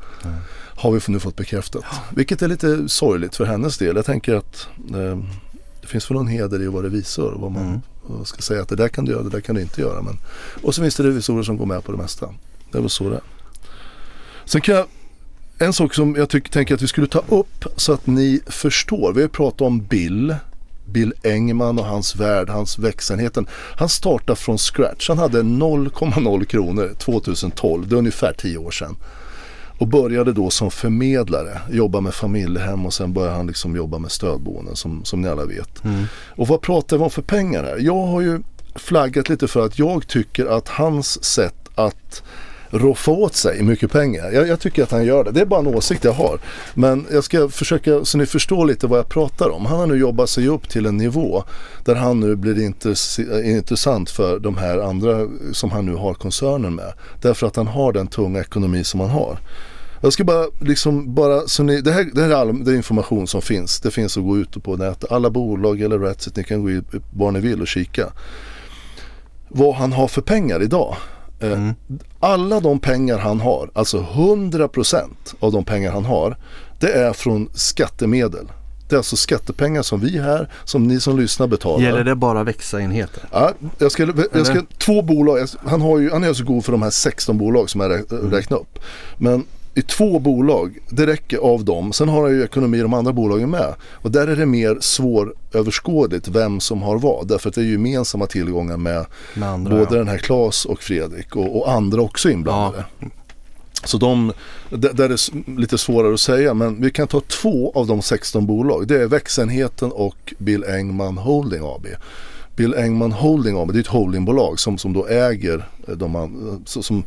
Har 0.76 0.92
vi 0.92 1.00
nu 1.08 1.20
fått 1.20 1.36
bekräftat. 1.36 1.84
Vilket 2.16 2.42
är 2.42 2.48
lite 2.48 2.90
sorgligt 2.90 3.36
för 3.36 3.46
hennes 3.46 3.78
del. 3.78 3.96
Jag 3.96 4.06
tänker 4.06 4.36
att 4.36 4.68
eh, 4.90 5.18
det 5.82 5.88
finns 5.88 6.12
väl 6.12 6.16
någon 6.18 6.28
heder 6.28 6.62
i 6.62 6.68
att 6.68 6.74
vara 6.74 6.86
revisor. 6.86 7.36
Vad 7.40 7.52
man 7.52 7.82
Mm. 8.10 8.26
ska 8.26 8.42
säga 8.42 8.62
att 8.62 8.70
det 8.70 8.76
där 8.76 8.88
kan 8.88 9.06
du 9.06 9.12
göra, 9.12 9.24
det 9.24 9.30
där 9.30 9.42
kan 9.42 9.56
du 9.56 9.62
inte 9.62 9.82
göra. 9.82 10.02
Men, 10.02 10.18
och 10.64 10.76
så 10.76 10.82
finns 10.82 10.96
det 10.96 11.04
revisorer 11.04 11.44
som 11.44 11.58
går 11.58 11.66
med 11.66 11.84
på 11.84 11.92
det 11.92 11.98
mesta. 11.98 12.30
Det 12.72 12.78
är 12.78 12.82
väl 12.82 12.90
så 12.90 13.10
det 13.10 13.16
är. 13.16 13.22
Sen 14.46 14.62
kan 14.62 14.76
jag, 14.76 14.86
en 15.60 15.74
sak 15.74 15.94
som 15.94 16.16
jag 16.16 16.30
tycker, 16.30 16.52
tänker 16.52 16.76
att 16.76 16.82
vi 16.82 16.88
skulle 16.88 17.08
ta 17.08 17.24
upp 17.30 17.66
så 17.76 17.94
att 17.94 18.08
ni 18.08 18.42
förstår. 18.46 19.14
Vi 19.14 19.22
har 19.22 19.30
pratat 19.30 19.62
om 19.62 19.82
Bill. 19.84 20.36
Bill 20.86 21.14
Engman 21.24 21.80
och 21.80 21.86
hans 21.86 22.16
värld, 22.16 22.50
hans 22.50 22.80
växelheten. 22.80 23.48
Han 23.52 23.90
startade 23.90 24.40
från 24.40 24.58
scratch. 24.58 25.10
Han 25.10 25.18
hade 25.18 25.42
0,0 25.42 26.46
kronor 26.46 26.92
2012, 26.98 27.88
det 27.88 27.96
är 27.96 27.98
ungefär 27.98 28.34
10 28.34 28.58
år 28.58 28.72
sedan. 28.72 28.96
Och 29.80 29.88
började 29.88 30.34
då 30.34 30.50
som 30.50 30.72
förmedlare, 30.72 31.62
jobba 31.72 32.02
med 32.02 32.14
familjehem 32.14 32.86
och 32.86 32.94
sen 32.94 33.14
började 33.14 33.36
han 33.36 33.48
liksom 33.48 33.76
jobba 33.76 33.98
med 33.98 34.12
stödboenden 34.12 34.76
som, 34.76 35.06
som 35.06 35.22
ni 35.22 35.28
alla 35.28 35.46
vet. 35.46 35.84
Mm. 35.84 36.06
Och 36.36 36.48
vad 36.48 36.62
pratar 36.62 36.98
vi 36.98 37.04
om 37.04 37.10
för 37.10 37.22
pengar 37.22 37.64
här? 37.64 37.78
Jag 37.80 38.06
har 38.06 38.22
ju 38.22 38.40
flaggat 38.76 39.30
lite 39.30 39.48
för 39.48 39.66
att 39.66 39.80
jag 39.80 40.08
tycker 40.08 40.46
att 40.46 40.68
hans 40.68 41.24
sätt 41.24 41.70
att 41.76 42.24
roffa 42.70 43.12
åt 43.12 43.36
sig 43.36 43.64
mycket 43.64 43.92
pengar. 43.92 44.32
Jag, 44.32 44.48
jag 44.48 44.60
tycker 44.60 44.84
att 44.84 44.92
han 44.92 45.06
gör 45.06 45.24
det. 45.24 45.32
Det 45.32 45.42
är 45.42 45.46
bara 45.46 45.60
en 45.60 45.68
åsikt 45.68 46.04
jag 46.04 46.12
har. 46.12 46.40
Men 46.74 47.06
jag 47.12 47.24
ska 47.24 47.50
försöka 47.50 48.06
så 48.06 48.18
ni 48.18 48.26
förstår 48.26 48.66
lite 48.66 48.88
vad 48.88 49.00
jag 49.00 49.10
pratar 49.10 49.50
om. 49.50 49.66
Han 49.66 49.80
har 49.80 49.88
nu 49.88 49.98
jobbat 49.98 50.30
sig 50.30 50.48
upp 50.48 50.70
till 50.70 50.86
en 50.86 50.98
nivå 50.98 51.44
där 51.86 51.96
han 51.96 52.20
nu 52.20 52.36
blir 52.36 52.56
intress- 52.56 53.44
intressant 53.44 54.10
för 54.10 54.40
de 54.40 54.58
här 54.58 54.78
andra 54.78 55.28
som 55.54 55.72
han 55.72 55.86
nu 55.86 55.96
har 55.96 56.14
koncernen 56.14 56.76
med. 56.76 56.94
Därför 57.22 57.48
att 57.48 57.56
han 57.56 57.68
har 57.68 57.94
den 57.94 58.08
tunga 58.08 58.40
ekonomi 58.40 58.84
som 58.84 59.00
han 59.00 59.10
har. 59.10 59.40
Jag 60.02 60.14
ska 60.14 60.24
bara 60.24 60.46
liksom 60.62 61.16
bara 61.16 61.42
så 61.48 61.64
ni, 61.64 61.82
det 61.82 61.92
här, 61.92 62.10
det 62.14 62.22
här 62.22 62.30
är 62.30 62.36
all 62.36 62.64
det 62.64 62.72
är 62.72 62.76
information 62.76 63.28
som 63.28 63.42
finns. 63.42 63.80
Det 63.80 63.92
finns 63.92 64.18
att 64.18 64.24
gå 64.24 64.38
ut 64.38 64.64
på 64.64 64.76
nätet. 64.76 65.12
Alla 65.12 65.30
bolag 65.30 65.82
eller 65.82 66.00
Ratsit, 66.00 66.36
ni 66.36 66.44
kan 66.44 66.62
gå 66.62 66.70
ut 66.70 66.86
var 67.14 67.32
ni 67.32 67.40
vill 67.40 67.62
och 67.62 67.68
kika. 67.68 68.08
Vad 69.48 69.76
han 69.76 69.94
har 69.94 70.08
för 70.08 70.22
pengar 70.22 70.62
idag. 70.64 70.96
Eh, 71.40 71.52
Mm. 71.52 71.74
Alla 72.20 72.60
de 72.60 72.80
pengar 72.80 73.18
han 73.18 73.40
har, 73.40 73.70
alltså 73.74 73.98
100% 74.14 75.04
av 75.40 75.52
de 75.52 75.64
pengar 75.66 75.92
han 75.92 76.06
har, 76.06 76.38
det 76.80 76.92
är 76.92 77.14
från 77.14 77.50
skattemedel. 77.54 78.48
Det 78.90 78.96
är 78.96 78.98
alltså 78.98 79.16
skattepengar 79.16 79.82
som 79.82 80.00
vi 80.00 80.20
här, 80.20 80.50
som 80.64 80.88
ni 80.88 81.00
som 81.00 81.20
lyssnar 81.20 81.48
betalar. 81.48 81.84
Gäller 81.86 82.04
det 82.04 82.16
bara 82.16 82.44
växa-enheter? 82.44 83.24
Ja, 83.32 83.52
jag 83.78 83.92
ska, 83.92 84.08
jag 84.34 84.48
ska, 84.48 84.62
två 84.78 85.02
bolag, 85.02 85.48
han, 85.66 85.82
har 85.82 86.00
ju, 86.00 86.12
han 86.12 86.24
är 86.24 86.34
så 86.34 86.44
god 86.44 86.66
för 86.66 86.72
de 86.72 86.82
här 86.82 86.90
16 86.90 87.38
bolag 87.38 87.70
som 87.70 87.82
jag 87.82 87.92
Mm. 87.92 88.32
räknat 88.32 88.60
upp. 88.62 88.80
Men 89.18 89.44
i 89.80 89.82
två 89.82 90.20
bolag, 90.20 90.78
det 90.90 91.08
räcker 91.08 91.38
av 91.38 91.66
dem. 91.66 91.94
Sen 91.94 92.10
har 92.10 92.22
han 92.22 92.32
ju 92.32 92.44
ekonomi 92.44 92.78
i 92.78 92.82
de 92.82 92.94
andra 92.94 93.14
bolagen 93.14 93.50
med. 93.50 93.74
Och 93.94 94.12
där 94.12 94.28
är 94.28 94.36
det 94.36 94.46
mer 94.46 94.78
svåröverskådligt 94.82 96.28
vem 96.28 96.60
som 96.60 96.82
har 96.82 97.00
vad. 97.00 97.28
Därför 97.28 97.50
att 97.50 97.56
det 97.56 97.62
är 97.62 97.66
gemensamma 97.66 98.26
tillgångar 98.26 98.78
med 98.78 99.06
Med 99.34 99.50
andra, 99.50 99.72
både 99.72 99.96
ja. 99.96 99.98
den 99.98 100.08
här 100.08 100.18
Klas 100.18 100.66
och 100.66 100.82
Fredrik 100.82 101.36
och, 101.36 101.58
och 101.58 101.72
andra 101.72 102.02
också 102.02 102.30
inblandade. 102.30 102.86
Så 103.84 103.98
de, 103.98 104.34
där 104.70 105.04
är 105.04 105.10
det 105.10 105.52
lite 105.62 105.78
svårare 105.78 106.14
att 106.14 106.20
säga 106.20 106.54
men 106.54 106.82
vi 106.82 106.92
kan 106.92 107.08
ta 107.08 107.22
två 107.22 107.72
av 107.76 107.88
de 107.88 108.02
16 108.02 108.46
bolag. 108.46 108.88
Det 108.88 109.02
är 109.02 109.08
växenheten 109.08 109.92
och 109.92 110.34
Bill 110.38 110.64
Engman 110.64 111.18
Holding 111.18 111.62
AB. 111.64 111.88
Bill 112.56 112.74
Engman 112.74 113.12
Holding 113.12 113.58
AB, 113.58 113.72
det 113.74 113.78
är 113.78 113.82
ett 113.82 113.88
holdingbolag 113.88 114.60
som, 114.60 114.78
som 114.78 114.94
då 114.94 115.08
äger 115.08 115.68
eh, 115.88 115.96
de 115.96 116.62
så, 116.66 116.84
som 116.84 117.04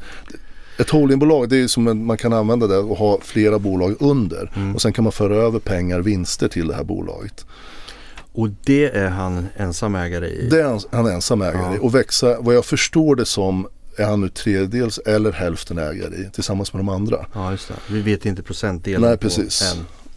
ett 0.79 0.91
holdingbolag 0.91 1.49
det 1.49 1.57
är 1.57 1.67
som 1.67 1.89
en, 1.89 2.05
man 2.07 2.17
kan 2.17 2.33
använda 2.33 2.67
det 2.67 2.79
och 2.79 2.97
ha 2.97 3.19
flera 3.23 3.59
bolag 3.59 3.97
under. 4.01 4.53
Mm. 4.57 4.75
Och 4.75 4.83
sen 4.83 4.93
kan 4.93 5.05
man 5.05 5.13
föra 5.13 5.37
över 5.37 5.59
pengar, 5.59 6.01
vinster 6.01 6.49
till 6.49 6.69
det 6.69 6.75
här 6.75 6.85
bolaget. 6.85 7.47
Och 8.33 8.49
det 8.65 8.97
är 8.97 9.09
han 9.09 9.47
ensam 9.57 9.95
ägare 9.95 10.27
i? 10.27 10.49
Det 10.51 10.61
är 10.61 10.65
han, 10.65 10.81
han 10.91 11.07
är 11.07 11.11
ensam 11.11 11.43
ägare 11.43 11.75
i. 11.75 11.77
Ja. 11.77 11.83
Och 11.83 11.95
växa, 11.95 12.41
vad 12.41 12.55
jag 12.55 12.65
förstår 12.65 13.17
det 13.17 13.25
som 13.25 13.67
är 13.97 14.05
han 14.05 14.21
nu 14.21 14.29
tredjedels 14.29 14.99
eller 14.99 15.33
hälften 15.33 15.79
ägare 15.79 16.17
i 16.17 16.31
tillsammans 16.33 16.73
med 16.73 16.81
de 16.81 16.89
andra. 16.89 17.27
Ja, 17.33 17.51
just 17.51 17.69
det. 17.69 17.75
Vi 17.91 18.01
vet 18.01 18.27
inte 18.27 18.43
procentdelen 18.43 19.01
Nej, 19.01 19.17
precis. 19.17 19.77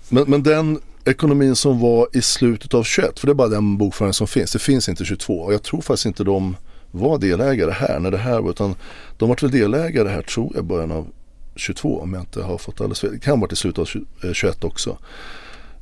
Men, 0.09 0.23
men 0.27 0.43
den 0.43 0.79
ekonomin 1.05 1.55
som 1.55 1.79
var 1.79 2.07
i 2.13 2.21
slutet 2.21 2.73
av 2.73 2.83
21, 2.83 3.19
för 3.19 3.27
det 3.27 3.31
är 3.31 3.35
bara 3.35 3.47
den 3.47 3.77
bokföringen 3.77 4.13
som 4.13 4.27
finns. 4.27 4.51
Det 4.51 4.59
finns 4.59 4.89
inte 4.89 5.05
22 5.05 5.39
och 5.39 5.53
jag 5.53 5.63
tror 5.63 5.81
faktiskt 5.81 6.05
inte 6.05 6.23
de 6.23 6.55
var 6.95 7.17
delägare 7.17 7.71
här 7.71 7.99
när 7.99 8.11
det 8.11 8.17
här 8.17 8.41
var 8.41 8.49
utan 8.49 8.75
de 9.17 9.29
var 9.29 9.37
väl 9.41 9.51
delägare 9.51 10.09
här 10.09 10.21
tror 10.21 10.51
jag 10.55 10.63
i 10.63 10.67
början 10.67 10.91
av 10.91 11.07
22 11.55 12.01
om 12.01 12.13
jag 12.13 12.21
inte 12.21 12.41
har 12.41 12.57
fått 12.57 12.81
alldeles 12.81 12.99
fel. 12.99 13.11
Det 13.11 13.19
kan 13.19 13.39
vara 13.39 13.47
till 13.47 13.57
slutet 13.57 13.79
av 13.79 13.85
21 14.33 14.63
eh, 14.63 14.67
också. 14.67 14.97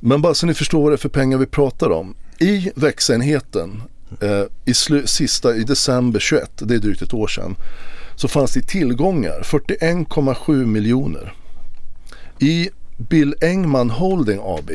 Men 0.00 0.22
bara 0.22 0.34
så 0.34 0.46
ni 0.46 0.54
förstår 0.54 0.82
vad 0.82 0.92
det 0.92 0.94
är 0.94 0.98
för 0.98 1.08
pengar 1.08 1.38
vi 1.38 1.46
pratar 1.46 1.90
om. 1.90 2.14
I 2.38 2.70
växenheten 2.74 3.82
eh, 4.20 4.44
i 4.64 4.72
slu- 4.72 5.06
sista 5.06 5.56
i 5.56 5.64
december 5.64 6.20
21, 6.20 6.50
det 6.56 6.74
är 6.74 6.78
drygt 6.78 7.02
ett 7.02 7.14
år 7.14 7.28
sedan, 7.28 7.56
så 8.16 8.28
fanns 8.28 8.52
det 8.52 8.62
tillgångar 8.62 9.40
41,7 9.42 10.66
miljoner. 10.66 11.34
I 12.38 12.68
Bill 12.96 13.34
Engman 13.40 13.90
Holding 13.90 14.40
AB 14.42 14.70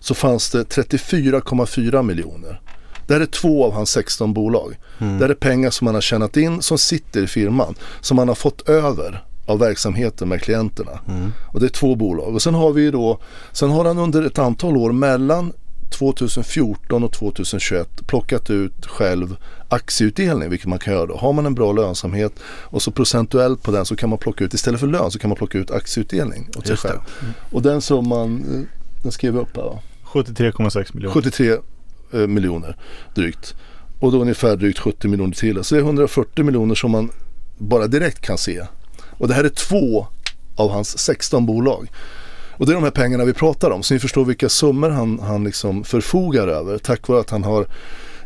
så 0.00 0.14
fanns 0.14 0.50
det 0.50 0.62
34,4 0.62 2.02
miljoner. 2.02 2.60
Det 3.08 3.14
här 3.14 3.20
är 3.20 3.26
två 3.26 3.64
av 3.64 3.72
hans 3.72 3.90
16 3.90 4.32
bolag. 4.32 4.76
Mm. 4.98 5.18
Det 5.18 5.24
här 5.24 5.30
är 5.30 5.34
pengar 5.34 5.70
som 5.70 5.86
han 5.86 5.94
har 5.94 6.02
tjänat 6.02 6.36
in 6.36 6.62
som 6.62 6.78
sitter 6.78 7.22
i 7.22 7.26
firman. 7.26 7.74
Som 8.00 8.18
han 8.18 8.28
har 8.28 8.34
fått 8.34 8.68
över 8.68 9.24
av 9.46 9.58
verksamheten 9.58 10.28
med 10.28 10.42
klienterna. 10.42 11.00
Mm. 11.08 11.32
Och 11.52 11.60
det 11.60 11.66
är 11.66 11.70
två 11.70 11.94
bolag. 11.94 12.34
Och 12.34 12.42
sen 12.42 12.54
har 12.54 12.72
vi 12.72 12.90
då, 12.90 13.20
sen 13.52 13.70
har 13.70 13.84
han 13.84 13.98
under 13.98 14.22
ett 14.22 14.38
antal 14.38 14.76
år 14.76 14.92
mellan 14.92 15.52
2014 15.90 17.04
och 17.04 17.12
2021 17.12 18.06
plockat 18.06 18.50
ut 18.50 18.86
själv 18.86 19.36
aktieutdelning, 19.68 20.50
vilket 20.50 20.68
man 20.68 20.78
kan 20.78 20.94
göra 20.94 21.06
då. 21.06 21.16
Har 21.16 21.32
man 21.32 21.46
en 21.46 21.54
bra 21.54 21.72
lönsamhet 21.72 22.32
och 22.44 22.82
så 22.82 22.90
procentuellt 22.90 23.62
på 23.62 23.70
den 23.70 23.84
så 23.84 23.96
kan 23.96 24.08
man 24.08 24.18
plocka 24.18 24.44
ut, 24.44 24.54
istället 24.54 24.80
för 24.80 24.86
lön 24.86 25.10
så 25.10 25.18
kan 25.18 25.30
man 25.30 25.36
plocka 25.36 25.58
ut 25.58 25.70
aktieutdelning 25.70 26.48
åt 26.56 26.66
sig 26.66 26.76
själv. 26.76 26.98
Och 27.52 27.62
den 27.62 27.80
summan, 27.80 28.44
eh, 28.54 29.02
den 29.02 29.12
skrev 29.12 29.34
jag 29.34 29.42
upp 29.42 29.56
här 29.56 29.62
va? 29.62 29.78
73,6 30.12 30.94
miljoner. 30.94 31.14
73 31.14 31.50
eh, 31.50 31.58
Eh, 32.12 32.26
miljoner 32.26 32.76
drygt. 33.14 33.54
Och 34.00 34.12
då 34.12 34.20
ungefär 34.20 34.56
drygt 34.56 34.78
70 34.78 35.08
miljoner 35.08 35.34
till. 35.34 35.64
Så 35.64 35.74
det 35.74 35.80
är 35.80 35.84
140 35.84 36.44
miljoner 36.44 36.74
som 36.74 36.90
man 36.90 37.10
bara 37.58 37.86
direkt 37.86 38.20
kan 38.20 38.38
se. 38.38 38.62
Och 39.10 39.28
det 39.28 39.34
här 39.34 39.44
är 39.44 39.48
två 39.48 40.06
av 40.56 40.70
hans 40.70 40.98
16 40.98 41.46
bolag. 41.46 41.88
Och 42.58 42.66
det 42.66 42.72
är 42.72 42.74
de 42.74 42.84
här 42.84 42.90
pengarna 42.90 43.24
vi 43.24 43.32
pratar 43.32 43.70
om. 43.70 43.82
Så 43.82 43.94
ni 43.94 44.00
förstår 44.00 44.24
vilka 44.24 44.48
summor 44.48 44.90
han, 44.90 45.18
han 45.18 45.44
liksom 45.44 45.84
förfogar 45.84 46.48
över. 46.48 46.78
Tack 46.78 47.08
vare 47.08 47.20
att 47.20 47.30
han 47.30 47.44
har, 47.44 47.66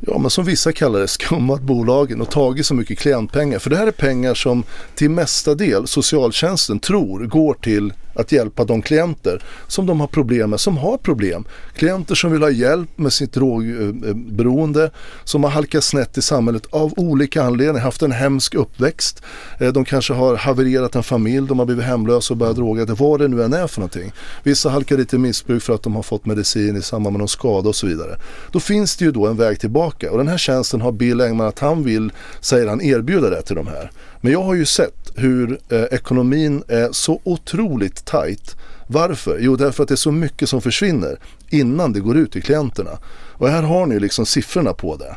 ja 0.00 0.18
men 0.18 0.30
som 0.30 0.44
vissa 0.44 0.72
kallar 0.72 1.00
det, 1.00 1.08
skummat 1.18 1.62
bolagen 1.62 2.20
och 2.20 2.30
tagit 2.30 2.66
så 2.66 2.74
mycket 2.74 2.98
klientpengar. 2.98 3.58
För 3.58 3.70
det 3.70 3.76
här 3.76 3.86
är 3.86 3.90
pengar 3.90 4.34
som 4.34 4.64
till 4.94 5.10
mesta 5.10 5.54
del 5.54 5.86
socialtjänsten 5.86 6.78
tror 6.78 7.26
går 7.26 7.54
till 7.54 7.92
att 8.14 8.32
hjälpa 8.32 8.64
de 8.64 8.82
klienter 8.82 9.42
som 9.66 9.86
de 9.86 10.00
har 10.00 10.06
problem 10.06 10.50
med, 10.50 10.60
som 10.60 10.76
har 10.76 10.96
problem. 10.96 11.44
Klienter 11.74 12.14
som 12.14 12.32
vill 12.32 12.42
ha 12.42 12.50
hjälp 12.50 12.98
med 12.98 13.12
sitt 13.12 13.32
drogberoende, 13.32 14.90
som 15.24 15.44
har 15.44 15.50
halkat 15.50 15.84
snett 15.84 16.18
i 16.18 16.22
samhället 16.22 16.66
av 16.70 16.92
olika 16.96 17.42
anledningar, 17.42 17.80
haft 17.80 18.02
en 18.02 18.12
hemsk 18.12 18.54
uppväxt. 18.54 19.22
Eh, 19.60 19.72
de 19.72 19.84
kanske 19.84 20.14
har 20.14 20.36
havererat 20.36 20.94
en 20.94 21.02
familj, 21.02 21.46
de 21.48 21.58
har 21.58 21.66
blivit 21.66 21.84
hemlösa 21.84 22.34
och 22.34 22.38
börjat 22.38 22.56
droga, 22.56 22.84
vad 22.94 23.20
det 23.20 23.28
nu 23.28 23.42
än 23.42 23.52
är 23.52 23.66
för 23.66 23.80
någonting. 23.80 24.12
Vissa 24.42 24.70
halkar 24.70 24.96
dit 24.96 25.14
i 25.14 25.18
missbruk 25.18 25.62
för 25.62 25.74
att 25.74 25.82
de 25.82 25.94
har 25.94 26.02
fått 26.02 26.26
medicin 26.26 26.76
i 26.76 26.82
samband 26.82 27.12
med 27.12 27.18
någon 27.18 27.28
skada 27.28 27.68
och 27.68 27.76
så 27.76 27.86
vidare. 27.86 28.18
Då 28.52 28.60
finns 28.60 28.96
det 28.96 29.04
ju 29.04 29.12
då 29.12 29.26
en 29.26 29.36
väg 29.36 29.60
tillbaka 29.60 30.10
och 30.10 30.18
den 30.18 30.28
här 30.28 30.38
tjänsten 30.38 30.80
har 30.80 30.92
Bill 30.92 31.20
Engman 31.20 31.46
att 31.46 31.58
han 31.58 31.82
vill, 31.82 32.12
säger 32.40 32.66
han, 32.66 32.80
erbjuda 32.80 33.30
det 33.30 33.42
till 33.42 33.56
de 33.56 33.66
här. 33.66 33.90
Men 34.24 34.32
jag 34.32 34.42
har 34.42 34.54
ju 34.54 34.64
sett 34.64 35.12
hur 35.14 35.58
eh, 35.68 35.82
ekonomin 35.82 36.62
är 36.68 36.92
så 36.92 37.20
otroligt 37.24 38.04
tajt. 38.04 38.56
Varför? 38.86 39.38
Jo, 39.40 39.56
därför 39.56 39.82
att 39.82 39.88
det 39.88 39.94
är 39.94 39.96
så 39.96 40.12
mycket 40.12 40.48
som 40.48 40.60
försvinner 40.62 41.18
innan 41.50 41.92
det 41.92 42.00
går 42.00 42.16
ut 42.16 42.32
till 42.32 42.42
klienterna. 42.42 42.90
Och 43.14 43.48
här 43.48 43.62
har 43.62 43.86
ni 43.86 44.00
liksom 44.00 44.26
siffrorna 44.26 44.72
på 44.72 44.96
det. 44.96 45.16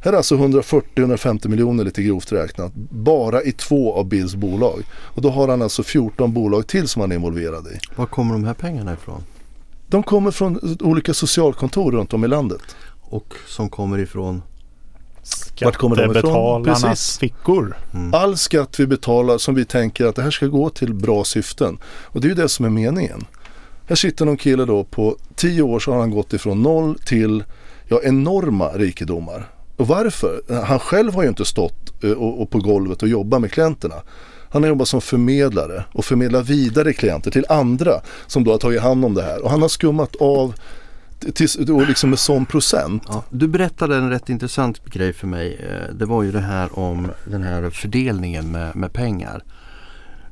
Här 0.00 0.12
är 0.12 0.16
alltså 0.16 0.36
140-150 0.36 1.48
miljoner 1.48 1.84
lite 1.84 2.02
grovt 2.02 2.32
räknat 2.32 2.72
bara 2.90 3.42
i 3.42 3.52
två 3.52 3.94
av 3.94 4.08
Bills 4.08 4.34
bolag. 4.34 4.82
Och 4.92 5.22
då 5.22 5.30
har 5.30 5.48
han 5.48 5.62
alltså 5.62 5.82
14 5.82 6.32
bolag 6.32 6.66
till 6.66 6.88
som 6.88 7.00
han 7.00 7.12
är 7.12 7.16
involverad 7.16 7.66
i. 7.66 7.78
Var 7.96 8.06
kommer 8.06 8.32
de 8.32 8.44
här 8.44 8.54
pengarna 8.54 8.92
ifrån? 8.92 9.22
De 9.88 10.02
kommer 10.02 10.30
från 10.30 10.76
olika 10.80 11.14
socialkontor 11.14 11.92
runt 11.92 12.12
om 12.12 12.24
i 12.24 12.28
landet. 12.28 12.62
Och 13.00 13.34
som 13.46 13.68
kommer 13.68 13.98
ifrån? 13.98 14.42
Vart 15.22 15.24
kommer 15.24 15.24
de 15.24 15.24
ifrån? 15.24 15.45
Skattebetalarnas 15.56 16.82
Precis. 16.82 17.18
fickor. 17.18 17.76
All 18.12 18.36
skatt 18.36 18.80
vi 18.80 18.86
betalar 18.86 19.38
som 19.38 19.54
vi 19.54 19.64
tänker 19.64 20.06
att 20.06 20.16
det 20.16 20.22
här 20.22 20.30
ska 20.30 20.46
gå 20.46 20.70
till 20.70 20.94
bra 20.94 21.24
syften. 21.24 21.78
Och 21.84 22.20
det 22.20 22.26
är 22.26 22.28
ju 22.28 22.34
det 22.34 22.48
som 22.48 22.64
är 22.64 22.70
meningen. 22.70 23.24
Här 23.88 23.96
sitter 23.96 24.24
någon 24.24 24.36
kille 24.36 24.64
då 24.64 24.84
på 24.84 25.16
10 25.34 25.62
år 25.62 25.80
så 25.80 25.92
har 25.92 25.98
han 25.98 26.10
gått 26.10 26.32
ifrån 26.32 26.62
noll 26.62 26.98
till 26.98 27.44
ja, 27.88 28.00
enorma 28.02 28.68
rikedomar. 28.68 29.48
Och 29.76 29.86
varför? 29.86 30.62
Han 30.64 30.78
själv 30.78 31.14
har 31.14 31.22
ju 31.22 31.28
inte 31.28 31.44
stått 31.44 32.04
eh, 32.04 32.10
och, 32.10 32.42
och 32.42 32.50
på 32.50 32.58
golvet 32.58 33.02
och 33.02 33.08
jobbat 33.08 33.40
med 33.40 33.52
klienterna. 33.52 33.94
Han 34.50 34.62
har 34.62 34.68
jobbat 34.68 34.88
som 34.88 35.00
förmedlare 35.00 35.84
och 35.92 36.04
förmedlar 36.04 36.42
vidare 36.42 36.92
klienter 36.92 37.30
till 37.30 37.44
andra 37.48 38.00
som 38.26 38.44
då 38.44 38.50
har 38.50 38.58
tagit 38.58 38.82
hand 38.82 39.04
om 39.04 39.14
det 39.14 39.22
här. 39.22 39.44
Och 39.44 39.50
han 39.50 39.62
har 39.62 39.68
skummat 39.68 40.16
av 40.16 40.54
till, 41.34 41.70
och 41.72 41.88
liksom 41.88 42.10
med 42.10 42.18
sån 42.18 42.46
procent. 42.46 43.02
Ja, 43.08 43.24
du 43.30 43.48
berättade 43.48 43.96
en 43.96 44.10
rätt 44.10 44.28
intressant 44.28 44.84
grej 44.84 45.12
för 45.12 45.26
mig. 45.26 45.54
Eh, 45.70 45.94
Det 45.94 46.06
var 46.06 46.22
ju 46.22 46.32
det 46.32 46.40
här 46.40 46.78
om 46.78 47.10
den 47.24 47.42
här 47.42 47.70
fördelningen 47.70 48.50
med, 48.52 48.76
med 48.76 48.92
pengar. 48.92 49.42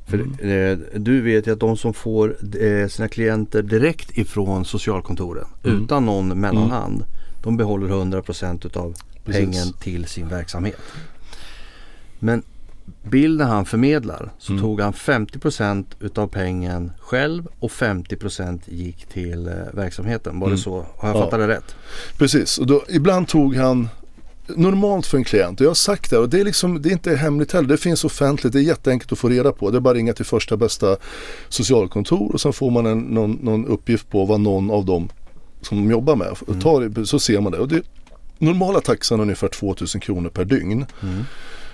För 0.07 0.17
eh, 0.19 0.77
du 0.99 1.21
vet 1.21 1.47
ju 1.47 1.51
att 1.53 1.59
de 1.59 1.77
som 1.77 1.93
får 1.93 2.35
eh, 2.63 2.87
sina 2.87 3.07
klienter 3.07 3.61
direkt 3.61 4.17
ifrån 4.17 4.65
socialkontoren 4.65 5.45
Mm. 5.63 5.83
utan 5.83 6.05
någon 6.05 6.27
mellanhand. 6.39 7.03
De 7.43 7.57
behåller 7.57 7.87
100% 7.87 8.65
utav 8.65 8.95
Precis. 9.25 9.41
pengen 9.41 9.73
till 9.73 10.05
sin 10.05 10.27
verksamhet. 10.27 10.77
Men 12.19 12.43
När 13.11 13.45
han 13.45 13.65
förmedlar 13.65 14.31
så 14.37 14.51
Mm. 14.51 14.63
tog 14.63 14.81
han 14.81 14.93
50% 14.93 15.85
utav 15.99 16.27
pengen 16.27 16.91
själv 16.99 17.47
och 17.59 17.71
50% 17.71 18.59
gick 18.65 19.05
till 19.05 19.47
eh, 19.47 19.53
verksamheten. 19.73 20.39
Var 20.39 20.47
det 20.47 20.51
Mm. 20.51 20.57
så? 20.57 20.85
Har 20.97 21.07
jag 21.09 21.17
Ja. 21.17 21.21
fattat 21.23 21.39
det 21.39 21.47
rätt? 21.47 21.75
Precis, 22.17 22.57
och 22.57 22.67
då, 22.67 22.83
ibland 22.89 23.27
tog 23.27 23.55
han 23.55 23.89
Normalt 24.47 25.05
för 25.05 25.17
en 25.17 25.23
klient, 25.23 25.59
och 25.61 25.65
jag 25.65 25.69
har 25.69 25.75
sagt 25.75 26.09
det 26.09 26.17
och 26.17 26.29
det 26.29 26.39
är, 26.39 26.43
liksom, 26.45 26.81
det 26.81 26.89
är 26.89 26.93
inte 26.93 27.15
hemligt 27.15 27.51
heller, 27.51 27.67
det 27.69 27.77
finns 27.77 28.03
offentligt, 28.05 28.53
det 28.53 28.59
är 28.59 28.63
jätteenkelt 28.63 29.11
att 29.11 29.19
få 29.19 29.29
reda 29.29 29.51
på. 29.51 29.71
Det 29.71 29.77
är 29.77 29.79
bara 29.79 29.89
att 29.89 29.95
ringa 29.95 30.13
till 30.13 30.25
första 30.25 30.57
bästa 30.57 30.97
socialkontor 31.49 32.31
och 32.33 32.41
sen 32.41 32.53
får 32.53 32.71
man 32.71 32.85
en, 32.85 32.99
någon, 32.99 33.31
någon 33.31 33.65
uppgift 33.67 34.09
på 34.09 34.25
vad 34.25 34.39
någon 34.39 34.71
av 34.71 34.85
dem 34.85 35.09
som 35.61 35.77
de 35.77 35.91
jobbar 35.91 36.15
med 36.15 36.61
tar, 36.61 37.03
så 37.05 37.19
ser 37.19 37.41
man 37.41 37.51
det. 37.51 37.57
Och 37.57 37.67
det 37.67 37.81
normala 38.37 38.79
taxan 38.81 39.19
är 39.19 39.23
ungefär 39.23 39.47
2000 39.47 40.01
kronor 40.01 40.29
per 40.29 40.45
dygn. 40.45 40.85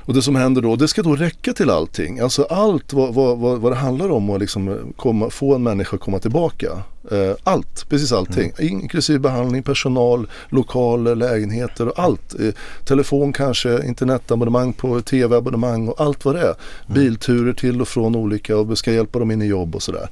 Och 0.05 0.13
det 0.13 0.21
som 0.21 0.35
händer 0.35 0.61
då, 0.61 0.75
det 0.75 0.87
ska 0.87 1.01
då 1.01 1.15
räcka 1.15 1.53
till 1.53 1.69
allting. 1.69 2.19
Alltså 2.19 2.43
allt 2.43 2.93
vad, 2.93 3.13
vad, 3.13 3.37
vad, 3.37 3.59
vad 3.59 3.71
det 3.71 3.75
handlar 3.75 4.11
om 4.11 4.29
att 4.29 4.39
liksom 4.39 4.93
komma, 4.97 5.29
få 5.29 5.55
en 5.55 5.63
människa 5.63 5.95
att 5.95 6.01
komma 6.01 6.19
tillbaka. 6.19 6.67
Eh, 7.11 7.35
allt, 7.43 7.89
precis 7.89 8.11
allting. 8.11 8.51
Inklusive 8.59 9.19
behandling, 9.19 9.63
personal, 9.63 10.27
lokaler, 10.49 11.15
lägenheter 11.15 11.87
och 11.87 11.99
allt. 11.99 12.39
Eh, 12.39 12.53
telefon 12.85 13.33
kanske, 13.33 13.85
internetabonnemang 13.85 14.73
på 14.73 15.01
tv-abonnemang 15.01 15.87
och 15.87 16.01
allt 16.01 16.25
vad 16.25 16.35
det 16.35 16.41
är. 16.41 16.55
Bilturer 16.87 17.53
till 17.53 17.81
och 17.81 17.87
från 17.87 18.15
olika 18.15 18.57
och 18.57 18.71
vi 18.71 18.75
ska 18.75 18.91
hjälpa 18.91 19.19
dem 19.19 19.31
in 19.31 19.41
i 19.41 19.45
jobb 19.45 19.75
och 19.75 19.83
sådär. 19.83 20.09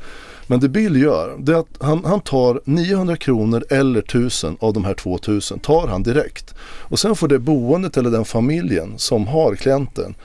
Men 0.49 0.59
det 0.59 0.69
Bill 0.69 1.01
gör, 1.01 1.35
det 1.39 1.51
är 1.51 1.55
att 1.55 1.77
han, 1.79 2.05
han 2.05 2.19
tar 2.19 2.61
900 2.65 3.15
kronor 3.15 3.63
eller 3.69 3.99
1000 3.99 4.57
av 4.59 4.73
de 4.73 4.85
här 4.85 4.93
2000 4.93 5.59
tar 5.59 5.87
han 5.87 6.03
direkt. 6.03 6.55
Och 6.61 6.99
sen 6.99 7.15
får 7.15 7.27
det 7.27 7.39
boendet 7.39 7.97
eller 7.97 8.09
den 8.09 8.25
familjen 8.25 8.93
som 8.97 9.27
har 9.27 9.55
klienten 9.55 10.15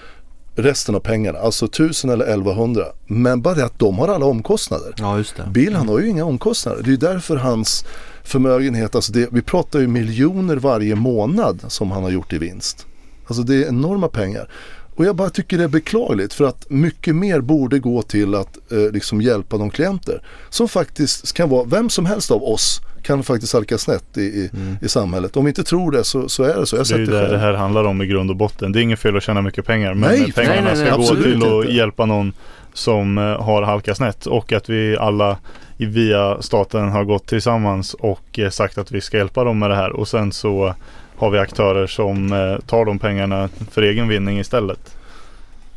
resten 0.55 0.95
av 0.95 1.01
pengarna, 1.01 1.39
alltså 1.39 1.67
1000 1.67 2.11
eller 2.11 2.25
1100. 2.25 2.85
Men 3.07 3.43
bara 3.43 3.55
det 3.55 3.65
att 3.65 3.79
de 3.79 3.99
har 3.99 4.09
alla 4.09 4.27
omkostnader. 4.27 4.95
Ja 4.97 5.19
just 5.19 5.37
det. 5.37 5.51
Bill 5.51 5.75
han 5.75 5.89
har 5.89 6.01
ju 6.01 6.09
inga 6.09 6.25
omkostnader. 6.25 6.83
Det 6.83 6.93
är 6.93 7.13
därför 7.13 7.37
hans 7.37 7.85
förmögenhet, 8.23 8.95
alltså 8.95 9.13
det, 9.13 9.29
vi 9.33 9.43
pratar 9.43 9.81
ju 9.81 9.87
miljoner 9.87 10.57
varje 10.57 10.95
månad 10.95 11.61
som 11.69 11.91
han 11.91 12.03
har 12.03 12.11
gjort 12.11 12.33
i 12.33 12.39
vinst. 12.39 12.87
Alltså 13.27 13.43
det 13.43 13.65
är 13.65 13.69
enorma 13.69 14.09
pengar. 14.09 14.49
Och 14.97 15.05
jag 15.05 15.17
bara 15.17 15.31
tycker 15.31 15.59
det 15.59 15.65
är 15.65 15.69
beklagligt 15.69 16.35
för 16.35 16.45
att 16.45 16.71
mycket 16.71 17.17
mer 17.17 17.41
borde 17.41 17.79
gå 17.79 18.03
till 18.03 18.35
att 18.35 18.73
eh, 18.73 18.93
liksom 18.93 19.21
hjälpa 19.21 19.57
de 19.57 19.71
klienter. 19.71 20.23
Som 20.51 20.69
faktiskt 20.69 21.33
kan 21.33 21.49
vara, 21.49 21.65
vem 21.65 21.91
som 21.91 22.07
helst 22.07 22.31
av 22.31 22.43
oss 22.43 22.81
kan 23.03 23.23
faktiskt 23.23 23.53
halka 23.53 23.79
snett 23.79 24.17
i, 24.17 24.21
i, 24.21 24.51
i 24.83 24.89
samhället. 24.89 25.37
Om 25.37 25.45
vi 25.45 25.49
inte 25.49 25.65
tror 25.65 25.91
det 25.91 26.05
så, 26.05 26.29
så 26.29 26.43
är 26.43 26.61
det 26.61 26.67
så. 26.67 26.77
Jag 26.77 26.87
Det 26.87 26.95
är 26.95 26.99
ju 26.99 27.07
det 27.07 27.29
det 27.29 27.39
här 27.39 27.53
handlar 27.53 27.85
om 27.85 28.03
i 28.03 28.07
grund 28.07 28.31
och 28.31 28.37
botten. 28.37 28.73
Det 28.73 28.81
är 28.81 28.83
inget 28.83 28.99
fel 28.99 29.17
att 29.17 29.23
tjäna 29.23 29.43
mycket 29.43 29.67
pengar. 29.67 29.95
Men 29.95 30.11
Nej, 30.11 30.33
pengarna 30.33 30.61
nej, 30.61 30.75
nej, 30.77 30.87
ska 30.87 30.97
gå 30.97 31.23
till 31.23 31.43
att 31.43 31.65
inte. 31.65 31.73
hjälpa 31.73 32.07
någon 32.07 32.33
som 32.73 33.19
eh, 33.19 33.25
har 33.25 33.63
halkat 33.63 33.97
snett. 33.97 34.27
Och 34.27 34.53
att 34.53 34.69
vi 34.69 34.97
alla 34.97 35.39
via 35.77 36.43
staten 36.43 36.89
har 36.89 37.05
gått 37.05 37.27
tillsammans 37.27 37.95
och 37.95 38.39
eh, 38.39 38.51
sagt 38.51 38.79
att 38.79 38.93
vi 38.93 39.01
ska 39.01 39.17
hjälpa 39.17 39.45
dem 39.45 39.59
med 39.59 39.71
det 39.71 39.77
här. 39.77 39.93
Och 39.93 40.09
sen 40.09 40.33
så 40.33 40.75
har 41.17 41.31
vi 41.31 41.39
aktörer 41.39 41.87
som 41.87 42.33
eh, 42.33 42.67
tar 42.67 42.85
de 42.85 42.99
pengarna 42.99 43.49
för 43.71 43.83
egen 43.83 44.09
vinning 44.09 44.39
istället. 44.41 44.97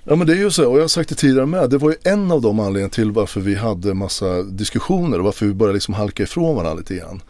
Ja 0.03 0.15
men 0.15 0.27
det 0.27 0.33
är 0.33 0.37
ju 0.37 0.51
så 0.51 0.69
och 0.71 0.77
jag 0.77 0.83
har 0.83 0.87
sagt 0.87 1.09
det 1.09 1.15
tidigare 1.15 1.45
med. 1.45 1.69
Det 1.69 1.77
var 1.77 1.89
ju 1.89 1.95
en 2.03 2.31
av 2.31 2.41
de 2.41 2.59
anledningarna 2.59 2.89
till 2.89 3.11
varför 3.11 3.41
vi 3.41 3.55
hade 3.55 3.93
massa 3.93 4.43
diskussioner 4.43 5.17
och 5.19 5.25
varför 5.25 5.45
vi 5.45 5.53
började 5.53 5.73
liksom 5.73 5.93
halka 5.93 6.23
ifrån 6.23 6.55
varandra 6.55 6.79
lite 6.79 6.95
grann. 6.95 7.21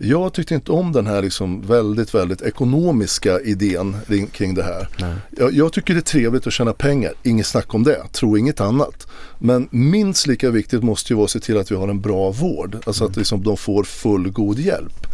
Jag 0.00 0.32
tyckte 0.32 0.54
inte 0.54 0.72
om 0.72 0.92
den 0.92 1.06
här 1.06 1.22
liksom 1.22 1.62
väldigt, 1.66 2.14
väldigt 2.14 2.42
ekonomiska 2.42 3.40
idén 3.40 3.96
ring- 4.06 4.26
kring 4.26 4.54
det 4.54 4.62
här. 4.62 4.88
Jag, 5.38 5.52
jag 5.52 5.72
tycker 5.72 5.94
det 5.94 6.00
är 6.00 6.02
trevligt 6.02 6.46
att 6.46 6.52
tjäna 6.52 6.72
pengar, 6.72 7.12
inget 7.22 7.46
snack 7.46 7.74
om 7.74 7.82
det, 7.84 8.02
tro 8.12 8.36
inget 8.36 8.60
annat. 8.60 9.06
Men 9.38 9.68
minst 9.70 10.26
lika 10.26 10.50
viktigt 10.50 10.82
måste 10.82 11.12
ju 11.12 11.16
vara 11.16 11.24
att 11.24 11.30
se 11.30 11.40
till 11.40 11.58
att 11.58 11.70
vi 11.70 11.76
har 11.76 11.88
en 11.88 12.00
bra 12.00 12.30
vård, 12.30 12.76
alltså 12.86 13.04
att 13.04 13.16
liksom 13.16 13.42
de 13.42 13.56
får 13.56 13.84
full 13.84 14.30
god 14.30 14.58
hjälp. 14.58 15.06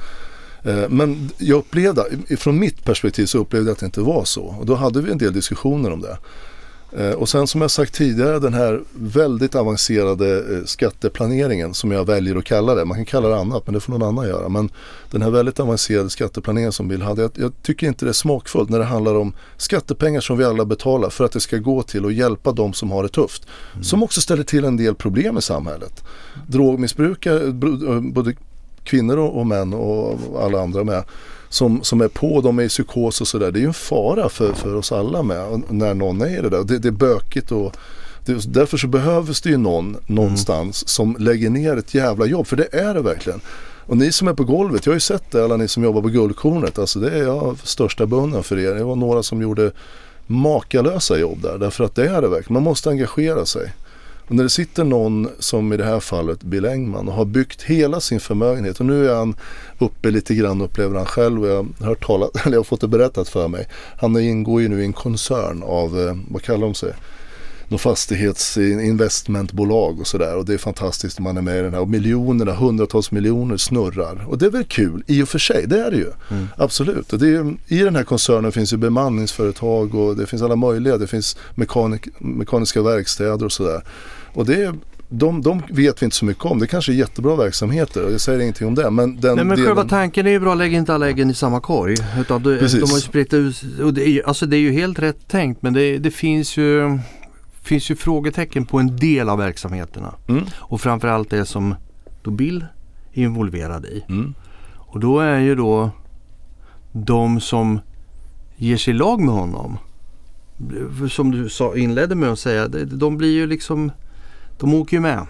Eh, 0.64 0.88
Men 0.88 1.30
jag 1.38 1.58
upplevde, 1.58 2.04
från 2.38 2.58
mitt 2.58 2.84
perspektiv 2.84 3.26
så 3.26 3.38
upplevde 3.38 3.68
jag 3.68 3.72
att 3.72 3.80
det 3.80 3.86
inte 3.86 4.00
var 4.00 4.24
så. 4.24 4.42
Och 4.42 4.66
då 4.66 4.74
hade 4.74 5.02
vi 5.02 5.12
en 5.12 5.18
del 5.18 5.32
diskussioner 5.32 5.92
om 5.92 6.00
det. 6.00 6.18
Eh, 6.96 7.10
och 7.10 7.28
sen 7.28 7.46
som 7.46 7.60
jag 7.60 7.70
sagt 7.70 7.94
tidigare 7.94 8.38
den 8.38 8.54
här 8.54 8.82
väldigt 8.92 9.54
avancerade 9.54 10.36
eh, 10.38 10.64
skatteplaneringen 10.64 11.74
som 11.74 11.90
jag 11.90 12.06
väljer 12.06 12.36
att 12.36 12.44
kalla 12.44 12.74
det. 12.74 12.84
Man 12.84 12.96
kan 12.96 13.04
kalla 13.04 13.28
det 13.28 13.36
annat 13.36 13.66
men 13.66 13.74
det 13.74 13.80
får 13.80 13.92
någon 13.92 14.08
annan 14.08 14.28
göra. 14.28 14.48
Men 14.48 14.70
den 15.10 15.22
här 15.22 15.30
väldigt 15.30 15.60
avancerade 15.60 16.10
skatteplaneringen 16.10 16.72
som 16.72 16.88
Bill 16.88 17.02
hade. 17.02 17.22
Jag, 17.22 17.30
jag 17.34 17.52
tycker 17.62 17.86
inte 17.86 18.04
det 18.04 18.10
är 18.10 18.12
smakfullt 18.12 18.70
när 18.70 18.78
det 18.78 18.84
handlar 18.84 19.14
om 19.14 19.32
skattepengar 19.56 20.20
som 20.20 20.38
vi 20.38 20.44
alla 20.44 20.64
betalar 20.64 21.10
för 21.10 21.24
att 21.24 21.32
det 21.32 21.40
ska 21.40 21.56
gå 21.56 21.82
till 21.82 22.06
att 22.06 22.14
hjälpa 22.14 22.52
de 22.52 22.72
som 22.72 22.90
har 22.90 23.02
det 23.02 23.08
tufft. 23.08 23.46
Som 23.82 24.02
också 24.02 24.20
ställer 24.20 24.42
till 24.42 24.64
en 24.64 24.76
del 24.76 24.94
problem 24.94 25.38
i 25.38 25.42
samhället. 25.42 26.04
Drogmissbrukare, 26.46 27.52
både 28.00 28.34
kvinnor 28.84 29.16
och, 29.16 29.38
och 29.38 29.46
män 29.46 29.74
och 29.74 30.18
alla 30.40 30.60
andra 30.60 30.84
med 30.84 31.04
som, 31.48 31.82
som 31.82 32.00
är 32.00 32.08
på, 32.08 32.40
de 32.40 32.58
är 32.58 32.62
i 32.62 32.68
psykos 32.68 33.20
och 33.20 33.28
sådär. 33.28 33.50
Det 33.50 33.58
är 33.58 33.60
ju 33.60 33.66
en 33.66 33.74
fara 33.74 34.28
för, 34.28 34.52
för 34.52 34.74
oss 34.74 34.92
alla 34.92 35.22
med 35.22 35.62
när 35.68 35.94
någon 35.94 36.20
är 36.20 36.38
i 36.38 36.42
det 36.42 36.50
där. 36.50 36.64
Det, 36.64 36.78
det 36.78 36.88
är 36.88 36.92
bökigt 36.92 37.52
och 37.52 37.76
det, 38.24 38.52
därför 38.52 38.76
så 38.76 38.86
behövs 38.86 39.40
det 39.40 39.50
ju 39.50 39.56
någon 39.56 39.96
någonstans 40.06 40.88
som 40.88 41.16
lägger 41.18 41.50
ner 41.50 41.76
ett 41.76 41.94
jävla 41.94 42.26
jobb. 42.26 42.46
För 42.46 42.56
det 42.56 42.74
är 42.74 42.94
det 42.94 43.00
verkligen. 43.00 43.40
Och 43.86 43.96
ni 43.96 44.12
som 44.12 44.28
är 44.28 44.34
på 44.34 44.44
golvet, 44.44 44.86
jag 44.86 44.90
har 44.90 44.96
ju 44.96 45.00
sett 45.00 45.30
det, 45.30 45.44
alla 45.44 45.56
ni 45.56 45.68
som 45.68 45.84
jobbar 45.84 46.02
på 46.02 46.08
Guldkornet. 46.08 46.78
Alltså 46.78 46.98
det 46.98 47.10
är 47.10 47.22
jag 47.22 47.58
största 47.62 48.06
beundran 48.06 48.42
för 48.42 48.58
er. 48.58 48.74
Det 48.74 48.84
var 48.84 48.96
några 48.96 49.22
som 49.22 49.42
gjorde 49.42 49.70
makalösa 50.26 51.18
jobb 51.18 51.42
där. 51.42 51.58
Därför 51.58 51.84
att 51.84 51.94
det 51.94 52.08
är 52.08 52.22
det 52.22 52.28
verkligen. 52.28 52.54
Man 52.54 52.62
måste 52.62 52.90
engagera 52.90 53.46
sig. 53.46 53.72
Och 54.28 54.34
när 54.34 54.42
det 54.42 54.50
sitter 54.50 54.84
någon 54.84 55.28
som 55.38 55.72
i 55.72 55.76
det 55.76 55.84
här 55.84 56.00
fallet 56.00 56.42
Bill 56.42 56.64
Engman 56.64 57.08
och 57.08 57.14
har 57.14 57.24
byggt 57.24 57.62
hela 57.62 58.00
sin 58.00 58.20
förmögenhet 58.20 58.80
och 58.80 58.86
nu 58.86 59.08
är 59.08 59.14
han 59.14 59.36
uppe 59.78 60.10
lite 60.10 60.34
grann 60.34 60.60
upplever 60.60 60.96
han 60.96 61.06
själv 61.06 61.42
och 61.42 61.48
jag 61.48 61.66
har 61.78 61.86
hört 61.86 62.06
talat, 62.06 62.30
eller 62.46 62.52
jag 62.52 62.60
har 62.60 62.64
fått 62.64 62.80
det 62.80 62.88
berättat 62.88 63.28
för 63.28 63.48
mig. 63.48 63.68
Han 63.98 64.16
ingår 64.16 64.62
ju 64.62 64.68
nu 64.68 64.82
i 64.82 64.84
en 64.84 64.92
koncern 64.92 65.62
av, 65.62 66.00
eh, 66.00 66.16
vad 66.30 66.42
kallar 66.42 66.66
de 66.66 66.74
sig? 66.74 66.92
Någon 67.74 67.78
fastighetsinvestmentbolag 67.78 70.00
och 70.00 70.06
sådär 70.06 70.36
och 70.36 70.44
det 70.44 70.54
är 70.54 70.58
fantastiskt 70.58 71.18
när 71.18 71.24
man 71.24 71.36
är 71.36 71.42
med 71.42 71.58
i 71.58 71.62
den 71.62 71.74
här 71.74 71.80
och 71.80 71.88
miljonerna, 71.88 72.52
hundratals 72.52 73.10
miljoner 73.10 73.56
snurrar 73.56 74.26
och 74.28 74.38
det 74.38 74.46
är 74.46 74.50
väl 74.50 74.64
kul 74.64 75.04
i 75.06 75.22
och 75.22 75.28
för 75.28 75.38
sig, 75.38 75.66
det 75.66 75.80
är 75.80 75.90
det 75.90 75.96
ju. 75.96 76.10
Mm. 76.30 76.48
Absolut, 76.56 77.12
och 77.12 77.18
det 77.18 77.28
är, 77.28 77.54
i 77.66 77.78
den 77.78 77.96
här 77.96 78.04
koncernen 78.04 78.52
finns 78.52 78.72
ju 78.72 78.76
bemanningsföretag 78.76 79.94
och 79.94 80.16
det 80.16 80.26
finns 80.26 80.42
alla 80.42 80.56
möjliga, 80.56 80.98
det 80.98 81.06
finns 81.06 81.36
mekanik, 81.54 82.08
mekaniska 82.18 82.82
verkstäder 82.82 83.44
och 83.44 83.52
sådär. 83.52 83.82
Och 84.34 84.46
det 84.46 84.62
är 84.62 84.74
de, 85.08 85.42
de 85.42 85.62
vet 85.70 86.02
vi 86.02 86.04
inte 86.04 86.16
så 86.16 86.24
mycket 86.24 86.44
om. 86.44 86.58
Det 86.58 86.66
kanske 86.66 86.92
är 86.92 86.94
jättebra 86.94 87.36
verksamheter 87.36 88.04
och 88.04 88.12
jag 88.12 88.20
säger 88.20 88.40
ingenting 88.40 88.66
om 88.66 88.74
det. 88.74 88.90
Men, 88.90 89.20
den 89.20 89.36
Nej 89.36 89.44
men 89.44 89.56
delen, 89.56 89.66
själva 89.66 89.84
tanken 89.84 90.26
är 90.26 90.30
ju 90.30 90.40
bra, 90.40 90.54
lägg 90.54 90.74
inte 90.74 90.94
alla 90.94 91.08
äggen 91.08 91.30
i 91.30 91.34
samma 91.34 91.60
korg. 91.60 91.96
Utan 92.20 92.42
Precis. 92.42 92.80
de 92.80 92.90
har 92.90 92.96
ju 92.96 93.02
spritt 93.02 93.34
ut, 93.34 93.62
och 93.82 93.94
det 93.94 94.08
är, 94.08 94.28
alltså 94.28 94.46
det 94.46 94.56
är 94.56 94.60
ju 94.60 94.72
helt 94.72 94.98
rätt 94.98 95.28
tänkt 95.28 95.62
men 95.62 95.72
det, 95.72 95.98
det 95.98 96.10
finns 96.10 96.56
ju 96.56 96.98
finns 97.64 97.90
ju 97.90 97.96
frågetecken 97.96 98.66
på 98.66 98.78
en 98.78 98.96
del 98.96 99.28
av 99.28 99.38
verksamheterna. 99.38 100.14
Mm, 100.28 100.44
Och 100.56 100.80
framförallt 100.80 101.30
det 101.30 101.44
som 101.46 101.74
då 102.22 102.30
Bill 102.30 102.66
är 103.12 103.22
involverad 103.22 103.84
i. 103.86 104.04
mm, 104.08 104.34
Och 104.74 105.00
då 105.00 105.20
är 105.20 105.38
ju 105.38 105.54
då 105.54 105.90
de 106.92 107.40
som 107.40 107.80
ger 108.56 108.76
sig 108.76 108.94
i 108.94 108.96
lag 108.96 109.20
med 109.20 109.34
honom. 109.34 109.78
Som 111.10 111.30
du 111.30 111.48
sa, 111.48 111.76
inledde 111.76 112.14
med 112.14 112.28
att 112.28 112.38
säga, 112.38 112.68
de, 112.68 113.16
blir 113.16 113.32
ju 113.32 113.46
liksom, 113.46 113.92
de 114.58 114.74
åker 114.74 114.96
ju 114.96 115.00
med. 115.00 115.26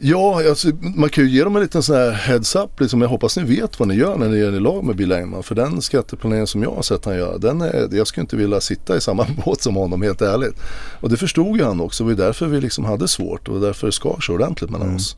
Ja, 0.00 0.48
alltså, 0.48 0.68
man 0.96 1.10
kan 1.10 1.24
ju 1.24 1.30
ge 1.30 1.44
dem 1.44 1.56
en 1.56 1.62
liten 1.62 1.82
sån 1.82 1.96
här 1.96 2.10
heads 2.10 2.56
up. 2.56 2.80
Liksom. 2.80 3.02
Jag 3.02 3.08
hoppas 3.08 3.36
ni 3.36 3.42
vet 3.44 3.78
vad 3.78 3.88
ni 3.88 3.94
gör 3.94 4.16
när 4.16 4.28
ni 4.28 4.36
gör 4.36 4.52
i 4.52 4.60
lag 4.60 4.84
med 4.84 4.96
Bill 4.96 5.12
Engman. 5.12 5.42
För 5.42 5.54
den 5.54 5.82
skatteplanering 5.82 6.46
som 6.46 6.62
jag 6.62 6.70
har 6.70 6.82
sett 6.82 7.04
han 7.04 7.16
göra, 7.16 7.38
den 7.38 7.60
är, 7.60 7.88
jag 7.92 8.06
skulle 8.06 8.22
inte 8.22 8.36
vilja 8.36 8.60
sitta 8.60 8.96
i 8.96 9.00
samma 9.00 9.26
båt 9.44 9.62
som 9.62 9.74
honom 9.76 10.02
helt 10.02 10.22
ärligt. 10.22 10.54
Och 11.00 11.10
det 11.10 11.16
förstod 11.16 11.56
ju 11.56 11.64
han 11.64 11.80
också. 11.80 12.04
Det 12.04 12.14
var 12.14 12.24
därför 12.26 12.46
vi 12.46 12.60
liksom 12.60 12.84
hade 12.84 13.08
svårt 13.08 13.48
och 13.48 13.60
därför 13.60 13.86
det 13.86 13.92
skar 13.92 14.16
så 14.20 14.32
ordentligt 14.34 14.70
mellan 14.70 14.86
Mm. 14.86 14.96
oss. 14.96 15.16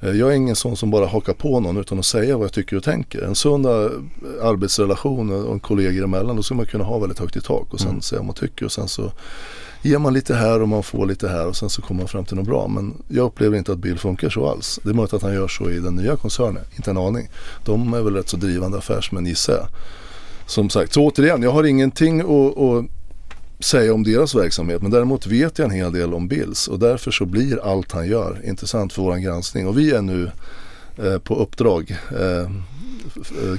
Eh, 0.00 0.10
Jag 0.10 0.30
är 0.30 0.34
ingen 0.34 0.56
sån 0.56 0.76
som 0.76 0.90
bara 0.90 1.06
hakar 1.06 1.32
på 1.32 1.60
någon 1.60 1.76
utan 1.76 1.98
att 1.98 2.04
säga 2.06 2.36
vad 2.36 2.44
jag 2.44 2.52
tycker 2.52 2.76
och 2.76 2.84
tänker. 2.84 3.22
En 3.22 3.34
sund 3.34 3.66
eh, 3.66 3.72
arbetsrelation 4.42 5.30
och 5.46 5.62
kollegor 5.62 6.04
emellan 6.04 6.36
då 6.36 6.42
ska 6.42 6.54
man 6.54 6.66
kunna 6.66 6.84
ha 6.84 6.98
väldigt 6.98 7.18
högt 7.18 7.36
i 7.36 7.40
tak 7.40 7.66
och 7.72 7.80
sen 7.80 7.88
Mm. 7.90 8.00
säga 8.02 8.18
vad 8.18 8.26
man 8.26 8.34
tycker 8.34 8.64
och 8.64 8.72
sen 8.72 8.88
så 8.88 9.12
ger 9.86 9.98
man 9.98 10.14
lite 10.14 10.34
här 10.34 10.62
och 10.62 10.68
man 10.68 10.82
får 10.82 11.06
lite 11.06 11.28
här 11.28 11.46
och 11.46 11.56
sen 11.56 11.70
så 11.70 11.82
kommer 11.82 12.00
man 12.00 12.08
fram 12.08 12.24
till 12.24 12.36
något 12.36 12.46
bra. 12.46 12.68
Men 12.68 12.94
jag 13.08 13.24
upplever 13.24 13.58
inte 13.58 13.72
att 13.72 13.78
Bill 13.78 13.98
funkar 13.98 14.30
så 14.30 14.48
alls. 14.48 14.80
Det 14.82 14.90
är 14.90 14.94
möjligt 14.94 15.14
att 15.14 15.22
han 15.22 15.34
gör 15.34 15.48
så 15.48 15.70
i 15.70 15.78
den 15.78 15.94
nya 15.96 16.16
koncernen, 16.16 16.64
inte 16.76 16.90
en 16.90 16.96
aning. 16.96 17.28
De 17.64 17.94
är 17.94 18.02
väl 18.02 18.14
rätt 18.14 18.28
så 18.28 18.36
drivande 18.36 18.78
affärsmän 18.78 19.26
gissar 19.26 19.52
jag. 19.52 19.66
Som 20.46 20.70
sagt, 20.70 20.92
så 20.92 21.06
återigen, 21.06 21.42
jag 21.42 21.50
har 21.50 21.64
ingenting 21.64 22.20
att, 22.20 22.58
att 22.58 22.84
säga 23.60 23.94
om 23.94 24.02
deras 24.02 24.34
verksamhet 24.34 24.82
men 24.82 24.90
däremot 24.90 25.26
vet 25.26 25.58
jag 25.58 25.64
en 25.64 25.76
hel 25.76 25.92
del 25.92 26.14
om 26.14 26.28
Bills 26.28 26.68
och 26.68 26.78
därför 26.78 27.10
så 27.10 27.24
blir 27.24 27.64
allt 27.64 27.92
han 27.92 28.08
gör 28.08 28.40
intressant 28.44 28.92
för 28.92 29.02
våran 29.02 29.22
granskning 29.22 29.66
och 29.66 29.78
vi 29.78 29.90
är 29.90 30.02
nu 30.02 30.30
eh, 30.98 31.18
på 31.18 31.34
uppdrag 31.34 31.96
eh, 32.10 32.50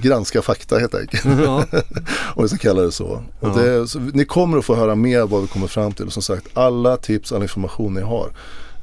granska 0.01 0.41
fakta 0.41 0.77
helt 0.77 0.95
enkelt. 0.95 1.25
Ja. 1.25 1.65
Om 2.35 2.43
vi 2.43 2.49
ska 2.49 2.57
kalla 2.57 2.81
det 2.81 2.91
så. 2.91 3.05
Och 3.39 3.49
Ja. 3.49 3.53
det, 3.61 3.87
så 3.87 3.99
ni 3.99 4.25
kommer 4.25 4.57
att 4.57 4.65
få 4.65 4.75
höra 4.75 4.95
mer 4.95 5.21
vad 5.27 5.41
vi 5.41 5.47
kommer 5.47 5.67
fram 5.67 5.91
till. 5.91 6.05
Och 6.05 6.13
som 6.13 6.21
sagt, 6.23 6.47
alla 6.53 6.97
tips, 6.97 7.31
all 7.31 7.41
information 7.41 7.93
ni 7.93 8.01
har. 8.01 8.29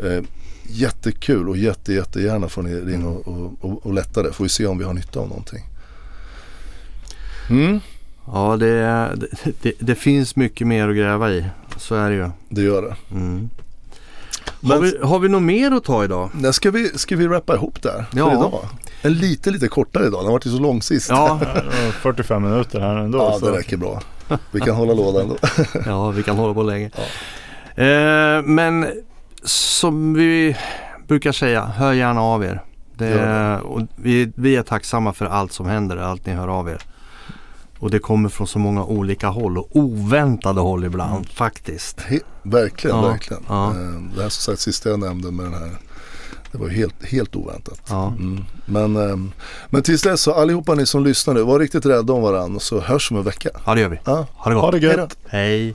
Eh, 0.04 0.22
jättekul 0.68 1.48
och 1.48 1.56
jätte, 1.56 1.92
jättegärna 1.92 2.48
får 2.48 2.62
ni 2.62 2.74
ringa 2.74 3.08
och, 3.08 3.28
och, 3.28 3.52
och, 3.60 3.86
och 3.86 3.92
lätta 3.94 4.22
det. 4.22 4.32
Får 4.32 4.44
vi 4.44 4.48
se 4.48 4.66
om 4.66 4.78
vi 4.78 4.84
har 4.84 4.94
nytta 4.94 5.20
av 5.20 5.28
någonting. 5.28 5.64
Mm, 7.50 7.80
Ja, 8.26 8.56
det, 8.56 9.10
det, 9.62 9.72
det 9.78 9.94
finns 9.94 10.36
mycket 10.36 10.66
mer 10.66 10.88
att 10.88 10.96
gräva 10.96 11.30
i. 11.30 11.44
Så 11.76 11.94
är 11.94 12.10
det 12.10 12.16
ju. 12.16 12.30
det 12.48 12.62
gör 12.62 12.82
det. 12.82 12.96
Mm. 13.16 13.50
Har, 14.62 14.80
vi, 14.80 14.98
har 15.02 15.18
vi 15.18 15.28
något 15.28 15.42
mer 15.42 15.70
att 15.70 15.84
ta 15.84 16.04
idag? 16.04 16.30
Ska 16.54 16.70
vi, 16.70 16.88
ska 16.98 17.16
vi 17.16 17.26
rappa 17.28 17.54
ihop 17.54 17.82
där 17.82 18.04
för 18.10 18.18
Ja. 18.18 18.32
idag? 18.32 18.64
En 19.04 19.14
lite, 19.14 19.50
lite 19.50 19.68
kortare 19.68 20.06
idag. 20.06 20.20
Den 20.20 20.24
har 20.26 20.32
varit 20.32 20.46
ju 20.46 20.50
så 20.50 20.58
lång 20.58 20.82
sist. 20.82 21.10
Ja, 21.10 21.38
Ja, 21.54 21.60
det 21.60 21.84
var 21.84 21.92
45 21.92 22.42
minuter 22.42 22.80
här 22.80 22.96
ändå. 22.96 23.18
ja 23.18 23.38
så. 23.38 23.50
det 23.50 23.58
räcker 23.58 23.76
bra. 23.76 24.02
Vi 24.50 24.60
kan 24.60 24.74
hålla 24.76 24.92
låda 24.94 25.22
ändå. 25.22 25.36
ja 25.86 26.10
vi 26.10 26.22
kan 26.22 26.36
hålla 26.36 26.54
på 26.54 26.62
länge. 26.62 26.90
Eh, 27.74 28.42
men 28.44 28.86
som 29.44 30.14
vi 30.14 30.56
brukar 31.08 31.32
säga, 31.32 31.64
hör 31.64 31.92
gärna 31.92 32.20
av 32.22 32.44
er. 32.44 32.62
Det, 32.96 33.08
Gör 33.10 33.60
och 33.60 33.80
vi, 33.96 34.32
vi 34.34 34.56
är 34.56 34.62
tacksamma 34.62 35.12
för 35.12 35.26
allt 35.26 35.52
som 35.52 35.66
händer, 35.66 35.96
allt 35.96 36.26
ni 36.26 36.32
hör 36.32 36.48
av 36.48 36.68
er. 36.68 36.82
Och 37.78 37.90
det 37.90 37.98
kommer 37.98 38.28
från 38.28 38.46
så 38.46 38.58
många 38.58 38.84
olika 38.84 39.28
håll 39.28 39.58
och 39.58 39.68
oväntade 39.72 40.60
håll 40.60 40.84
ibland 40.84 41.28
faktiskt. 41.28 42.00
He, 42.00 42.18
verkligen, 42.42 42.96
Ja, 42.96 43.02
verkligen. 43.08 43.42
ja. 43.48 43.70
Eh, 43.70 43.76
Det 44.16 44.22
här 44.22 44.28
som 44.28 44.52
sagt 44.52 44.60
sista 44.60 44.88
jag 44.90 45.00
nämnde 45.00 45.30
med 45.30 45.44
den 45.46 45.54
här. 45.54 45.70
Det 46.54 46.60
var 46.60 46.68
helt, 46.68 47.04
helt 47.04 47.36
oväntat. 47.36 47.80
Ja. 47.88 48.06
Mm. 48.06 48.44
Men, 48.66 48.96
ehm, 48.96 49.32
men 49.70 49.82
tills 49.82 50.02
dess 50.02 50.20
så 50.20 50.32
allihopa 50.32 50.74
ni 50.74 50.86
som 50.86 51.04
lyssnar 51.04 51.34
nu, 51.34 51.42
var 51.42 51.58
riktigt 51.58 51.86
rädda 51.86 52.12
om 52.12 52.22
varandra 52.22 52.60
så 52.60 52.80
hörs 52.80 53.10
om 53.10 53.16
en 53.16 53.22
vecka. 53.22 53.48
ja, 53.66 53.74
det 53.74 53.80
gör 53.80 53.88
vi. 53.88 53.98
Ja, 54.04 54.26
Ha 54.32 54.50
det 54.50 54.54
gott. 54.54 54.64
Ha 54.64 54.70
det 54.70 54.78
gött. 54.78 55.16
Hej. 55.28 55.74